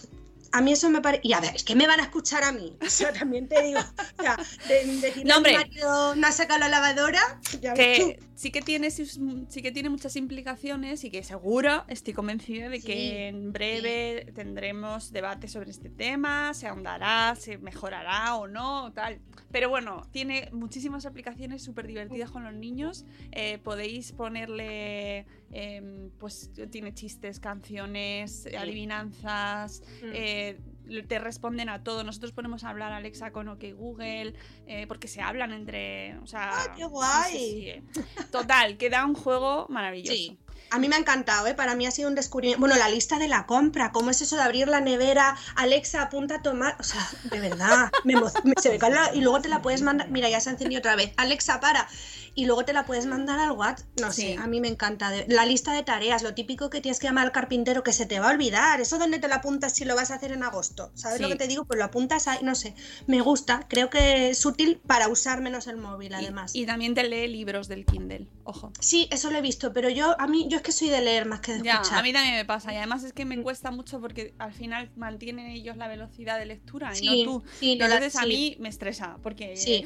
a 0.55 0.61
mí 0.61 0.73
eso 0.73 0.89
me 0.89 1.01
parece. 1.01 1.23
Y 1.25 1.33
a 1.33 1.41
ver, 1.41 1.57
es 1.57 1.65
que 1.65 1.75
me 1.75 1.89
van 1.89 1.99
a 1.99 2.05
escuchar 2.05 2.45
a 2.45 2.53
mí. 2.53 2.77
O 2.81 2.89
sea, 2.89 3.13
también 3.13 3.49
te 3.49 3.61
digo. 3.61 3.81
O 3.81 4.23
sea, 4.23 4.37
de, 4.69 4.85
decirle 5.01 5.25
No, 5.25 5.37
a 5.37 5.41
mi 5.41 5.53
marido, 5.53 6.15
no 6.15 6.27
ha 6.29 6.31
sacado 6.31 6.61
la 6.61 6.69
lavadora. 6.69 7.41
Ya 7.61 7.75
ves 7.75 7.99
que 7.99 8.15
tú. 8.15 8.34
Sí 8.35 8.51
que 8.51 8.61
tiene 8.61 8.91
sí 8.91 9.63
que 9.63 9.73
tiene 9.73 9.89
muchas 9.89 10.17
implicaciones 10.17 11.05
y 11.05 11.11
que 11.11 11.23
seguro 11.23 11.85
estoy 11.89 12.15
convencida 12.15 12.69
de 12.69 12.81
Sí, 12.81 12.87
que 12.87 13.29
en 13.29 13.53
breve 13.53 14.33
tendremos 14.35 15.13
debate 15.13 15.49
sobre 15.49 15.71
este 15.71 15.91
tema, 15.91 16.53
se 16.55 16.67
ahondará, 16.67 17.35
se 17.37 17.59
mejorará 17.59 18.37
o 18.37 18.47
no, 18.47 18.93
tal. 18.93 19.21
Pero 19.51 19.69
bueno, 19.69 20.03
tiene 20.11 20.49
muchísimas 20.53 21.07
aplicaciones 21.07 21.63
súper 21.63 21.87
divertidas 21.87 22.31
con 22.31 22.45
los 22.45 22.55
niños. 22.55 23.05
Eh, 23.31 23.59
podéis 23.59 24.13
ponerle, 24.13 25.27
em, 25.53 26.11
pues 26.19 26.51
tiene 26.71 26.93
chistes, 26.93 27.39
canciones, 27.39 28.47
adivinanzas. 28.59 29.83
Mm. 30.03 30.11
eh, 30.13 30.59
te 31.09 31.19
responden 31.19 31.69
a 31.69 31.83
todo. 31.83 32.05
Nosotros 32.05 32.33
ponemos 32.33 32.65
a 32.65 32.71
hablar 32.71 32.93
a 32.93 32.97
Alexa 32.97 33.31
con 33.33 33.49
OK 33.49 33.65
Google, 33.75 34.35
eh, 34.67 34.87
porque 34.87 35.09
se 35.09 35.21
hablan 35.21 35.53
entre. 35.53 36.17
O 36.19 36.27
sea, 36.27 36.51
¡Ah, 36.53 36.75
qué 36.77 36.85
guay! 36.85 37.69
eh. 37.69 37.83
Total, 38.31 38.77
queda 38.77 39.05
un 39.05 39.15
juego 39.15 39.67
maravilloso. 39.69 40.13
Sí. 40.15 40.39
A 40.71 40.79
mí 40.79 40.89
me 40.89 40.97
ha 40.97 40.99
encantado, 40.99 41.47
¿eh? 41.47 41.55
Para 41.55 41.77
mí 41.77 41.87
ha 41.87 41.91
sido 41.91 42.09
un 42.09 42.15
descubrimiento. 42.17 42.59
Bueno, 42.59 42.75
la 42.77 42.89
lista 42.89 43.19
de 43.19 43.29
la 43.29 43.47
compra, 43.47 43.93
¿cómo 43.93 44.11
es 44.11 44.21
eso 44.23 44.35
de 44.37 44.43
abrir 44.43 44.67
la 44.67 44.81
nevera? 44.81 45.37
Alexa, 45.57 46.03
apunta 46.03 46.37
a 46.37 46.43
tomar. 46.43 46.77
O 46.81 46.83
sea, 46.83 47.07
de 47.31 47.39
verdad, 47.39 47.93
me 48.03 48.15
me- 48.17 48.55
se 48.61 48.71
me 48.71 48.79
cae 48.79 48.91
la- 48.91 49.15
Y 49.15 49.21
luego 49.21 49.41
te 49.41 49.49
la 49.49 49.63
puedes 49.63 49.83
mandar. 49.83 50.11
Mira, 50.11 50.29
ya 50.31 50.41
se 50.41 50.49
ha 50.49 50.53
encendido 50.53 50.81
otra 50.81 50.97
vez. 50.97 51.13
Alexa, 51.17 51.61
para. 51.61 51.87
Y 52.37 52.47
luego 52.47 52.65
te 52.65 52.73
la 52.73 52.85
puedes 52.85 53.07
mandar 53.07 53.39
al 53.39 53.53
WhatsApp. 53.53 53.87
No 54.01 54.11
Sí. 54.13 54.23
sé, 54.23 54.37
a 54.37 54.47
mí 54.47 54.61
me 54.61 54.69
encanta. 54.69 55.13
La 55.29 55.47
lista 55.47 55.73
de 55.73 55.83
tareas, 55.83 56.23
lo 56.23 56.35
típico 56.35 56.69
que 56.71 56.81
tienes 56.81 56.99
que 56.99 57.07
llamar 57.07 57.27
al 57.27 57.33
carpintero 57.33 57.83
que 57.85 57.93
se 57.93 58.07
te 58.07 58.19
va 58.21 58.29
a 58.31 58.33
olvidar. 58.33 58.81
Eso 58.81 58.99
donde 58.99 59.19
te 59.19 59.29
lo 59.29 59.35
apuntas 59.35 59.73
si 59.75 59.85
lo 59.85 59.95
vas 59.95 60.11
a 60.11 60.15
hacer 60.17 60.33
en 60.33 60.43
agosto. 60.43 60.91
¿Sabes 60.95 61.21
lo 61.21 61.29
que 61.29 61.37
te 61.37 61.47
digo? 61.47 61.65
Pues 61.65 61.79
lo 61.79 61.85
apuntas 61.85 62.27
ahí, 62.29 62.39
no 62.43 62.55
sé. 62.55 62.75
Me 63.07 63.21
gusta. 63.21 63.67
Creo 63.69 63.89
que 63.91 64.31
es 64.31 64.45
útil 64.45 64.81
para 64.87 65.09
usar 65.09 65.41
menos 65.41 65.67
el 65.67 65.77
móvil, 65.77 66.13
además. 66.15 66.55
Y, 66.55 66.67
también 66.67 66.95
te 66.95 67.05
lee 67.09 67.29
libros 67.29 67.69
del 67.69 67.85
Kindle, 67.87 68.27
ojo. 68.45 68.73
Sí, 68.81 69.09
eso 69.13 69.31
lo 69.31 69.39
he 69.39 69.43
visto, 69.43 69.73
pero 69.73 69.89
yo 69.89 70.21
a 70.21 70.27
mí 70.27 70.47
yo 70.49 70.57
es 70.57 70.63
que 70.63 70.73
soy 70.73 70.89
de 70.91 71.01
leer 71.03 71.27
más 71.27 71.41
que 71.41 71.53
de 71.55 71.63
Ya, 71.63 71.75
escuchar. 71.75 71.99
a 71.99 72.03
mí 72.03 72.13
también 72.13 72.35
me 72.35 72.45
pasa. 72.45 72.73
Y 72.73 72.77
además 72.77 73.05
es 73.05 73.13
que 73.13 73.25
me 73.25 73.41
cuesta 73.43 73.71
mucho 73.71 74.01
porque 74.01 74.35
al 74.39 74.53
final 74.53 74.91
mantienen 74.97 75.47
ellos 75.47 75.77
la 75.77 75.87
velocidad 75.89 76.39
de 76.39 76.47
lectura 76.47 76.93
y 76.99 77.25
no 77.25 77.33
tú. 77.41 77.45
sí, 77.61 77.77
no 77.77 77.87
la- 77.87 77.95
Entonces 77.97 78.21
a 78.21 78.27
mí 78.27 78.57
me 78.59 78.69
estresa 78.69 79.19
porque. 79.23 79.57
Sí. 79.57 79.85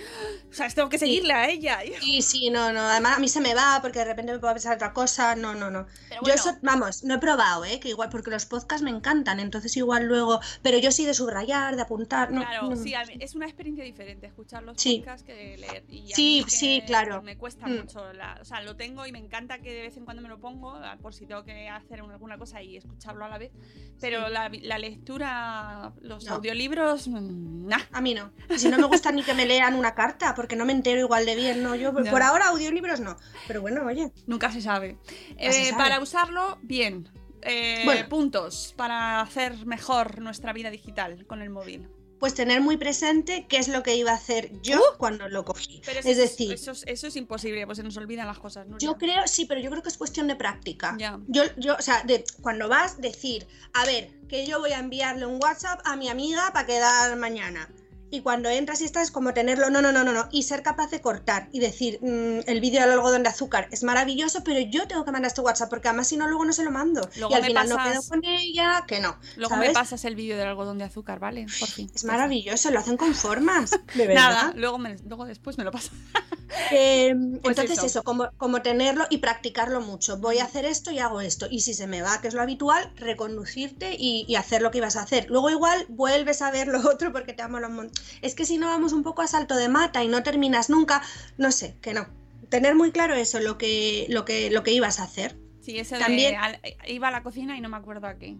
O 0.50 0.54
sea, 0.54 0.68
tengo 0.70 0.88
que 0.88 0.98
seguirle 0.98 1.32
a 1.34 1.48
ella. 1.50 1.80
Sí, 2.00 2.22
sí, 2.22 2.37
no, 2.50 2.72
no. 2.72 2.80
Además 2.80 3.16
a 3.16 3.20
mí 3.20 3.28
se 3.28 3.40
me 3.40 3.54
va 3.54 3.78
porque 3.82 3.98
de 4.00 4.04
repente 4.06 4.32
me 4.32 4.38
puedo 4.38 4.52
pensar 4.54 4.74
otra 4.76 4.92
cosa. 4.92 5.34
No, 5.36 5.54
no, 5.54 5.70
no. 5.70 5.86
Yo 6.24 6.32
eso, 6.32 6.56
vamos, 6.62 7.04
no 7.04 7.14
he 7.14 7.18
probado, 7.18 7.64
¿eh? 7.64 7.78
Que 7.80 7.88
igual, 7.90 8.08
porque 8.10 8.30
los 8.30 8.46
podcasts 8.46 8.82
me 8.82 8.90
encantan, 8.90 9.40
entonces 9.40 9.76
igual 9.76 10.04
luego. 10.06 10.40
Pero 10.62 10.78
yo 10.78 10.90
sí 10.92 11.04
de 11.04 11.14
subrayar, 11.14 11.76
de 11.76 11.82
apuntar. 11.82 12.30
No, 12.30 12.40
Claro, 12.42 12.70
no. 12.70 12.76
sí, 12.76 12.94
a 12.94 13.04
mí- 13.04 13.16
es 13.20 13.34
una 13.34 13.46
experiencia 13.46 13.84
diferente 13.84 14.26
escuchar 14.26 14.62
los 14.62 14.80
Sí. 14.80 14.98
podcasts 14.98 15.24
que 15.26 15.56
leer. 15.58 15.84
Y 15.88 16.12
Sí, 16.14 16.44
sí, 16.48 16.82
claro. 16.86 17.22
Me 17.22 17.36
cuesta 17.36 17.66
Mm. 17.66 17.76
mucho. 17.76 18.12
la- 18.12 18.38
o 18.40 18.44
sea, 18.44 18.60
lo 18.62 18.74
tengo 18.76 19.06
y 19.06 19.12
me 19.12 19.18
encanta 19.18 19.58
que 19.58 19.72
de 19.72 19.82
vez 19.82 19.96
en 19.96 20.04
cuando 20.04 20.22
me 20.22 20.28
lo 20.28 20.38
pongo 20.40 20.78
por 21.02 21.14
si 21.14 21.26
tengo 21.26 21.44
que 21.44 21.68
hacer 21.68 22.00
alguna 22.00 22.38
cosa 22.38 22.62
y 22.62 22.76
escucharlo 22.76 23.24
a 23.24 23.28
la 23.28 23.38
vez. 23.38 23.52
Pero 24.00 24.26
Sí. 24.26 24.32
la, 24.32 24.50
la 24.62 24.78
lectura, 24.78 25.92
los 26.00 26.24
No. 26.26 26.34
audiolibros, 26.34 27.08
mm, 27.08 27.66
nah. 27.68 27.80
A 27.92 28.00
mí 28.00 28.14
no. 28.14 28.30
Si 28.56 28.68
no 28.68 28.76
me 28.78 28.84
gusta 28.84 29.10
ni 29.12 29.22
que 29.22 29.34
me 29.34 29.46
lean 29.46 29.74
una 29.74 29.94
carta, 29.94 30.34
porque 30.34 30.54
no 30.56 30.64
me 30.64 30.72
entero 30.72 31.00
igual 31.00 31.26
de 31.26 31.34
bien, 31.36 31.62
no. 31.62 31.74
Yo 31.74 31.92
por 31.92 32.02
ahora 32.28 32.48
audiolibros 32.48 33.00
no. 33.00 33.16
Pero 33.46 33.60
bueno, 33.60 33.84
oye. 33.84 34.12
Nunca 34.26 34.50
se 34.52 34.60
sabe. 34.60 34.96
Se 35.38 35.46
Eh, 35.48 35.52
sabe. 35.70 35.72
Para 35.82 36.00
usarlo, 36.00 36.58
bien. 36.62 37.08
Eh, 37.42 37.82
Bueno. 37.84 38.08
Puntos 38.08 38.74
para 38.76 39.20
hacer 39.20 39.64
mejor 39.66 40.20
nuestra 40.20 40.52
vida 40.52 40.70
digital 40.70 41.24
con 41.26 41.40
el 41.42 41.50
móvil. 41.50 41.88
Pues 42.18 42.34
tener 42.34 42.60
muy 42.60 42.76
presente 42.76 43.46
qué 43.48 43.58
es 43.58 43.68
lo 43.68 43.84
que 43.84 43.94
iba 43.94 44.10
a 44.10 44.14
hacer 44.16 44.50
yo 44.60 44.78
Uh. 44.80 44.98
cuando 44.98 45.28
lo 45.28 45.44
cogí. 45.44 45.80
Pero 45.86 46.00
eso 46.00 46.08
es 46.08 46.16
decir, 46.16 46.52
eso, 46.52 46.72
es- 46.72 46.82
eso 46.88 47.06
es 47.06 47.14
imposible, 47.14 47.64
pues 47.64 47.76
se 47.78 47.84
nos 47.84 47.96
olvidan 47.96 48.26
las 48.26 48.40
cosas. 48.40 48.66
Yo 48.80 48.96
creo, 48.98 49.24
sí, 49.28 49.44
pero 49.44 49.60
yo 49.60 49.70
creo 49.70 49.84
que 49.84 49.88
es 49.88 49.96
cuestión 49.96 50.26
de 50.26 50.34
práctica. 50.34 50.96
Ya. 50.98 51.20
Yo, 51.28 51.44
yo, 51.56 51.76
o 51.76 51.80
sea, 51.82 52.02
de, 52.02 52.24
cuando 52.42 52.68
vas, 52.68 53.00
decir, 53.00 53.46
a 53.72 53.84
ver, 53.84 54.10
que 54.28 54.44
yo 54.44 54.58
voy 54.58 54.72
a 54.72 54.80
enviarle 54.80 55.26
un 55.26 55.38
WhatsApp 55.40 55.80
a 55.84 55.94
mi 55.94 56.08
amiga 56.08 56.50
para 56.52 56.66
quedar 56.66 57.16
mañana. 57.16 57.68
Y 58.10 58.20
cuando 58.22 58.48
entras 58.48 58.80
y 58.80 58.84
estás, 58.84 59.10
como 59.10 59.34
tenerlo, 59.34 59.70
no, 59.70 59.82
no, 59.82 59.92
no, 59.92 60.02
no, 60.04 60.12
no. 60.12 60.28
Y 60.30 60.44
ser 60.44 60.62
capaz 60.62 60.90
de 60.90 61.00
cortar 61.00 61.48
y 61.52 61.60
decir, 61.60 61.98
mm, 62.00 62.48
el 62.48 62.60
vídeo 62.60 62.80
del 62.80 62.92
algodón 62.92 63.22
de 63.22 63.28
azúcar 63.28 63.68
es 63.70 63.82
maravilloso, 63.82 64.42
pero 64.44 64.60
yo 64.60 64.86
tengo 64.88 65.04
que 65.04 65.12
mandar 65.12 65.28
este 65.28 65.40
WhatsApp 65.42 65.68
porque 65.68 65.88
además 65.88 66.08
si 66.08 66.16
no, 66.16 66.26
luego 66.28 66.44
no 66.44 66.52
se 66.52 66.64
lo 66.64 66.70
mando. 66.70 67.08
Luego 67.16 67.32
y 67.32 67.36
al 67.36 67.44
final 67.44 67.68
no 67.68 67.76
quedo 67.76 68.02
con 68.08 68.24
ella, 68.24 68.84
que 68.86 69.00
no. 69.00 69.18
Luego 69.36 69.56
me 69.56 69.70
pasas 69.70 70.04
el 70.04 70.14
vídeo 70.14 70.36
del 70.38 70.48
algodón 70.48 70.78
de 70.78 70.84
azúcar, 70.84 71.18
¿vale? 71.18 71.46
Por 71.60 71.68
fin. 71.68 71.90
Es 71.94 72.04
maravilloso, 72.04 72.70
lo 72.70 72.78
hacen 72.80 72.96
con 72.96 73.14
formas. 73.14 73.70
De 73.94 74.06
verdad. 74.06 74.14
Nada, 74.14 74.52
luego, 74.56 74.78
me- 74.78 74.96
luego 75.06 75.24
después 75.26 75.58
me 75.58 75.64
lo 75.64 75.72
pasas. 75.72 75.92
Eh, 76.70 77.14
Pues 77.42 77.58
entonces 77.58 77.76
eso. 77.78 77.86
eso, 77.86 78.02
como, 78.02 78.30
como 78.38 78.62
tenerlo 78.62 79.06
y 79.10 79.18
practicarlo 79.18 79.80
mucho. 79.82 80.16
Voy 80.16 80.38
a 80.38 80.44
hacer 80.44 80.64
esto 80.64 80.90
y 80.90 80.98
hago 80.98 81.20
esto. 81.20 81.46
Y 81.50 81.60
si 81.60 81.74
se 81.74 81.86
me 81.86 82.00
va, 82.02 82.20
que 82.22 82.28
es 82.28 82.34
lo 82.34 82.40
habitual, 82.42 82.90
reconducirte 82.96 83.94
y, 83.98 84.24
y 84.26 84.34
hacer 84.36 84.62
lo 84.62 84.70
que 84.70 84.78
ibas 84.78 84.96
a 84.96 85.02
hacer. 85.02 85.26
Luego 85.28 85.50
igual 85.50 85.84
vuelves 85.88 86.40
a 86.42 86.50
ver 86.50 86.68
lo 86.68 86.80
otro 86.90 87.12
porque 87.12 87.32
te 87.34 87.42
amo 87.42 87.60
los 87.60 87.70
mon- 87.70 87.90
Es 88.22 88.34
que 88.34 88.44
si 88.44 88.58
no 88.58 88.66
vamos 88.68 88.92
un 88.92 89.02
poco 89.02 89.22
a 89.22 89.26
salto 89.26 89.56
de 89.56 89.68
mata 89.68 90.02
y 90.04 90.08
no 90.08 90.22
terminas 90.22 90.70
nunca, 90.70 91.02
no 91.36 91.50
sé, 91.52 91.76
que 91.80 91.94
no. 91.94 92.06
Tener 92.48 92.74
muy 92.74 92.92
claro 92.92 93.14
eso, 93.14 93.40
lo 93.40 93.58
que, 93.58 94.06
lo 94.08 94.24
que, 94.24 94.50
lo 94.50 94.62
que 94.62 94.72
ibas 94.72 95.00
a 95.00 95.04
hacer. 95.04 95.36
Sí, 95.60 95.78
eso 95.78 95.96
También- 95.98 96.32
de. 96.32 96.36
al- 96.36 96.60
iba 96.86 97.08
a 97.08 97.10
la 97.10 97.22
cocina 97.22 97.56
y 97.56 97.60
no 97.60 97.68
me 97.68 97.76
acuerdo 97.76 98.06
a 98.06 98.14
qué. 98.18 98.36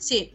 Sí. 0.00 0.34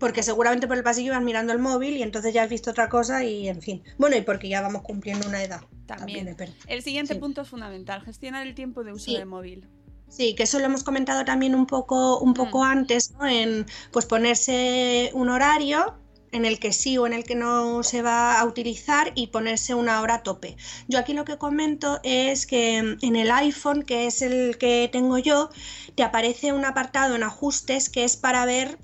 Porque 0.00 0.24
seguramente 0.24 0.66
por 0.66 0.76
el 0.76 0.82
pasillo 0.82 1.12
ibas 1.12 1.22
mirando 1.22 1.52
el 1.52 1.60
móvil 1.60 1.96
y 1.96 2.02
entonces 2.02 2.34
ya 2.34 2.42
has 2.42 2.50
visto 2.50 2.72
otra 2.72 2.88
cosa 2.88 3.22
y 3.24 3.48
en 3.48 3.62
fin. 3.62 3.82
Bueno, 3.96 4.16
y 4.16 4.22
porque 4.22 4.48
ya 4.48 4.60
vamos 4.60 4.82
cumpliendo 4.82 5.28
una 5.28 5.42
edad. 5.42 5.60
También. 5.86 6.34
El 6.66 6.82
siguiente 6.82 7.14
Sí. 7.14 7.20
punto 7.20 7.42
es 7.42 7.48
fundamental: 7.48 8.02
gestionar 8.02 8.44
el 8.46 8.54
tiempo 8.56 8.82
de 8.82 8.92
uso 8.92 9.04
Sí. 9.04 9.16
del 9.16 9.26
móvil. 9.26 9.68
Sí, 10.08 10.34
que 10.34 10.42
eso 10.42 10.58
lo 10.58 10.64
hemos 10.66 10.82
comentado 10.82 11.24
también 11.24 11.54
un 11.54 11.66
poco, 11.66 12.18
un 12.18 12.34
poco 12.34 12.60
Mm. 12.60 12.66
antes, 12.66 13.12
¿no? 13.12 13.26
En 13.26 13.66
pues 13.92 14.04
ponerse 14.06 15.10
un 15.14 15.28
horario 15.28 15.94
en 16.34 16.44
el 16.44 16.58
que 16.58 16.72
sí 16.72 16.98
o 16.98 17.06
en 17.06 17.12
el 17.14 17.24
que 17.24 17.34
no 17.34 17.82
se 17.82 18.02
va 18.02 18.38
a 18.38 18.44
utilizar 18.44 19.12
y 19.14 19.28
ponerse 19.28 19.74
una 19.74 20.00
hora 20.00 20.16
a 20.16 20.22
tope. 20.22 20.56
Yo 20.88 20.98
aquí 20.98 21.14
lo 21.14 21.24
que 21.24 21.38
comento 21.38 22.00
es 22.02 22.46
que 22.46 22.76
en 23.00 23.16
el 23.16 23.30
iPhone, 23.30 23.82
que 23.84 24.06
es 24.06 24.20
el 24.20 24.58
que 24.58 24.88
tengo 24.92 25.18
yo, 25.18 25.50
te 25.94 26.02
aparece 26.02 26.52
un 26.52 26.64
apartado 26.64 27.14
en 27.14 27.22
ajustes 27.22 27.88
que 27.88 28.04
es 28.04 28.16
para 28.16 28.44
ver 28.44 28.78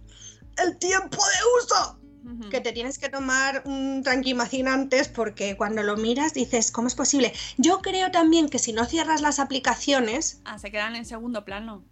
el 0.64 0.78
tiempo 0.78 1.16
de 1.16 1.64
uso 1.64 1.96
que 2.50 2.60
te 2.60 2.72
tienes 2.72 2.98
que 2.98 3.08
tomar 3.08 3.62
un 3.66 4.02
tranquimacín 4.02 4.68
antes 4.68 5.08
porque 5.08 5.56
cuando 5.56 5.82
lo 5.82 5.96
miras 5.96 6.32
dices, 6.34 6.70
¿cómo 6.70 6.86
es 6.88 6.94
posible? 6.94 7.32
Yo 7.58 7.80
creo 7.80 8.10
también 8.10 8.48
que 8.48 8.58
si 8.58 8.72
no 8.72 8.84
cierras 8.84 9.20
las 9.20 9.38
aplicaciones 9.38 10.40
Ah, 10.44 10.58
se 10.58 10.70
quedan 10.70 10.96
en 10.96 11.04
segundo 11.04 11.44
plano. 11.44 11.84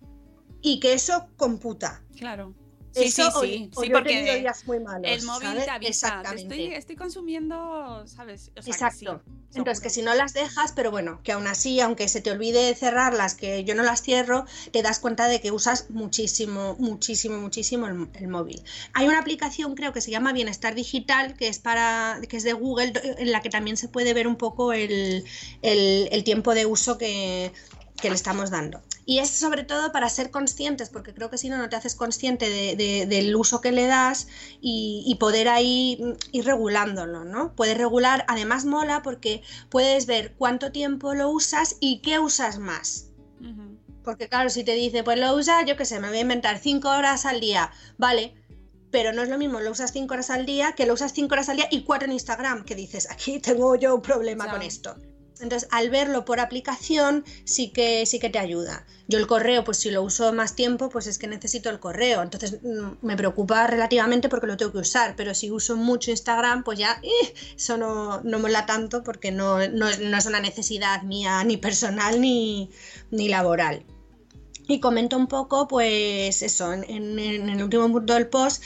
y 0.61 0.81
que 0.81 0.93
eso 0.93 1.29
computa. 1.37 2.03
Claro. 2.17 2.55
Sí, 2.93 3.11
sí, 3.11 3.23
o- 3.23 3.41
sí, 3.41 3.71
o 3.75 3.81
sí, 3.83 3.89
yo 3.89 3.97
he 3.97 3.99
porque 3.99 4.09
tenido 4.15 4.35
días 4.37 4.67
muy 4.67 4.81
malos, 4.81 5.11
El 5.11 5.23
móvil 5.25 5.49
¿sabes? 5.49 5.65
te 5.65 5.71
avisa. 5.71 5.79
te 5.81 5.89
Exactamente. 5.89 6.55
Estoy, 6.55 6.75
estoy 6.75 6.97
consumiendo, 6.97 8.05
¿sabes? 8.07 8.51
O 8.57 8.63
sea, 8.63 8.65
que 8.65 8.71
Exacto. 8.71 9.23
sí, 9.51 9.59
Entonces, 9.59 9.83
que 9.83 9.91
si 9.91 10.03
no 10.03 10.15
las 10.15 10.33
dejas, 10.35 10.73
pero 10.73 10.91
bueno, 10.91 11.21
que 11.23 11.33
aún 11.33 11.47
así, 11.47 11.81
aunque 11.81 12.09
se 12.09 12.21
te 12.21 12.31
olvide 12.31 12.75
cerrarlas, 12.75 13.35
que 13.35 13.65
yo 13.65 13.75
no 13.75 13.83
las 13.83 14.03
cierro, 14.03 14.47
te 14.73 14.83
das 14.83 14.99
cuenta 14.99 15.27
de 15.29 15.41
que 15.41 15.53
usas 15.53 15.91
muchísimo, 15.91 16.77
muchísimo, 16.79 17.39
muchísimo 17.39 17.87
el, 17.87 18.09
el 18.15 18.29
móvil. 18.29 18.63
Hay 18.95 19.07
una 19.07 19.19
aplicación, 19.21 19.75
creo 19.75 19.93
que 19.93 20.01
se 20.01 20.11
llama 20.11 20.33
Bienestar 20.33 20.75
Digital, 20.75 21.35
que 21.37 21.49
es 21.49 21.59
para, 21.59 22.21
que 22.29 22.37
es 22.37 22.43
de 22.45 22.53
Google, 22.53 22.93
en 23.19 23.31
la 23.33 23.43
que 23.43 23.51
también 23.51 23.77
se 23.77 23.89
puede 23.89 24.13
ver 24.15 24.27
un 24.27 24.37
poco 24.37 24.73
el, 24.73 25.25
el- 25.63 26.09
el 26.11 26.25
tiempo 26.25 26.55
de 26.55 26.67
uso 26.67 26.99
que, 26.99 27.53
que 28.01 28.09
le 28.11 28.17
estamos 28.17 28.51
dando. 28.51 28.81
Y 29.11 29.21
es 29.21 29.31
sobre 29.31 29.65
todo 29.65 29.91
para 29.91 30.11
ser 30.11 30.31
conscientes, 30.31 30.91
porque 30.91 31.15
creo 31.15 31.31
que 31.31 31.39
si 31.39 31.49
no, 31.49 31.57
no 31.57 31.71
te 31.71 31.77
haces 31.77 31.95
consciente 31.95 32.51
de- 32.51 32.77
de- 32.77 33.07
del 33.07 33.35
uso 33.37 33.63
que 33.63 33.73
le 33.73 33.87
das 33.87 34.29
y, 34.61 35.03
y 35.07 35.15
poder 35.15 35.49
ahí 35.49 35.99
ir 36.31 36.45
regulándolo, 36.45 37.25
¿no? 37.25 37.55
Puedes 37.57 37.79
regular, 37.79 38.27
además 38.29 38.67
mola 38.67 39.01
porque 39.03 39.41
puedes 39.71 40.05
ver 40.05 40.35
cuánto 40.37 40.73
tiempo 40.73 41.15
lo 41.15 41.31
usas 41.31 41.77
y 41.81 42.03
qué 42.03 42.19
usas 42.19 42.59
más. 42.59 43.07
Porque 44.05 44.29
claro, 44.29 44.51
si 44.51 44.63
te 44.63 44.75
dice, 44.75 45.03
pues 45.03 45.19
lo 45.19 45.35
usas, 45.35 45.65
yo 45.67 45.79
qué 45.79 45.87
sé, 45.87 46.01
me 46.01 46.09
voy 46.09 46.19
a 46.19 46.21
inventar 46.21 46.59
5 46.59 46.91
horas 46.91 47.25
al 47.25 47.41
día, 47.41 47.71
vale, 47.97 48.35
pero 48.91 49.15
no 49.15 49.23
es 49.23 49.31
lo 49.31 49.39
mismo, 49.39 49.61
lo 49.61 49.71
usas 49.71 49.91
5 49.93 50.13
horas 50.13 50.29
al 50.29 50.45
día 50.45 50.73
que 50.73 50.85
lo 50.85 50.93
usas 50.93 51.15
5 51.15 51.33
horas 51.35 51.49
al 51.49 51.57
día 51.57 51.69
y 51.71 51.83
4 51.85 52.05
en 52.07 52.13
Instagram, 52.13 52.65
que 52.67 52.75
dices, 52.75 53.11
aquí 53.11 53.39
tengo 53.41 53.75
yo 53.77 53.95
un 53.95 54.03
problema 54.03 54.45
Ya. 54.45 54.51
con 54.51 54.61
esto. 54.61 54.95
Entonces, 55.41 55.69
al 55.73 55.91
verlo 55.91 56.25
por 56.25 56.41
aplicación, 56.41 57.25
sí 57.45 57.71
que, 57.71 58.07
sí 58.07 58.19
que 58.19 58.31
te 58.31 58.39
ayuda. 58.39 58.87
Yo 59.09 59.19
el 59.19 59.27
correo, 59.27 59.65
pues 59.65 59.79
si 59.79 59.91
lo 59.91 60.03
uso 60.03 60.33
más 60.33 60.55
tiempo, 60.55 60.89
pues 60.89 61.07
es 61.07 61.19
que 61.19 61.27
necesito 61.27 61.71
el 61.71 61.81
correo. 61.81 62.23
Entonces, 62.23 62.59
mm, 62.63 63.07
me 63.07 63.17
preocupa 63.17 63.67
relativamente 63.67 64.29
porque 64.29 64.47
lo 64.47 64.57
tengo 64.57 64.73
que 64.73 64.79
usar. 64.79 65.15
Pero 65.17 65.35
si 65.35 65.51
uso 65.51 65.77
mucho 65.77 66.11
Instagram, 66.11 66.65
pues 66.65 66.79
ya 66.79 67.01
eh, 67.03 67.35
eso 67.57 67.77
no, 67.77 68.21
no 68.23 68.39
mola 68.39 68.67
tanto 68.67 69.03
porque 69.03 69.33
no, 69.33 69.67
no 69.69 69.89
no 69.99 70.17
es 70.17 70.27
una 70.27 70.41
necesidad 70.41 71.03
mía 71.03 71.43
ni 71.45 71.57
personal 71.57 72.21
ni, 72.21 72.71
ni 73.11 73.29
laboral. 73.29 73.85
Y 74.67 74.81
comento 74.81 75.17
un 75.17 75.29
poco, 75.29 75.67
pues 75.67 76.43
eso, 76.43 76.73
en, 76.75 77.19
el 77.19 77.63
último 77.63 77.91
punto 77.91 78.13
del 78.13 78.29
post, 78.29 78.63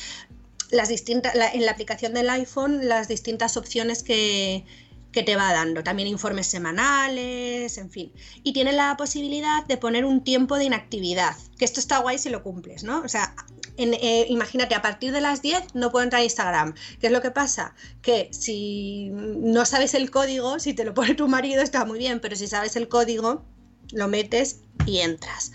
las 0.70 0.88
distintas, 0.88 1.34
en 1.34 1.64
la 1.64 1.70
aplicación 1.70 2.12
del 2.12 2.28
iPhone, 2.30 2.88
las 2.88 3.06
distintas 3.06 3.56
opciones 3.56 4.02
que, 4.02 4.64
que 5.12 5.22
te 5.22 5.36
va 5.36 5.52
dando. 5.52 5.82
También 5.84 6.08
informes 6.08 6.46
semanales, 6.46 7.76
en 7.78 7.90
fin. 7.90 8.12
Y 8.42 8.52
tiene 8.52 8.72
la 8.72 8.96
posibilidad 8.96 9.64
de 9.66 9.76
poner 9.76 10.04
un 10.04 10.24
tiempo 10.24 10.56
de 10.56 10.64
inactividad, 10.64 11.36
que 11.58 11.64
esto 11.64 11.80
está 11.80 11.98
guay 11.98 12.18
si 12.18 12.30
lo 12.30 12.42
cumples, 12.42 12.82
¿no? 12.82 13.00
O 13.02 13.08
sea, 13.08 13.34
en- 13.76 13.94
eh, 13.94 14.26
imagínate, 14.28 14.74
a 14.74 14.82
partir 14.82 15.12
de 15.12 15.20
las 15.20 15.42
10 15.42 15.62
no 15.74 15.90
puedo 15.90 16.02
entrar 16.04 16.20
a 16.20 16.24
Instagram. 16.24 16.74
¿Qué 17.00 17.06
es 17.08 17.12
lo 17.12 17.20
que 17.22 17.30
pasa? 17.30 17.74
Que 18.00 18.28
si 18.32 19.10
no 19.10 19.64
sabes 19.64 19.94
el 19.94 20.10
código, 20.10 20.58
si 20.58 20.74
te 20.74 20.84
lo 20.84 20.94
pone 20.94 21.14
tu 21.14 21.28
marido 21.28 21.62
está 21.62 21.84
muy 21.84 21.98
bien, 21.98 22.20
pero 22.20 22.36
si 22.36 22.46
sabes 22.48 22.76
el 22.76 22.88
código, 22.88 23.44
lo 23.92 24.08
metes 24.08 24.60
y 24.86 24.98
entras. 24.98 25.52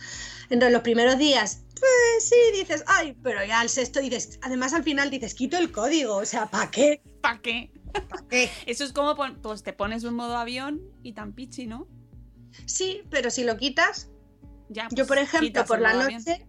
Entonces, 0.49 0.71
los 0.73 0.81
primeros 0.83 1.17
días, 1.17 1.61
pues 1.79 2.29
sí, 2.29 2.35
dices, 2.53 2.83
ay, 2.87 3.15
pero 3.23 3.43
ya 3.45 3.59
al 3.61 3.69
sexto 3.69 3.99
dices, 3.99 4.39
además 4.41 4.73
al 4.73 4.83
final 4.83 5.09
dices, 5.09 5.33
quito 5.33 5.57
el 5.57 5.71
código, 5.71 6.15
o 6.17 6.25
sea, 6.25 6.45
¿para 6.47 6.69
qué? 6.71 7.01
¿Para 7.21 7.41
qué? 7.41 7.71
¿Para 8.09 8.27
qué? 8.27 8.49
Eso 8.65 8.83
es 8.83 8.93
como, 8.93 9.15
pues 9.41 9.63
te 9.63 9.73
pones 9.73 10.03
un 10.03 10.15
modo 10.15 10.37
avión 10.37 10.81
y 11.03 11.13
tan 11.13 11.33
pichi, 11.33 11.67
¿no? 11.67 11.87
Sí, 12.65 13.01
pero 13.09 13.29
si 13.29 13.43
lo 13.43 13.57
quitas, 13.57 14.09
Ya, 14.69 14.87
yo 14.91 15.05
pues, 15.05 15.07
por 15.07 15.17
ejemplo, 15.17 15.65
por 15.65 15.79
la 15.79 15.91
avión. 15.91 16.13
noche, 16.13 16.45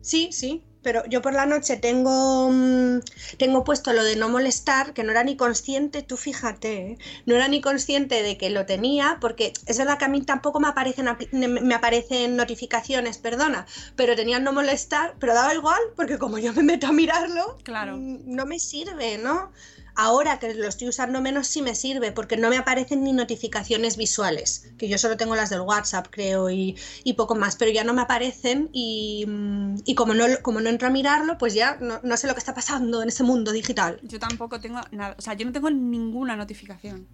sí, 0.00 0.30
sí, 0.32 0.64
pero 0.82 1.04
yo 1.06 1.20
por 1.22 1.32
la 1.34 1.46
noche 1.46 1.76
tengo, 1.76 2.48
mm, 2.50 3.00
tengo 3.38 3.64
puesto 3.64 3.92
lo 3.92 4.02
de 4.02 4.16
no 4.16 4.28
molestar, 4.28 4.92
que 4.94 5.02
no 5.04 5.10
era 5.12 5.24
ni 5.24 5.36
consciente, 5.36 6.02
tú 6.02 6.16
fíjate, 6.16 6.92
¿eh? 6.92 6.98
no 7.26 7.34
era 7.34 7.48
ni 7.48 7.60
consciente 7.60 8.22
de 8.22 8.36
que 8.38 8.50
lo 8.50 8.66
tenía, 8.66 9.18
porque 9.20 9.52
es 9.66 9.78
verdad 9.78 9.98
que 9.98 10.04
a 10.06 10.08
mí 10.08 10.22
tampoco 10.22 10.60
me 10.60 10.68
aparecen, 10.68 11.08
me 11.32 11.74
aparecen 11.74 12.36
notificaciones, 12.36 13.18
perdona, 13.18 13.66
pero 13.96 14.16
tenía 14.16 14.38
no 14.40 14.52
molestar, 14.52 15.14
pero 15.18 15.34
daba 15.34 15.54
igual, 15.54 15.80
porque 15.96 16.18
como 16.18 16.38
yo 16.38 16.52
me 16.54 16.62
meto 16.62 16.86
a 16.86 16.92
mirarlo, 16.92 17.58
Claro. 17.62 17.96
mm, 17.96 18.20
no 18.26 18.46
me 18.46 18.58
sirve, 18.58 19.18
¿no? 19.18 19.52
Ahora 19.94 20.38
que 20.38 20.54
lo 20.54 20.68
estoy 20.68 20.88
usando 20.88 21.20
menos 21.20 21.46
sí 21.46 21.62
me 21.62 21.74
sirve 21.74 22.12
porque 22.12 22.36
no 22.36 22.48
me 22.50 22.56
aparecen 22.56 23.04
ni 23.04 23.12
notificaciones 23.12 23.96
visuales, 23.96 24.70
que 24.78 24.88
yo 24.88 24.98
solo 24.98 25.16
tengo 25.16 25.36
las 25.36 25.50
del 25.50 25.60
WhatsApp 25.60 26.08
creo 26.10 26.50
y, 26.50 26.76
y 27.04 27.14
poco 27.14 27.34
más, 27.34 27.56
pero 27.56 27.70
ya 27.70 27.84
no 27.84 27.94
me 27.94 28.02
aparecen 28.02 28.70
y, 28.72 29.24
mm, 29.26 29.76
y 29.84 29.94
como, 29.94 30.14
no, 30.14 30.24
como 30.42 30.60
no 30.60 30.68
entro 30.68 30.88
a 30.88 30.90
mirarlo, 30.90 31.38
pues 31.38 31.54
ya 31.54 31.76
no, 31.80 32.00
no 32.02 32.16
sé 32.16 32.26
lo 32.26 32.34
que 32.34 32.40
está 32.40 32.54
pasando 32.54 33.02
en 33.02 33.08
ese 33.08 33.22
mundo 33.22 33.52
digital. 33.52 34.00
Yo 34.02 34.18
tampoco 34.18 34.60
tengo 34.60 34.80
nada, 34.90 35.14
o 35.18 35.22
sea, 35.22 35.34
yo 35.34 35.46
no 35.46 35.52
tengo 35.52 35.70
ninguna 35.70 36.36
notificación. 36.36 37.06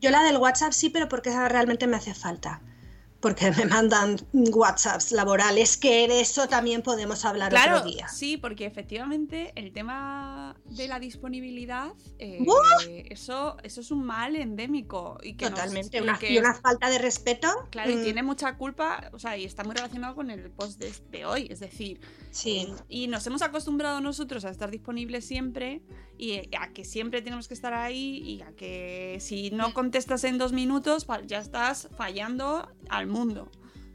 Yo 0.00 0.10
la 0.10 0.22
del 0.22 0.36
WhatsApp 0.36 0.72
sí, 0.72 0.90
pero 0.90 1.08
porque 1.08 1.30
esa 1.30 1.48
realmente 1.48 1.86
me 1.86 1.96
hace 1.96 2.14
falta. 2.14 2.62
Porque 3.20 3.50
me 3.50 3.64
mandan 3.66 4.16
WhatsApps 4.32 5.10
laborales, 5.10 5.76
que 5.76 6.06
de 6.06 6.20
eso 6.20 6.46
también 6.48 6.82
podemos 6.82 7.24
hablar 7.24 7.50
Claro, 7.50 7.78
otro 7.78 7.90
día. 7.90 8.06
sí, 8.06 8.36
porque 8.36 8.64
efectivamente 8.64 9.52
el 9.56 9.72
tema 9.72 10.54
de 10.66 10.86
la 10.86 11.00
disponibilidad, 11.00 11.92
eh, 12.20 12.38
eso, 13.10 13.56
eso 13.64 13.80
es 13.80 13.90
un 13.90 14.04
mal 14.04 14.36
endémico. 14.36 15.18
Y 15.22 15.34
que 15.34 15.46
nos- 15.50 15.58
Totalmente, 15.58 15.98
y 15.98 16.00
una, 16.00 16.16
que 16.18 16.32
y 16.32 16.38
una 16.38 16.54
falta 16.54 16.88
de 16.90 16.98
respeto. 16.98 17.48
Claro, 17.70 17.90
y 17.90 17.96
mm, 17.96 18.02
tiene 18.04 18.22
mucha 18.22 18.56
culpa, 18.56 19.10
o 19.12 19.18
sea, 19.18 19.36
y 19.36 19.44
está 19.44 19.64
muy 19.64 19.74
relacionado 19.74 20.14
con 20.14 20.30
el 20.30 20.50
post 20.50 20.78
de, 20.80 20.92
de 21.10 21.26
hoy, 21.26 21.48
es 21.50 21.58
decir, 21.58 22.00
Sí, 22.30 22.68
y 22.88 23.08
nos 23.08 23.26
hemos 23.26 23.42
acostumbrado 23.42 24.00
nosotros 24.00 24.44
a 24.44 24.50
estar 24.50 24.70
disponibles 24.70 25.26
siempre 25.26 25.82
y 26.18 26.54
a 26.56 26.72
que 26.72 26.84
siempre 26.84 27.20
tenemos 27.22 27.48
que 27.48 27.54
estar 27.54 27.72
ahí 27.74 28.18
y 28.18 28.42
a 28.42 28.52
que 28.52 29.16
si 29.20 29.50
no 29.50 29.72
contestas 29.74 30.22
en 30.24 30.36
dos 30.38 30.52
minutos 30.52 31.06
ya 31.26 31.38
estás 31.40 31.88
fallando 31.96 32.68
al 32.90 33.07
mundo. 33.08 33.50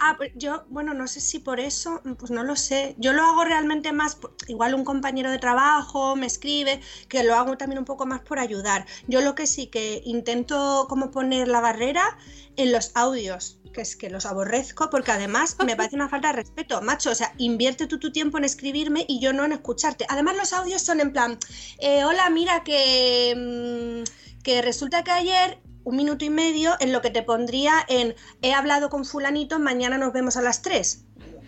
Ah, 0.05 0.15
pues 0.17 0.31
yo, 0.35 0.65
bueno, 0.67 0.93
no 0.93 1.07
sé 1.07 1.21
si 1.21 1.39
por 1.39 1.61
eso, 1.61 2.01
pues 2.19 2.29
no 2.29 2.43
lo 2.43 2.57
sé. 2.57 2.93
Yo 2.97 3.13
lo 3.13 3.23
hago 3.23 3.45
realmente 3.45 3.93
más, 3.93 4.17
igual 4.47 4.73
un 4.75 4.83
compañero 4.83 5.31
de 5.31 5.39
trabajo 5.39 6.17
me 6.17 6.25
escribe, 6.25 6.81
que 7.07 7.23
lo 7.23 7.35
hago 7.35 7.57
también 7.57 7.79
un 7.79 7.85
poco 7.85 8.05
más 8.05 8.19
por 8.19 8.37
ayudar. 8.37 8.85
Yo 9.07 9.21
lo 9.21 9.33
que 9.33 9.47
sí 9.47 9.67
que 9.67 10.01
intento 10.03 10.87
como 10.89 11.09
poner 11.09 11.47
la 11.47 11.61
barrera 11.61 12.17
en 12.57 12.73
los 12.73 12.91
audios, 12.95 13.59
que 13.73 13.79
es 13.79 13.95
que 13.95 14.09
los 14.09 14.25
aborrezco 14.25 14.89
porque 14.89 15.11
además 15.11 15.55
me 15.65 15.75
parece 15.77 15.95
una 15.95 16.09
falta 16.09 16.27
de 16.27 16.33
respeto, 16.33 16.81
macho. 16.81 17.11
O 17.11 17.15
sea, 17.15 17.33
invierte 17.37 17.87
tú 17.87 17.97
tu 17.97 18.11
tiempo 18.11 18.37
en 18.37 18.43
escribirme 18.43 19.05
y 19.07 19.21
yo 19.21 19.31
no 19.31 19.45
en 19.45 19.53
escucharte. 19.53 20.05
Además 20.09 20.35
los 20.35 20.51
audios 20.51 20.81
son 20.81 20.99
en 20.99 21.13
plan, 21.13 21.37
eh, 21.79 22.03
hola, 22.03 22.29
mira 22.29 22.63
que, 22.65 24.03
mm, 24.03 24.41
que 24.43 24.61
resulta 24.61 25.05
que 25.05 25.11
ayer 25.11 25.62
un 25.83 25.95
minuto 25.95 26.25
y 26.25 26.29
medio 26.29 26.75
en 26.79 26.91
lo 26.91 27.01
que 27.01 27.09
te 27.09 27.23
pondría 27.23 27.85
en 27.87 28.15
he 28.41 28.53
hablado 28.53 28.89
con 28.89 29.05
fulanito, 29.05 29.59
mañana 29.59 29.97
nos 29.97 30.13
vemos 30.13 30.37
a 30.37 30.41
las 30.41 30.61
3. 30.61 31.05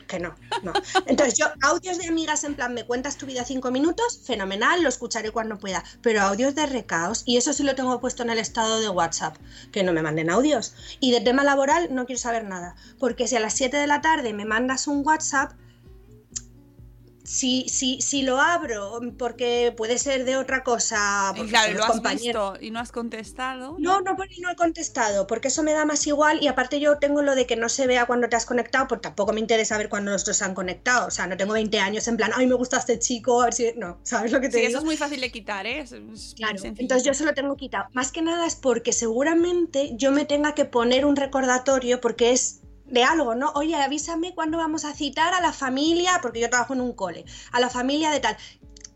Que 0.08 0.20
no, 0.20 0.36
no. 0.62 0.72
Entonces 1.08 1.36
yo, 1.36 1.48
audios 1.64 1.98
de 1.98 2.08
amigas 2.08 2.44
en 2.44 2.56
plan, 2.56 2.74
me 2.74 2.86
cuentas 2.86 3.18
tu 3.18 3.26
vida 3.26 3.44
cinco 3.44 3.72
minutos, 3.72 4.22
fenomenal, 4.24 4.84
lo 4.84 4.90
escucharé 4.90 5.32
cuando 5.32 5.58
pueda. 5.58 5.84
Pero 6.02 6.22
audios 6.22 6.54
de 6.54 6.68
recaos, 6.68 7.24
y 7.26 7.38
eso 7.38 7.54
sí 7.54 7.64
lo 7.64 7.76
tengo 7.76 8.00
puesto 8.00 8.22
en 8.22 8.30
el 8.30 8.38
estado 8.38 8.80
de 8.80 8.90
WhatsApp, 8.90 9.36
que 9.72 9.84
no 9.84 9.94
me 9.94 10.04
manden 10.04 10.30
audios. 10.30 10.76
Y 11.00 11.12
de 11.12 11.22
tema 11.22 11.44
laboral 11.44 11.94
no 11.94 12.06
quiero 12.06 12.22
saber 12.22 12.44
nada, 12.44 12.76
porque 13.00 13.28
si 13.28 13.36
a 13.36 13.40
las 13.40 13.56
7 13.56 13.78
de 13.78 13.88
la 13.88 14.02
tarde 14.02 14.34
me 14.34 14.46
mandas 14.46 14.88
un 14.88 15.02
WhatsApp, 15.04 15.54
si, 17.26 17.68
si, 17.70 18.02
si 18.02 18.22
lo 18.22 18.40
abro, 18.40 19.00
porque 19.18 19.74
puede 19.76 19.98
ser 19.98 20.26
de 20.26 20.38
otra 20.38 20.64
cosa, 20.64 21.34
Y 21.36 21.48
claro, 21.48 21.74
lo 21.74 21.84
has 21.84 22.02
visto 22.02 22.54
y 22.62 22.72
no 22.72 22.80
has 22.80 22.92
contestado. 22.92 23.76
No, 23.80 24.00
no, 24.02 24.16
porque 24.16 24.36
no 24.42 24.50
he 24.52 24.56
contestado, 24.56 25.28
porque 25.28 25.48
eso 25.50 25.64
me 25.64 25.74
da 25.74 25.86
más 25.86 26.06
igual 26.08 26.42
y 26.42 26.48
aparte 26.48 26.80
yo 26.80 26.98
tengo 27.00 27.22
lo 27.24 27.36
de 27.36 27.46
que 27.46 27.56
no 27.56 27.68
se 27.68 27.88
vea 27.88 28.06
cuando 28.06 28.30
te 28.30 28.36
has 28.36 28.46
conectado, 28.46 28.88
porque 28.88 29.04
tampoco 29.04 29.34
me 29.34 29.40
interesa 29.40 29.78
ver 29.78 29.90
cuando 29.90 30.12
los 30.12 30.22
otros 30.22 30.38
se 30.38 30.46
han 30.46 30.54
conectado, 30.54 31.08
o 31.08 31.12
sea, 31.12 31.28
no 31.28 31.36
tengo 31.36 31.54
20 31.54 31.80
años 31.80 32.08
en 32.08 32.16
plan, 32.18 32.32
ay, 32.36 32.48
me 32.48 32.56
gusta 32.56 32.78
este 32.78 33.00
chico, 33.00 33.42
a 33.42 33.46
ver 33.46 33.54
si... 33.54 33.74
No, 33.76 34.00
¿sabes 34.04 34.32
lo 34.32 34.40
que 34.40 34.50
te 34.50 34.54
Sí, 34.54 34.58
digo? 34.60 34.70
eso 34.70 34.78
es 34.80 34.86
muy 34.86 34.98
fácil 34.98 35.20
de 35.22 35.32
quitar, 35.32 35.66
¿eh? 35.66 35.80
Es, 35.80 35.92
es 35.92 36.02
muy 36.02 36.18
Claro, 36.36 36.60
entonces 36.64 37.04
yo 37.04 37.14
se 37.14 37.26
lo 37.26 37.34
tengo 37.34 37.56
quitado. 37.58 37.90
Más 37.94 38.12
que 38.12 38.22
nada 38.22 38.46
es 38.46 38.56
porque 38.56 38.94
seguramente 38.94 39.92
yo 39.96 40.12
me 40.12 40.26
tenga 40.26 40.54
que 40.54 40.66
poner 40.66 41.06
un 41.06 41.16
recordatorio 41.16 42.00
porque 42.02 42.32
es 42.32 42.62
de 42.88 43.04
algo, 43.04 43.36
¿no? 43.36 43.52
Oye, 43.56 43.76
avísame 43.76 44.34
cuándo 44.36 44.58
vamos 44.58 44.86
a 44.86 44.94
citar 44.94 45.34
a 45.34 45.42
la 45.42 45.52
familia, 45.54 46.20
porque 46.22 46.40
yo 46.40 46.50
trabajo 46.50 46.74
en 46.74 46.82
un 46.82 46.94
cole, 46.94 47.26
a 47.52 47.60
la 47.60 47.70
familia 47.70 48.12
de 48.12 48.20
tal. 48.20 48.38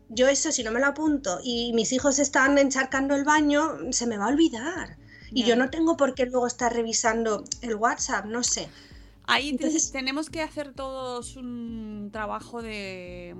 Yo 0.08 0.28
eso, 0.28 0.50
si 0.52 0.62
no 0.64 0.70
me 0.72 0.80
lo 0.80 0.86
apunto 0.86 1.38
y 1.42 1.72
mis 1.72 1.92
hijos 1.92 2.18
están 2.18 2.58
encharcando 2.58 3.14
el 3.14 3.24
baño, 3.24 3.78
se 3.92 4.06
me 4.06 4.16
va 4.18 4.24
a 4.26 4.28
olvidar. 4.28 4.96
Y 5.32 5.44
yo 5.44 5.54
no 5.54 5.70
tengo 5.70 5.96
por 5.96 6.14
qué 6.14 6.26
luego 6.26 6.48
estar 6.48 6.72
revisando 6.74 7.44
el 7.62 7.76
WhatsApp, 7.76 8.24
no 8.24 8.42
sé. 8.42 8.68
Ahí 9.28 9.50
entonces- 9.50 9.92
tenemos 9.92 10.28
que 10.28 10.42
hacer 10.42 10.72
todos 10.74 11.36
un 11.36 12.10
trabajo 12.12 12.62
de, 12.62 13.36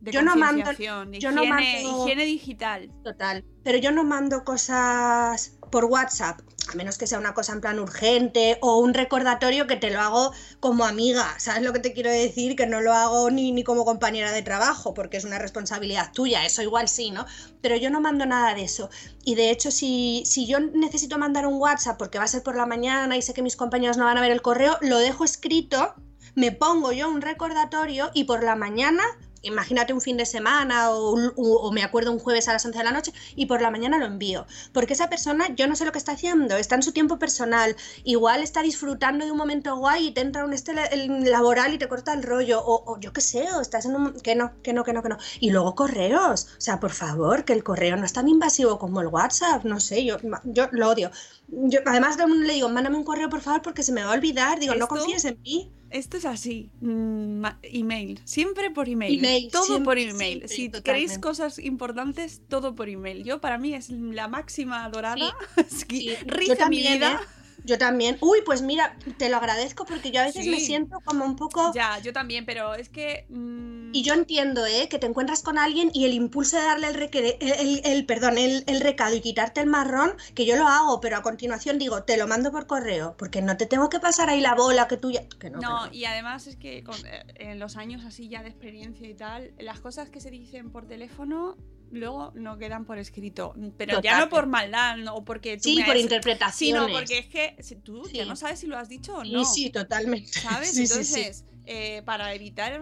de 0.00 0.10
Yo 0.10 0.22
no 0.22 0.34
mando- 0.34 0.72
yo 0.72 1.30
no 1.30 1.44
mando- 1.44 2.02
higiene 2.04 2.24
digital. 2.24 2.90
Total. 3.04 3.44
Pero 3.62 3.78
yo 3.78 3.92
no 3.92 4.02
mando 4.02 4.42
cosas 4.42 5.52
por 5.70 5.84
WhatsApp, 5.84 6.40
a 6.72 6.76
menos 6.76 6.98
que 6.98 7.06
sea 7.06 7.18
una 7.18 7.34
cosa 7.34 7.52
en 7.52 7.60
plan 7.60 7.78
urgente 7.78 8.58
o 8.60 8.78
un 8.78 8.94
recordatorio 8.94 9.66
que 9.66 9.76
te 9.76 9.90
lo 9.90 10.00
hago 10.00 10.32
como 10.60 10.84
amiga, 10.84 11.34
¿sabes 11.38 11.62
lo 11.62 11.72
que 11.72 11.80
te 11.80 11.92
quiero 11.92 12.10
decir? 12.10 12.56
Que 12.56 12.66
no 12.66 12.80
lo 12.80 12.92
hago 12.92 13.30
ni, 13.30 13.52
ni 13.52 13.64
como 13.64 13.84
compañera 13.84 14.32
de 14.32 14.42
trabajo, 14.42 14.94
porque 14.94 15.16
es 15.16 15.24
una 15.24 15.38
responsabilidad 15.38 16.12
tuya, 16.12 16.44
eso 16.44 16.62
igual 16.62 16.88
sí, 16.88 17.10
¿no? 17.10 17.26
Pero 17.60 17.76
yo 17.76 17.90
no 17.90 18.00
mando 18.00 18.26
nada 18.26 18.54
de 18.54 18.64
eso. 18.64 18.90
Y 19.24 19.34
de 19.34 19.50
hecho, 19.50 19.70
si, 19.70 20.22
si 20.26 20.46
yo 20.46 20.60
necesito 20.60 21.18
mandar 21.18 21.46
un 21.46 21.54
WhatsApp 21.54 21.98
porque 21.98 22.18
va 22.18 22.24
a 22.24 22.28
ser 22.28 22.42
por 22.42 22.56
la 22.56 22.66
mañana 22.66 23.16
y 23.16 23.22
sé 23.22 23.34
que 23.34 23.42
mis 23.42 23.56
compañeros 23.56 23.96
no 23.96 24.04
van 24.04 24.18
a 24.18 24.22
ver 24.22 24.32
el 24.32 24.42
correo, 24.42 24.78
lo 24.80 24.98
dejo 24.98 25.24
escrito, 25.24 25.94
me 26.34 26.52
pongo 26.52 26.92
yo 26.92 27.08
un 27.08 27.20
recordatorio 27.20 28.10
y 28.14 28.24
por 28.24 28.44
la 28.44 28.54
mañana 28.54 29.02
imagínate 29.42 29.92
un 29.92 30.00
fin 30.00 30.16
de 30.16 30.26
semana 30.26 30.90
o, 30.90 31.72
me 31.72 31.82
acuerdo 31.82 32.12
un 32.12 32.18
jueves 32.18 32.48
a 32.48 32.52
las 32.52 32.64
11 32.64 32.78
de 32.78 32.84
la 32.84 32.92
noche 32.92 33.12
y 33.36 33.46
por 33.46 33.60
la 33.60 33.70
mañana 33.70 33.98
lo 33.98 34.06
envío. 34.06 34.46
Porque 34.72 34.94
esa 34.94 35.08
persona, 35.08 35.54
yo 35.54 35.66
no 35.66 35.76
sé 35.76 35.84
lo 35.84 35.92
que 35.92 35.98
está 35.98 36.12
haciendo, 36.12 36.56
está 36.56 36.74
en 36.74 36.82
su 36.82 36.92
tiempo 36.92 37.18
personal, 37.18 37.76
igual 38.04 38.42
está 38.42 38.62
disfrutando 38.62 39.24
de 39.24 39.32
un 39.32 39.38
momento 39.38 39.76
guay 39.76 40.08
y 40.08 40.10
te 40.12 40.20
entra 40.20 40.44
un 40.44 40.52
este 40.52 40.72
laboral 40.74 41.74
y 41.74 41.78
te 41.78 41.88
corta 41.88 42.12
el 42.12 42.22
rollo, 42.22 42.62
o, 42.64 42.98
yo 43.00 43.12
qué 43.12 43.20
sé, 43.20 43.46
o 43.52 43.60
estás 43.60 43.86
en 43.86 43.96
un... 43.96 44.20
que 44.20 44.34
no, 44.34 44.52
que 44.62 44.72
no, 44.72 44.84
que 44.84 44.92
no, 44.92 45.02
que 45.02 45.08
no. 45.08 45.18
Y 45.40 45.50
luego 45.50 45.74
correos, 45.74 46.48
o 46.58 46.60
sea, 46.60 46.80
por 46.80 46.90
favor, 46.90 47.44
que 47.44 47.52
el 47.52 47.64
correo 47.64 47.96
no 47.96 48.04
es 48.04 48.12
tan 48.12 48.28
invasivo 48.28 48.78
como 48.78 49.00
el 49.00 49.08
WhatsApp, 49.08 49.64
no 49.64 49.80
sé, 49.80 50.04
yo, 50.04 50.16
yo 50.44 50.68
lo 50.72 50.88
odio. 50.90 51.10
Yo, 51.50 51.80
además 51.86 52.18
le 52.18 52.52
digo, 52.52 52.68
mándame 52.68 52.96
un 52.96 53.04
correo 53.04 53.30
por 53.30 53.40
favor 53.40 53.62
porque 53.62 53.82
se 53.82 53.92
me 53.92 54.02
va 54.02 54.10
a 54.10 54.14
olvidar, 54.14 54.60
digo, 54.60 54.74
no 54.74 54.86
confíes 54.86 55.24
en 55.24 55.40
mí. 55.42 55.72
Esto 55.90 56.18
es 56.18 56.26
así. 56.26 56.70
Mm, 56.80 57.46
email. 57.62 58.20
Siempre 58.24 58.70
por 58.70 58.88
email. 58.88 59.50
todo 59.50 59.82
por 59.82 59.98
email. 59.98 60.46
si 60.46 60.70
queréis 60.70 61.18
cosas 61.18 61.58
importantes, 61.58 62.42
todo 62.48 62.74
por 62.74 62.90
email. 62.90 63.24
Yo, 63.24 63.40
para 63.40 63.56
mí, 63.56 63.74
es 63.74 63.88
la 63.88 64.28
máxima 64.28 64.88
dorada. 64.90 65.34
Sí, 65.68 66.10
mi 66.68 66.82
vida. 66.82 67.20
¿eh? 67.22 67.37
Yo 67.68 67.76
también. 67.76 68.16
Uy, 68.22 68.38
pues 68.46 68.62
mira, 68.62 68.96
te 69.18 69.28
lo 69.28 69.36
agradezco 69.36 69.84
porque 69.84 70.10
yo 70.10 70.22
a 70.22 70.24
veces 70.24 70.46
me 70.46 70.58
siento 70.58 71.00
como 71.04 71.26
un 71.26 71.36
poco. 71.36 71.70
Ya, 71.74 71.98
yo 71.98 72.14
también, 72.14 72.46
pero 72.46 72.74
es 72.74 72.88
que. 72.88 73.26
Mm, 73.28 73.90
y 73.92 74.02
yo 74.02 74.14
entiendo, 74.14 74.64
¿eh? 74.64 74.88
Que 74.88 74.98
te 74.98 75.06
encuentras 75.06 75.42
con 75.42 75.58
alguien 75.58 75.90
y 75.92 76.06
el 76.06 76.14
impulso 76.14 76.56
de 76.56 76.62
darle 76.62 76.88
el, 76.88 77.80
el, 77.84 78.06
perdón, 78.06 78.38
el, 78.38 78.80
recado 78.80 79.14
y 79.14 79.20
quitarte 79.20 79.60
el 79.60 79.66
marrón, 79.66 80.14
que 80.34 80.46
yo 80.46 80.56
lo 80.56 80.66
hago, 80.66 81.02
pero 81.02 81.18
a 81.18 81.22
continuación 81.22 81.78
digo, 81.78 82.04
te 82.04 82.16
lo 82.16 82.26
mando 82.26 82.50
por 82.50 82.66
correo, 82.66 83.14
porque 83.18 83.42
no 83.42 83.58
te 83.58 83.66
tengo 83.66 83.90
que 83.90 84.00
pasar 84.00 84.30
ahí 84.30 84.40
la 84.40 84.54
bola 84.54 84.88
que 84.88 84.96
tú 84.96 85.10
ya. 85.10 85.28
Que 85.38 85.50
no, 85.50 85.60
no, 85.60 85.92
y 85.92 86.06
además 86.06 86.46
es 86.46 86.56
que 86.56 86.82
con, 86.82 86.96
eh, 87.04 87.22
en 87.34 87.58
los 87.58 87.76
años 87.76 88.02
así 88.06 88.30
ya 88.30 88.42
de 88.42 88.48
experiencia 88.48 89.06
y 89.06 89.14
tal, 89.14 89.52
las 89.58 89.78
cosas 89.80 90.08
que 90.08 90.20
se 90.20 90.30
dicen 90.30 90.70
por 90.70 90.86
teléfono 90.86 91.58
luego 91.90 92.32
no 92.34 92.58
quedan 92.58 92.84
por 92.84 92.98
escrito. 92.98 93.54
Pero 93.76 94.00
ya 94.00 94.20
no 94.20 94.28
por 94.28 94.46
maldad 94.46 94.96
o 95.12 95.24
porque 95.24 95.56
tú 95.56 95.68
Sí, 95.68 95.82
por 95.84 95.96
interpretación. 95.96 96.86
Sino 96.86 96.92
porque 96.92 97.18
es 97.18 97.26
que 97.26 97.56
tú 97.82 98.08
ya 98.12 98.24
no 98.24 98.36
sabes 98.36 98.60
si 98.60 98.66
lo 98.66 98.78
has 98.78 98.88
dicho 98.88 99.16
o 99.16 99.24
no. 99.24 99.44
Sí, 99.44 99.64
sí, 99.64 99.70
totalmente. 99.70 100.32
¿Sabes? 100.32 100.76
Entonces, 100.76 101.44
eh, 101.66 102.02
para 102.04 102.34
evitar 102.34 102.80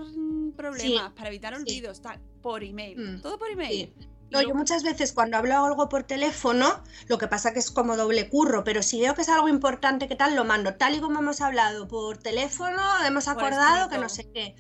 problemas, 0.57 1.13
para 1.13 1.29
evitar 1.29 1.55
olvidos, 1.55 2.01
tal, 2.01 2.21
por 2.43 2.63
email. 2.63 2.99
Mm. 2.99 3.23
Todo 3.23 3.39
por 3.39 3.51
email. 3.51 3.93
No, 4.31 4.43
yo 4.43 4.55
muchas 4.55 4.83
veces 4.83 5.13
cuando 5.13 5.37
hablo 5.37 5.65
algo 5.65 5.89
por 5.89 6.03
teléfono, 6.03 6.83
lo 7.07 7.19
que 7.19 7.29
pasa 7.29 7.53
que 7.53 7.61
es 7.61 7.71
como 7.71 7.97
doble 7.97 8.29
curro, 8.29 8.65
pero 8.65 8.83
si 8.83 9.01
veo 9.01 9.15
que 9.15 9.23
es 9.23 9.29
algo 9.29 9.49
importante, 9.49 10.09
¿qué 10.09 10.17
tal? 10.17 10.35
Lo 10.35 10.45
mando. 10.45 10.75
Tal 10.75 10.97
y 10.97 11.01
como 11.01 11.21
hemos 11.21 11.41
hablado 11.41 11.87
por 11.87 12.19
teléfono, 12.19 12.83
hemos 13.07 13.29
acordado 13.29 13.89
que 13.89 13.99
no 13.99 14.09
sé 14.09 14.29
qué. 14.33 14.57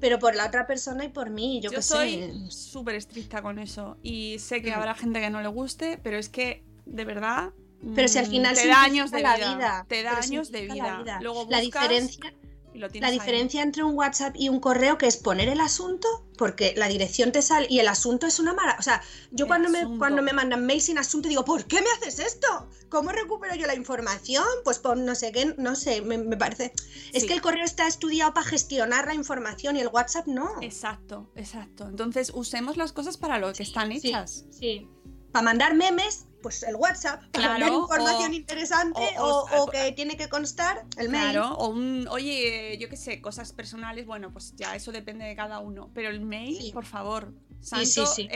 Pero 0.00 0.18
por 0.18 0.34
la 0.34 0.46
otra 0.46 0.66
persona 0.66 1.04
y 1.04 1.08
por 1.08 1.30
mí, 1.30 1.60
yo, 1.62 1.70
yo 1.70 1.80
soy 1.80 2.46
súper 2.50 2.96
estricta 2.96 3.40
con 3.40 3.58
eso. 3.58 3.96
Y 4.02 4.38
sé 4.38 4.60
que 4.60 4.70
mm. 4.70 4.74
habrá 4.74 4.94
gente 4.94 5.20
que 5.20 5.30
no 5.30 5.40
le 5.40 5.48
guste, 5.48 5.98
pero 6.02 6.18
es 6.18 6.28
que, 6.28 6.64
de 6.84 7.04
verdad. 7.04 7.50
Pero 7.94 8.08
si 8.08 8.18
al 8.18 8.26
final 8.26 8.54
te 8.54 8.66
da 8.66 8.82
años 8.82 9.10
de 9.10 9.18
vida, 9.18 9.86
Te 9.88 10.02
da 10.02 10.18
años 10.18 10.50
de 10.50 10.62
vida. 10.62 11.18
Luego 11.20 11.46
la 11.48 11.60
diferencia 11.60 12.32
la 12.76 13.10
diferencia 13.10 13.62
entre 13.62 13.82
un 13.82 13.94
WhatsApp 13.94 14.34
y 14.36 14.48
un 14.48 14.60
correo 14.60 14.98
que 14.98 15.06
es 15.06 15.16
poner 15.16 15.48
el 15.48 15.60
asunto, 15.60 16.08
porque 16.36 16.74
la 16.76 16.88
dirección 16.88 17.32
te 17.32 17.42
sale 17.42 17.66
y 17.70 17.78
el 17.78 17.88
asunto 17.88 18.26
es 18.26 18.38
una 18.38 18.52
mala. 18.52 18.76
O 18.78 18.82
sea, 18.82 19.02
yo 19.30 19.46
cuando 19.46 19.68
me, 19.68 19.98
cuando 19.98 20.22
me 20.22 20.32
mandan 20.32 20.66
mail 20.66 20.80
sin 20.80 20.98
asunto 20.98 21.28
digo, 21.28 21.44
¿por 21.44 21.64
qué 21.64 21.80
me 21.80 21.88
haces 21.96 22.18
esto? 22.18 22.68
¿Cómo 22.88 23.10
recupero 23.10 23.54
yo 23.54 23.66
la 23.66 23.74
información? 23.74 24.44
Pues 24.64 24.78
pon 24.78 25.04
no 25.04 25.14
sé 25.14 25.32
qué, 25.32 25.54
no 25.58 25.74
sé, 25.74 26.02
me, 26.02 26.18
parece. 26.36 26.72
Es 27.12 27.24
que 27.24 27.32
el 27.32 27.40
correo 27.40 27.64
está 27.64 27.86
estudiado 27.86 28.34
para 28.34 28.46
gestionar 28.46 29.06
la 29.06 29.14
información 29.14 29.76
y 29.76 29.80
el 29.80 29.88
WhatsApp 29.88 30.26
no. 30.26 30.50
Exacto, 30.62 31.28
exacto. 31.34 31.86
Entonces 31.88 32.30
usemos 32.34 32.76
las 32.76 32.92
cosas 32.92 33.16
para 33.16 33.38
lo 33.38 33.52
que 33.52 33.62
están 33.62 33.92
hechas. 33.92 34.44
sí. 34.50 34.88
Para 35.36 35.44
mandar 35.44 35.74
memes 35.74 36.24
pues 36.40 36.62
el 36.62 36.76
WhatsApp, 36.76 37.22
claro, 37.30 37.82
información 37.82 38.32
interesante 38.32 39.02
o, 39.18 39.68
que 39.70 39.92
tiene 39.92 40.16
que 40.16 40.30
constar 40.30 40.86
el 40.96 41.10
mail. 41.10 41.32
Claro, 41.32 41.54
o 41.56 41.68
un, 41.68 42.08
oye, 42.08 42.78
yo 42.80 42.88
qué 42.88 42.96
sé, 42.96 43.20
cosas 43.20 43.52
personales, 43.52 44.06
bueno, 44.06 44.32
pues 44.32 44.54
ya 44.56 44.74
eso 44.74 44.92
depende 44.92 45.26
de 45.26 45.36
cada 45.36 45.58
uno. 45.58 45.90
Pero 45.92 46.08
el 46.08 46.22
mail, 46.22 46.72
por 46.72 46.86
favor, 46.86 47.34
Santo, 47.60 48.06
sí, 48.06 48.30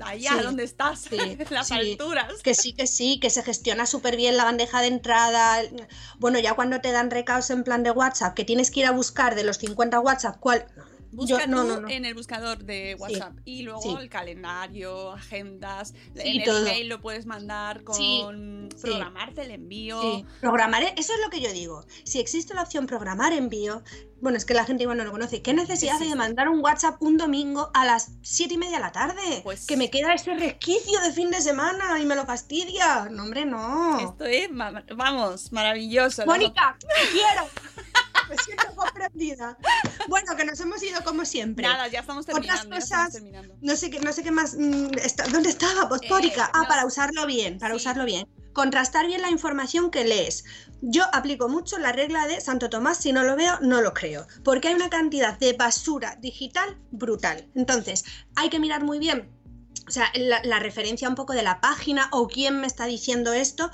allá 0.00 0.40
donde 0.44 0.62
estás, 0.62 1.08
las 1.50 1.72
alturas. 1.72 2.34
Que 2.44 2.54
sí, 2.54 2.72
que 2.72 2.86
sí, 2.86 3.18
que 3.18 3.30
se 3.30 3.42
gestiona 3.42 3.84
súper 3.84 4.14
bien 4.14 4.36
la 4.36 4.44
bandeja 4.44 4.80
de 4.80 4.86
entrada. 4.86 5.60
Bueno, 6.20 6.38
ya 6.38 6.54
cuando 6.54 6.80
te 6.80 6.92
dan 6.92 7.10
recados 7.10 7.50
en 7.50 7.64
plan 7.64 7.82
de 7.82 7.90
WhatsApp, 7.90 8.34
que 8.34 8.44
tienes 8.44 8.70
que 8.70 8.80
ir 8.80 8.86
a 8.86 8.92
buscar 8.92 9.34
de 9.34 9.42
los 9.42 9.58
50 9.58 9.98
WhatsApp, 9.98 10.36
¿cuál? 10.38 10.66
Busca 11.12 11.46
tú 11.46 11.86
en 11.88 12.04
el 12.04 12.14
buscador 12.14 12.58
de 12.58 12.94
WhatsApp 12.98 13.32
y 13.44 13.62
luego 13.62 13.98
el 13.98 14.08
calendario, 14.08 15.12
agendas, 15.12 15.94
en 16.14 16.42
el 16.42 16.48
email 16.48 16.88
lo 16.88 17.00
puedes 17.00 17.26
mandar 17.26 17.82
con 17.84 18.68
programarte 18.80 19.42
el 19.42 19.50
envío. 19.52 20.26
Programar, 20.40 20.82
eso 20.82 21.12
es 21.14 21.20
lo 21.24 21.30
que 21.30 21.40
yo 21.40 21.52
digo. 21.52 21.84
Si 22.04 22.18
existe 22.20 22.54
la 22.54 22.62
opción 22.62 22.86
programar 22.86 23.32
envío, 23.32 23.82
bueno, 24.20 24.36
es 24.36 24.44
que 24.44 24.54
la 24.54 24.64
gente 24.64 24.82
igual 24.82 24.98
no 24.98 25.04
lo 25.04 25.12
conoce. 25.12 25.42
¿Qué 25.42 25.54
necesidad 25.54 26.00
hay 26.00 26.08
de 26.08 26.16
mandar 26.16 26.48
un 26.48 26.60
WhatsApp 26.60 27.00
un 27.00 27.16
domingo 27.16 27.70
a 27.72 27.84
las 27.84 28.12
7 28.22 28.54
y 28.54 28.58
media 28.58 28.78
de 28.78 28.82
la 28.82 28.92
tarde? 28.92 29.40
Pues 29.44 29.66
que 29.66 29.76
me 29.76 29.90
queda 29.90 30.12
ese 30.12 30.34
resquicio 30.34 31.00
de 31.00 31.12
fin 31.12 31.30
de 31.30 31.40
semana 31.40 32.00
y 32.00 32.04
me 32.04 32.16
lo 32.16 32.26
fastidia. 32.26 33.08
No, 33.10 33.24
hombre, 33.24 33.44
no. 33.44 33.98
Esto 34.00 34.24
es, 34.24 34.48
vamos, 34.96 35.52
maravilloso. 35.52 36.26
Mónica, 36.26 36.76
te 36.80 37.10
quiero. 37.12 37.48
Me 38.28 38.36
siento 38.36 38.74
comprendida. 38.74 39.56
Bueno, 40.08 40.36
que 40.36 40.44
nos 40.44 40.60
hemos 40.60 40.82
ido 40.82 41.02
como 41.04 41.24
siempre. 41.24 41.66
Nada, 41.66 41.88
ya 41.88 42.00
estamos 42.00 42.26
terminando. 42.26 42.62
Otras 42.66 42.88
cosas, 42.88 43.22
no 43.60 43.76
sé 43.76 43.90
qué, 43.90 44.00
no 44.00 44.12
sé 44.12 44.22
qué 44.22 44.30
más. 44.30 44.54
Mm, 44.54 44.90
¿Dónde 45.32 45.48
estaba? 45.48 45.88
Postpórica. 45.88 46.46
Eh, 46.46 46.50
ah, 46.54 46.64
para 46.68 46.86
usarlo 46.86 47.26
bien, 47.26 47.58
para 47.58 47.74
usarlo 47.74 48.04
bien. 48.04 48.26
Contrastar 48.52 49.06
bien 49.06 49.22
la 49.22 49.30
información 49.30 49.90
que 49.90 50.04
lees. 50.04 50.44
Yo 50.80 51.04
aplico 51.12 51.48
mucho 51.48 51.78
la 51.78 51.92
regla 51.92 52.26
de 52.26 52.40
Santo 52.40 52.70
Tomás, 52.70 52.98
si 52.98 53.12
no 53.12 53.22
lo 53.22 53.36
veo, 53.36 53.58
no 53.60 53.80
lo 53.80 53.94
creo, 53.94 54.26
porque 54.44 54.68
hay 54.68 54.74
una 54.74 54.90
cantidad 54.90 55.38
de 55.38 55.52
basura 55.52 56.16
digital 56.20 56.78
brutal. 56.90 57.48
Entonces, 57.54 58.04
hay 58.36 58.48
que 58.48 58.58
mirar 58.58 58.84
muy 58.84 58.98
bien 58.98 59.38
o 59.88 59.90
sea, 59.90 60.12
la, 60.14 60.58
referencia 60.58 61.08
un 61.08 61.14
poco 61.14 61.32
de 61.32 61.42
la 61.42 61.60
página 61.60 62.08
o 62.12 62.28
quién 62.28 62.60
me 62.60 62.66
está 62.66 62.84
diciendo 62.84 63.32
esto 63.32 63.70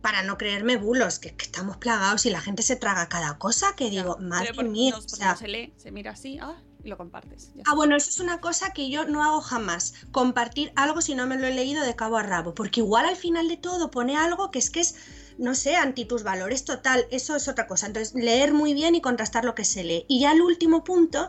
para 0.00 0.22
no 0.22 0.38
creerme 0.38 0.76
bulos, 0.76 1.18
que, 1.18 1.34
estamos 1.38 1.76
plagados 1.76 2.26
y 2.26 2.30
la 2.30 2.40
gente 2.40 2.62
se 2.62 2.76
traga 2.76 3.08
cada 3.08 3.38
cosa 3.38 3.74
que 3.76 3.90
digo, 3.90 4.16
madre 4.20 4.62
mía. 4.64 4.96
o 4.96 5.00
sea, 5.00 5.36
se 5.36 5.48
lee, 5.48 5.72
se 5.76 5.90
mira 5.90 6.12
así, 6.12 6.38
ah, 6.40 6.56
y 6.82 6.88
lo 6.88 6.96
compartes. 6.96 7.52
Ah, 7.64 7.74
bueno, 7.74 7.96
eso 7.96 8.10
es 8.10 8.20
una 8.20 8.40
cosa 8.40 8.72
que 8.72 8.90
yo 8.90 9.06
no 9.06 9.24
hago 9.24 9.40
jamás, 9.40 9.94
compartir 10.12 10.72
algo 10.76 11.00
si 11.00 11.14
no 11.14 11.26
me 11.26 11.36
lo 11.36 11.46
he 11.46 11.54
leído 11.54 11.84
de 11.84 11.96
cabo 11.96 12.16
a 12.16 12.22
rabo, 12.22 12.54
porque 12.54 12.80
igual 12.80 13.06
al 13.06 13.16
final 13.16 13.48
de 13.48 13.56
todo 13.56 13.90
pone 13.90 14.16
algo 14.16 14.50
que 14.50 14.60
es 14.60 14.70
que 14.70 14.80
es, 14.80 14.94
no 15.38 15.54
sé, 15.54 15.76
anti 15.76 16.04
tus 16.04 16.22
valores 16.22 16.64
total, 16.64 17.06
eso 17.10 17.34
es 17.34 17.48
otra 17.48 17.66
cosa. 17.66 17.86
Entonces, 17.86 18.14
leer 18.14 18.52
muy 18.52 18.74
bien 18.74 18.94
y 18.94 19.00
contrastar 19.00 19.44
lo 19.44 19.54
que 19.54 19.64
se 19.64 19.84
lee. 19.84 20.04
Y 20.08 20.20
ya 20.20 20.32
el 20.32 20.42
último 20.42 20.84
punto, 20.84 21.28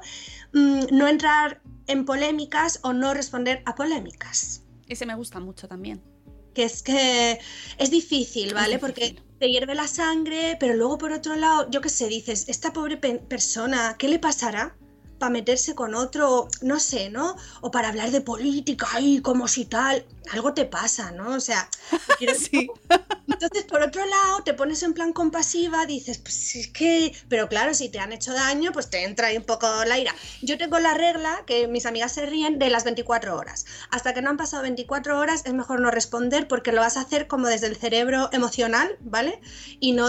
mm, 0.53 0.85
no 0.91 1.07
entrar 1.07 1.61
en 1.87 2.05
polémicas 2.05 2.79
o 2.83 2.93
no 2.93 3.13
responder 3.13 3.63
a 3.65 3.75
polémicas. 3.75 4.63
Ese 4.87 5.05
me 5.05 5.15
gusta 5.15 5.39
mucho 5.39 5.67
también 5.67 6.01
que 6.59 6.65
es 6.65 6.83
que 6.83 7.39
es 7.77 7.89
difícil, 7.89 8.53
¿vale? 8.53 8.79
Porque 8.79 9.15
te 9.39 9.49
hierve 9.49 9.75
la 9.75 9.87
sangre, 9.87 10.57
pero 10.59 10.73
luego 10.73 10.97
por 10.97 11.13
otro 11.13 11.37
lado, 11.37 11.69
yo 11.71 11.79
qué 11.79 11.87
sé, 11.87 12.09
dices, 12.09 12.49
esta 12.49 12.73
pobre 12.73 12.97
persona, 12.97 13.95
¿qué 13.97 14.09
le 14.09 14.19
pasará? 14.19 14.75
Para 15.19 15.29
meterse 15.29 15.75
con 15.75 15.93
otro, 15.95 16.47
no 16.61 16.79
sé, 16.79 17.09
¿no? 17.09 17.35
O 17.61 17.71
para 17.71 17.89
hablar 17.89 18.11
de 18.11 18.21
política 18.21 18.87
y 18.99 19.21
como 19.21 19.47
si 19.47 19.65
tal, 19.65 20.05
algo 20.31 20.53
te 20.53 20.65
pasa, 20.65 21.11
¿no? 21.11 21.35
O 21.35 21.39
sea, 21.39 21.69
sí. 22.37 22.69
entonces 23.27 23.63
por 23.65 23.81
otro 23.81 24.05
lado 24.05 24.43
te 24.43 24.53
pones 24.53 24.83
en 24.83 24.93
plan 24.93 25.13
compasiva, 25.13 25.85
dices, 25.85 26.17
pues 26.19 26.55
es 26.55 26.67
que, 26.69 27.13
pero 27.27 27.49
claro, 27.49 27.73
si 27.73 27.89
te 27.89 27.99
han 27.99 28.13
hecho 28.13 28.33
daño, 28.33 28.71
pues 28.71 28.89
te 28.89 29.03
entra 29.03 29.27
ahí 29.27 29.37
un 29.37 29.43
poco 29.43 29.67
la 29.85 29.97
ira. 29.97 30.15
Yo 30.41 30.57
tengo 30.57 30.79
la 30.79 30.93
regla, 30.93 31.43
que 31.45 31.67
mis 31.67 31.85
amigas 31.85 32.13
se 32.13 32.25
ríen, 32.25 32.59
de 32.59 32.69
las 32.69 32.83
24 32.83 33.35
horas. 33.35 33.65
Hasta 33.91 34.13
que 34.13 34.21
no 34.21 34.29
han 34.29 34.37
pasado 34.37 34.63
24 34.63 35.19
horas 35.19 35.43
es 35.45 35.53
mejor 35.53 35.81
no 35.81 35.91
responder 35.91 36.47
porque 36.47 36.71
lo 36.71 36.81
vas 36.81 36.97
a 36.97 37.01
hacer 37.01 37.27
como 37.27 37.47
desde 37.47 37.67
el 37.67 37.75
cerebro 37.75 38.29
emocional, 38.31 38.97
¿vale? 39.01 39.41
Y 39.79 39.91
no 39.91 40.07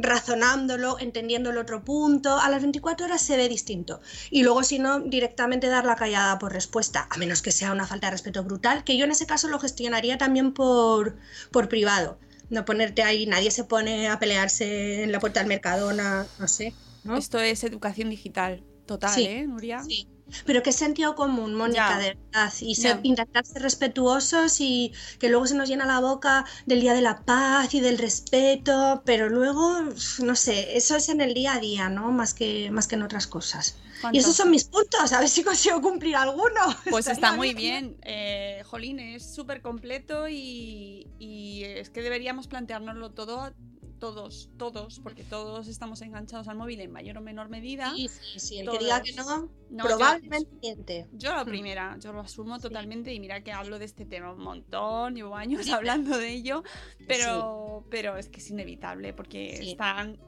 razonándolo, 0.00 0.98
entendiendo 0.98 1.50
el 1.50 1.58
otro 1.58 1.84
punto. 1.84 2.38
A 2.38 2.48
las 2.48 2.62
24 2.62 3.06
horas 3.06 3.22
se 3.22 3.36
ve 3.36 3.48
distinto 3.48 4.00
y 4.30 4.42
luego 4.42 4.62
si 4.62 4.78
no 4.78 5.00
directamente 5.00 5.66
dar 5.68 5.84
la 5.84 5.96
callada 5.96 6.38
por 6.38 6.52
respuesta, 6.52 7.06
a 7.10 7.16
menos 7.18 7.42
que 7.42 7.52
sea 7.52 7.72
una 7.72 7.86
falta 7.86 8.06
de 8.08 8.12
respeto 8.12 8.42
brutal, 8.44 8.84
que 8.84 8.96
yo 8.96 9.04
en 9.04 9.10
ese 9.10 9.26
caso 9.26 9.48
lo 9.48 9.58
gestionaría 9.58 10.18
también 10.18 10.52
por, 10.52 11.16
por 11.50 11.68
privado. 11.68 12.18
No 12.50 12.64
ponerte 12.64 13.02
ahí, 13.02 13.26
nadie 13.26 13.50
se 13.50 13.64
pone 13.64 14.08
a 14.08 14.18
pelearse 14.18 15.02
en 15.04 15.12
la 15.12 15.20
puerta 15.20 15.40
del 15.40 15.48
Mercadona, 15.48 16.26
no 16.38 16.48
sé. 16.48 16.74
¿no? 17.04 17.16
Esto 17.16 17.40
es 17.40 17.64
educación 17.64 18.10
digital 18.10 18.62
total, 18.86 19.14
Sí, 19.14 19.24
¿eh, 19.26 19.46
Nuria? 19.46 19.82
Sí. 19.82 20.08
Pero 20.46 20.62
qué 20.62 20.72
sentido 20.72 21.14
común, 21.14 21.54
Mónica, 21.54 21.90
Ya. 21.90 21.98
de 21.98 22.14
verdad. 22.14 22.52
Y 22.60 22.74
ser- 22.74 22.96
Ya. 22.96 23.00
intentar 23.02 23.44
ser 23.44 23.60
respetuosos 23.62 24.60
y 24.60 24.92
que 25.18 25.28
luego 25.28 25.46
se 25.46 25.54
nos 25.54 25.68
llena 25.68 25.84
la 25.84 26.00
boca 26.00 26.46
del 26.64 26.80
Día 26.80 26.94
de 26.94 27.02
la 27.02 27.22
Paz 27.22 27.74
y 27.74 27.80
del 27.80 27.98
respeto, 27.98 29.02
pero 29.04 29.28
luego, 29.28 29.78
no 30.22 30.36
sé, 30.36 30.76
eso 30.76 30.96
es 30.96 31.08
en 31.10 31.20
el 31.20 31.34
día 31.34 31.54
a 31.54 31.58
día, 31.60 31.88
¿no? 31.88 32.12
Más 32.12 32.32
que, 32.34 32.70
más 32.70 32.86
que 32.86 32.94
en 32.94 33.02
otras 33.02 33.26
cosas. 33.26 33.76
Y 34.12 34.18
esos 34.18 34.34
son 34.34 34.50
mis 34.50 34.64
puntos, 34.64 35.12
a 35.12 35.20
ver 35.20 35.28
si 35.28 35.44
consigo 35.44 35.80
cumplir 35.80 36.16
alguno. 36.16 36.60
Pues 36.90 37.06
Estaría 37.06 37.12
está 37.28 37.32
muy 37.36 37.54
bien. 37.54 37.96
Eh, 38.02 38.62
Jolín, 38.66 38.98
es 39.00 39.34
súper 39.34 39.60
completo 39.62 40.28
y, 40.28 41.06
y 41.18 41.64
es 41.64 41.90
que 41.90 42.02
deberíamos 42.02 42.46
planteárnoslo 42.48 43.10
todo, 43.12 43.52
todos, 43.98 44.50
todos, 44.58 44.98
porque 44.98 45.22
todos 45.22 45.68
estamos 45.68 46.02
enganchados 46.02 46.48
al 46.48 46.56
móvil 46.56 46.80
en 46.80 46.90
mayor 46.90 47.18
o 47.18 47.20
menor 47.20 47.48
medida. 47.48 47.92
Sí, 47.94 48.08
sí, 48.08 48.40
sí, 48.40 48.58
el 48.58 48.66
Todos. 48.66 48.78
que 48.78 48.84
diga 48.84 49.00
que 49.02 49.12
no, 49.12 49.48
No, 49.70 49.84
yo- 49.84 49.84
probablemente 49.96 50.50
miente. 50.60 51.06
Yo 51.12 51.32
la 51.32 51.44
Mm. 51.44 51.48
primera, 51.48 51.96
yo 52.00 52.12
lo 52.12 52.20
asumo 52.20 52.56
Sí. 52.56 52.62
totalmente 52.62 53.14
y 53.14 53.20
mira 53.20 53.42
que 53.44 53.52
hablo 53.52 53.78
de 53.78 53.84
este 53.84 54.04
tema 54.04 54.32
un 54.32 54.42
montón, 54.42 55.14
llevo 55.14 55.36
años 55.36 55.68
hablando 55.70 56.18
de 56.18 56.32
ello, 56.32 56.64
pero, 57.06 57.84
pero 57.90 58.16
es 58.16 58.28
que 58.28 58.40
es 58.40 58.50
inevitable 58.50 59.12
porque 59.12 59.52
están 59.70 60.18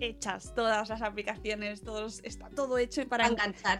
hechas 0.00 0.54
todas 0.54 0.88
las 0.88 1.02
aplicaciones, 1.02 1.82
todos, 1.82 2.20
está 2.24 2.48
todo 2.50 2.78
hecho 2.78 3.06
para 3.08 3.30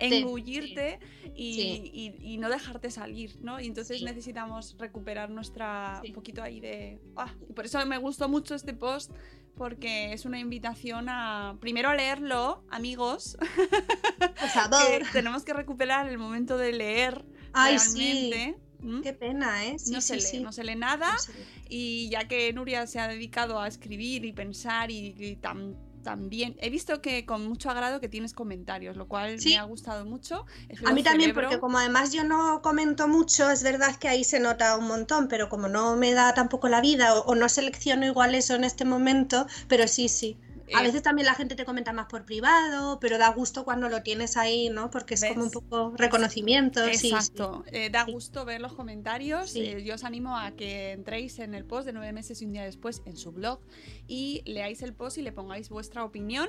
engullirte 0.00 0.98
y, 1.34 1.54
Sí. 1.54 1.90
y- 1.92 2.32
y 2.34 2.38
no 2.38 2.48
dejarte 2.48 2.90
salir, 2.90 3.38
¿no? 3.40 3.60
Y 3.60 3.66
entonces 3.66 3.98
Sí. 3.98 4.04
necesitamos 4.04 4.76
recuperar 4.78 5.30
nuestra, 5.30 6.00
un 6.06 6.12
poquito 6.12 6.42
ahí 6.42 6.60
de... 6.60 7.00
ah, 7.16 7.32
y 7.48 7.52
por 7.52 7.64
eso 7.64 7.84
me 7.86 7.98
gustó 7.98 8.28
mucho 8.28 8.54
este 8.54 8.74
post, 8.74 9.10
porque 9.56 10.12
es 10.12 10.24
una 10.24 10.38
invitación 10.38 11.08
a, 11.08 11.56
primero 11.60 11.90
a 11.90 11.94
leerlo, 11.94 12.64
amigos, 12.70 13.36
Por 13.38 14.48
favor. 14.54 14.98
que 14.98 15.04
tenemos 15.12 15.44
que 15.44 15.52
recuperar 15.52 16.08
el 16.08 16.18
momento 16.18 16.56
de 16.56 16.72
leer 16.72 17.24
Ay, 17.52 17.78
sí. 17.78 17.98
realmente. 18.30 18.58
Qué 19.02 19.12
pena, 19.12 19.66
¿eh? 19.66 19.78
Sí, 19.78 19.92
no, 19.92 20.00
se 20.00 20.14
sí, 20.18 20.20
lee, 20.26 20.38
sí. 20.38 20.40
no 20.40 20.52
se 20.52 20.64
lee 20.64 20.74
nada 20.74 21.12
No 21.12 21.18
se 21.18 21.32
lee. 21.34 21.44
y 21.68 22.08
ya 22.08 22.26
que 22.26 22.50
Nuria 22.54 22.86
se 22.86 22.98
ha 22.98 23.08
dedicado 23.08 23.60
a 23.60 23.68
escribir 23.68 24.24
y 24.24 24.32
pensar 24.32 24.90
y, 24.90 25.08
y 25.18 25.36
tam- 25.36 25.76
también 26.02 26.56
he 26.60 26.70
visto 26.70 27.00
que 27.00 27.24
con 27.26 27.46
mucho 27.46 27.70
agrado 27.70 28.00
que 28.00 28.08
tienes 28.08 28.32
comentarios, 28.32 28.96
lo 28.96 29.06
cual 29.08 29.40
Sí. 29.40 29.50
me 29.50 29.58
ha 29.58 29.64
gustado 29.64 30.04
mucho. 30.04 30.46
A 30.84 30.92
mí 30.92 31.02
también, 31.02 31.34
porque 31.34 31.58
como 31.60 31.78
además 31.78 32.12
yo 32.12 32.24
no 32.24 32.62
comento 32.62 33.08
mucho, 33.08 33.50
es 33.50 33.62
verdad 33.62 33.96
que 33.96 34.08
ahí 34.08 34.24
se 34.24 34.40
nota 34.40 34.76
un 34.76 34.86
montón, 34.86 35.28
pero 35.28 35.48
como 35.48 35.68
no 35.68 35.96
me 35.96 36.12
da 36.12 36.34
tampoco 36.34 36.68
la 36.68 36.80
vida 36.80 37.14
o, 37.14 37.24
o 37.24 37.34
no 37.34 37.48
selecciono 37.48 38.06
igual 38.06 38.34
eso 38.34 38.54
en 38.54 38.64
este 38.64 38.84
momento, 38.84 39.46
pero 39.68 39.86
sí, 39.88 40.08
sí. 40.08 40.36
A 40.74 40.80
Eh, 40.80 40.82
veces 40.84 41.02
también 41.02 41.26
la 41.26 41.34
gente 41.34 41.56
te 41.56 41.64
comenta 41.64 41.92
más 41.92 42.06
por 42.06 42.24
privado, 42.24 42.98
pero 43.00 43.18
da 43.18 43.28
gusto 43.30 43.64
cuando 43.64 43.88
lo 43.88 44.02
tienes 44.02 44.36
ahí, 44.36 44.68
¿no? 44.68 44.90
Porque 44.90 45.14
es 45.14 45.24
como 45.24 45.44
un 45.44 45.50
poco 45.50 45.94
reconocimiento. 45.96 46.84
sí, 46.86 46.94
sí. 46.94 47.08
Exacto, 47.10 47.64
Eh, 47.72 47.90
da 47.90 48.04
Sí. 48.04 48.12
gusto 48.12 48.44
ver 48.44 48.60
los 48.60 48.72
comentarios. 48.74 49.50
Sí. 49.50 49.62
Eh, 49.62 49.82
yo 49.84 49.94
os 49.94 50.04
animo 50.04 50.36
a 50.36 50.52
que 50.52 50.92
entréis 50.92 51.38
en 51.38 51.54
el 51.54 51.64
post 51.64 51.86
de 51.86 51.92
nueve 51.92 52.12
meses 52.12 52.40
y 52.42 52.46
un 52.46 52.52
día 52.52 52.64
después 52.64 53.02
en 53.06 53.16
su 53.16 53.32
blog 53.32 53.60
y 54.06 54.42
leáis 54.44 54.82
el 54.82 54.94
post 54.94 55.18
y 55.18 55.22
le 55.22 55.32
pongáis 55.32 55.68
vuestra 55.70 56.04
opinión. 56.04 56.48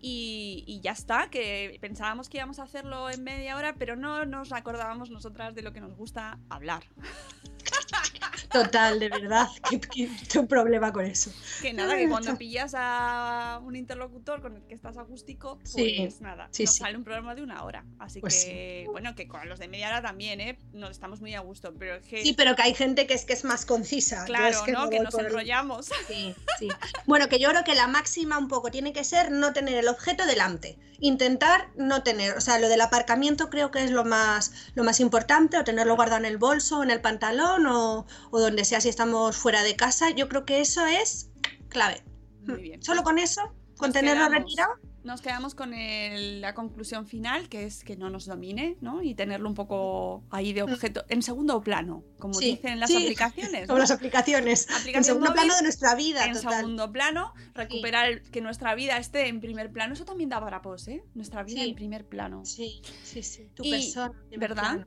Y, 0.00 0.62
y 0.66 0.80
ya 0.80 0.92
está, 0.92 1.28
que 1.30 1.78
pensábamos 1.80 2.28
que 2.28 2.36
íbamos 2.38 2.58
a 2.58 2.64
hacerlo 2.64 3.10
en 3.10 3.24
media 3.24 3.56
hora, 3.56 3.74
pero 3.78 3.96
no 3.96 4.24
nos 4.26 4.52
acordábamos 4.52 5.10
nosotras 5.10 5.54
de 5.54 5.62
lo 5.62 5.72
que 5.72 5.80
nos 5.80 5.94
gusta 5.96 6.38
hablar. 6.50 6.84
Total, 8.52 8.98
de 9.00 9.08
verdad. 9.08 9.48
que, 9.68 9.80
que 9.80 10.08
tengo 10.28 10.42
un 10.42 10.48
problema 10.48 10.92
con 10.92 11.04
eso. 11.04 11.30
Que 11.60 11.72
nada, 11.72 11.96
que 11.96 12.08
cuando 12.08 12.36
pillas 12.38 12.74
a 12.76 13.60
un 13.64 13.74
interlocutor 13.76 14.40
con 14.40 14.56
el 14.56 14.62
que 14.62 14.74
estás 14.74 14.96
acústico, 14.98 15.58
pues 15.58 15.72
Sí, 15.72 16.08
nada, 16.20 16.48
sí, 16.52 16.64
nos 16.64 16.72
sí. 16.74 16.78
sale 16.80 16.96
un 16.96 17.04
programa 17.04 17.34
de 17.34 17.42
una 17.42 17.64
hora. 17.64 17.84
Así 17.98 18.20
Pues 18.20 18.44
que, 18.44 18.86
bueno, 18.90 19.14
que 19.14 19.26
con 19.28 19.48
los 19.48 19.58
de 19.58 19.68
media 19.68 19.88
hora 19.88 20.02
también, 20.02 20.40
¿eh? 20.40 20.58
Nos 20.72 20.90
estamos 20.92 21.20
muy 21.20 21.34
a 21.34 21.40
gusto, 21.40 21.74
pero 21.78 21.96
es 21.96 22.06
que, 22.06 22.22
Sí, 22.22 22.34
pero 22.34 22.54
que 22.54 22.62
hay 22.62 22.74
gente 22.74 23.06
que 23.06 23.14
es 23.14 23.24
que 23.24 23.32
es 23.32 23.44
más 23.44 23.66
concisa. 23.66 24.24
claro, 24.24 24.48
es 24.48 24.58
que 24.58 24.72
¿no? 24.72 24.88
Que 24.90 25.00
nos 25.00 25.14
el- 25.14 25.26
enrollamos. 25.26 25.90
Sí, 26.06 26.34
sí. 26.58 26.68
Bueno, 27.06 27.28
que 27.28 27.38
yo 27.38 27.48
creo 27.50 27.64
que 27.64 27.74
la 27.74 27.88
máxima 27.88 28.38
un 28.38 28.48
poco 28.48 28.70
tiene 28.70 28.92
que 28.92 29.04
ser 29.04 29.30
no 29.32 29.52
tener 29.52 29.76
el 29.76 29.85
objeto 29.88 30.26
delante. 30.26 30.78
Intentar 31.00 31.70
no 31.76 32.02
tener, 32.02 32.36
o 32.36 32.40
sea, 32.40 32.58
lo 32.58 32.68
del 32.68 32.80
aparcamiento 32.80 33.50
creo 33.50 33.70
que 33.70 33.84
es 33.84 33.90
lo 33.90 34.04
más, 34.04 34.52
lo 34.74 34.82
más 34.84 35.00
importante, 35.00 35.58
o 35.58 35.64
tenerlo 35.64 35.94
guardado 35.96 36.20
en 36.20 36.24
el 36.26 36.38
bolso, 36.38 36.82
en 36.82 36.90
el 36.90 37.00
pantalón, 37.02 37.66
o, 37.66 38.06
o 38.30 38.40
donde 38.40 38.64
sea 38.64 38.80
si 38.80 38.88
estamos 38.88 39.36
fuera 39.36 39.62
de 39.62 39.76
casa. 39.76 40.10
Yo 40.10 40.28
creo 40.28 40.44
que 40.46 40.60
eso 40.60 40.86
es 40.86 41.30
clave. 41.68 42.02
Muy 42.46 42.60
bien. 42.62 42.82
Solo 42.82 43.02
con 43.02 43.18
eso, 43.18 43.42
con 43.76 43.92
Nos 43.92 43.92
tenerlo 43.92 44.28
quedamos. 44.28 44.38
retirado. 44.44 44.72
Nos 45.06 45.20
quedamos 45.22 45.54
con 45.54 45.72
el- 45.72 46.40
la 46.40 46.52
conclusión 46.52 47.06
final, 47.06 47.48
que 47.48 47.64
es 47.64 47.84
que 47.84 47.96
no 47.96 48.10
nos 48.10 48.26
domine, 48.26 48.76
¿no? 48.80 49.02
Y 49.02 49.14
tenerlo 49.14 49.48
un 49.48 49.54
poco 49.54 50.24
ahí 50.30 50.52
de 50.52 50.62
objeto, 50.64 51.04
en 51.08 51.22
segundo 51.22 51.60
plano, 51.62 52.02
como. 52.18 52.34
Sí, 52.34 52.56
dicen 52.56 52.80
las 52.80 52.90
sí, 52.90 52.96
aplicaciones. 52.96 53.66
Como 53.68 53.76
¿no? 53.78 53.82
las 53.82 53.92
aplicaciones. 53.92 54.66
En 54.86 55.04
segundo 55.04 55.32
plano 55.32 55.54
de 55.54 55.62
nuestra 55.62 55.94
vida, 55.94 56.26
en 56.26 56.32
total. 56.32 56.54
segundo 56.56 56.90
plano, 56.90 57.32
recuperar 57.54 58.20
que 58.22 58.40
nuestra 58.40 58.74
vida 58.74 58.98
esté 58.98 59.28
en 59.28 59.40
primer 59.40 59.70
plano. 59.70 59.94
Eso 59.94 60.04
también 60.04 60.28
da 60.28 60.40
para 60.40 60.60
pos, 60.60 60.88
¿eh? 60.88 61.04
Nuestra 61.14 61.44
vida 61.44 61.62
en 61.62 61.76
primer 61.76 62.04
plano. 62.04 62.44
Sí, 62.44 62.82
sí, 63.04 63.22
sí. 63.22 63.48
Tu 63.54 63.62
Y- 63.64 63.70
persona. 63.70 64.12
¿verdad? 64.36 64.86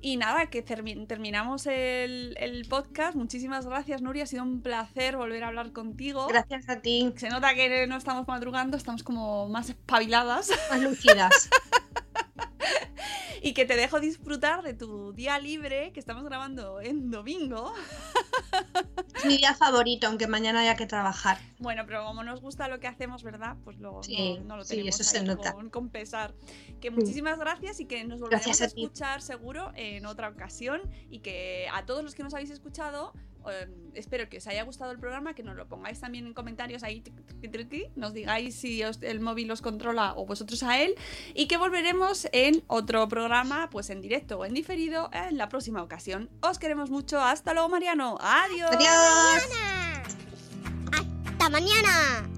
Y 0.00 0.16
nada, 0.16 0.46
que 0.46 0.64
termi- 0.64 1.06
terminamos 1.08 1.66
el, 1.66 2.36
el 2.38 2.66
podcast. 2.68 3.16
Muchísimas 3.16 3.66
gracias, 3.66 4.00
Nuria. 4.00 4.24
Ha 4.24 4.26
sido 4.26 4.44
un 4.44 4.62
placer 4.62 5.16
volver 5.16 5.42
a 5.42 5.48
hablar 5.48 5.72
contigo. 5.72 6.26
Gracias 6.28 6.68
a 6.68 6.80
ti. 6.80 7.12
Se 7.16 7.28
nota 7.28 7.54
que 7.54 7.86
no 7.88 7.96
estamos 7.96 8.26
madrugando, 8.28 8.76
estamos 8.76 9.02
como 9.02 9.48
más 9.48 9.70
espabiladas. 9.70 10.50
Más 10.70 10.80
lucidas. 10.80 11.50
y 13.42 13.54
que 13.54 13.64
te 13.64 13.76
dejo 13.76 14.00
disfrutar 14.00 14.62
de 14.62 14.74
tu 14.74 15.12
día 15.12 15.38
libre, 15.38 15.92
que 15.92 16.00
estamos 16.00 16.24
grabando 16.24 16.80
en 16.80 17.10
domingo. 17.10 17.72
Es 19.16 19.24
mi 19.24 19.36
día 19.36 19.54
favorito, 19.54 20.06
aunque 20.06 20.26
mañana 20.26 20.60
haya 20.60 20.76
que 20.76 20.86
trabajar. 20.86 21.38
Bueno, 21.58 21.84
pero 21.86 22.04
como 22.04 22.22
nos 22.22 22.40
gusta 22.40 22.68
lo 22.68 22.78
que 22.80 22.86
hacemos, 22.86 23.22
¿verdad? 23.22 23.56
Pues 23.64 23.78
lo, 23.78 24.02
Sí, 24.02 24.38
no, 24.38 24.44
no 24.44 24.56
lo 24.58 24.64
sí, 24.64 24.76
tenemos 24.76 25.00
eso 25.00 25.10
se 25.10 25.22
nota. 25.22 25.52
Con, 25.52 25.70
con 25.70 25.88
pesar. 25.88 26.34
Que 26.80 26.90
muchísimas 26.90 27.38
gracias 27.38 27.80
y 27.80 27.86
que 27.86 28.04
nos 28.04 28.20
volveremos 28.20 28.46
Gracias 28.46 28.60
a, 28.60 28.64
a 28.64 28.66
escuchar 28.68 29.22
seguro 29.22 29.72
en 29.74 30.06
otra 30.06 30.28
ocasión 30.28 30.80
y 31.10 31.20
que 31.20 31.66
a 31.72 31.84
todos 31.84 32.04
los 32.04 32.14
que 32.14 32.22
nos 32.22 32.34
habéis 32.34 32.50
escuchado 32.50 33.12
eh, 33.50 33.68
espero 33.94 34.28
que 34.28 34.38
os 34.38 34.46
haya 34.46 34.62
gustado 34.62 34.92
el 34.92 34.98
programa, 34.98 35.34
que 35.34 35.42
nos 35.42 35.56
lo 35.56 35.66
pongáis 35.66 36.00
también 36.00 36.26
en 36.26 36.34
comentarios 36.34 36.82
ahí, 36.82 37.02
nos 37.96 38.12
digáis 38.12 38.54
si 38.54 38.82
el 38.82 39.20
móvil 39.20 39.50
os 39.50 39.62
controla 39.62 40.14
o 40.16 40.26
vosotros 40.26 40.62
a 40.62 40.80
él 40.80 40.94
y 41.34 41.46
que 41.46 41.56
volveremos 41.56 42.28
en 42.32 42.62
otro 42.66 43.08
programa, 43.08 43.68
pues 43.70 43.90
en 43.90 44.00
directo 44.00 44.38
o 44.38 44.44
en 44.44 44.54
diferido 44.54 45.10
en 45.12 45.38
la 45.38 45.48
próxima 45.48 45.82
ocasión. 45.82 46.30
Os 46.40 46.58
queremos 46.58 46.90
mucho, 46.90 47.20
hasta 47.20 47.52
luego 47.52 47.68
Mariano, 47.68 48.18
adiós. 48.20 48.70
Adiós. 48.72 49.48
¡Hasta 50.92 51.50
mañana! 51.50 52.37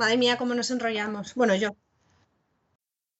Madre 0.00 0.16
mía, 0.16 0.36
cómo 0.38 0.54
nos 0.56 0.70
enrollamos. 0.72 1.34
Bueno, 1.34 1.54
yo. 1.54 1.76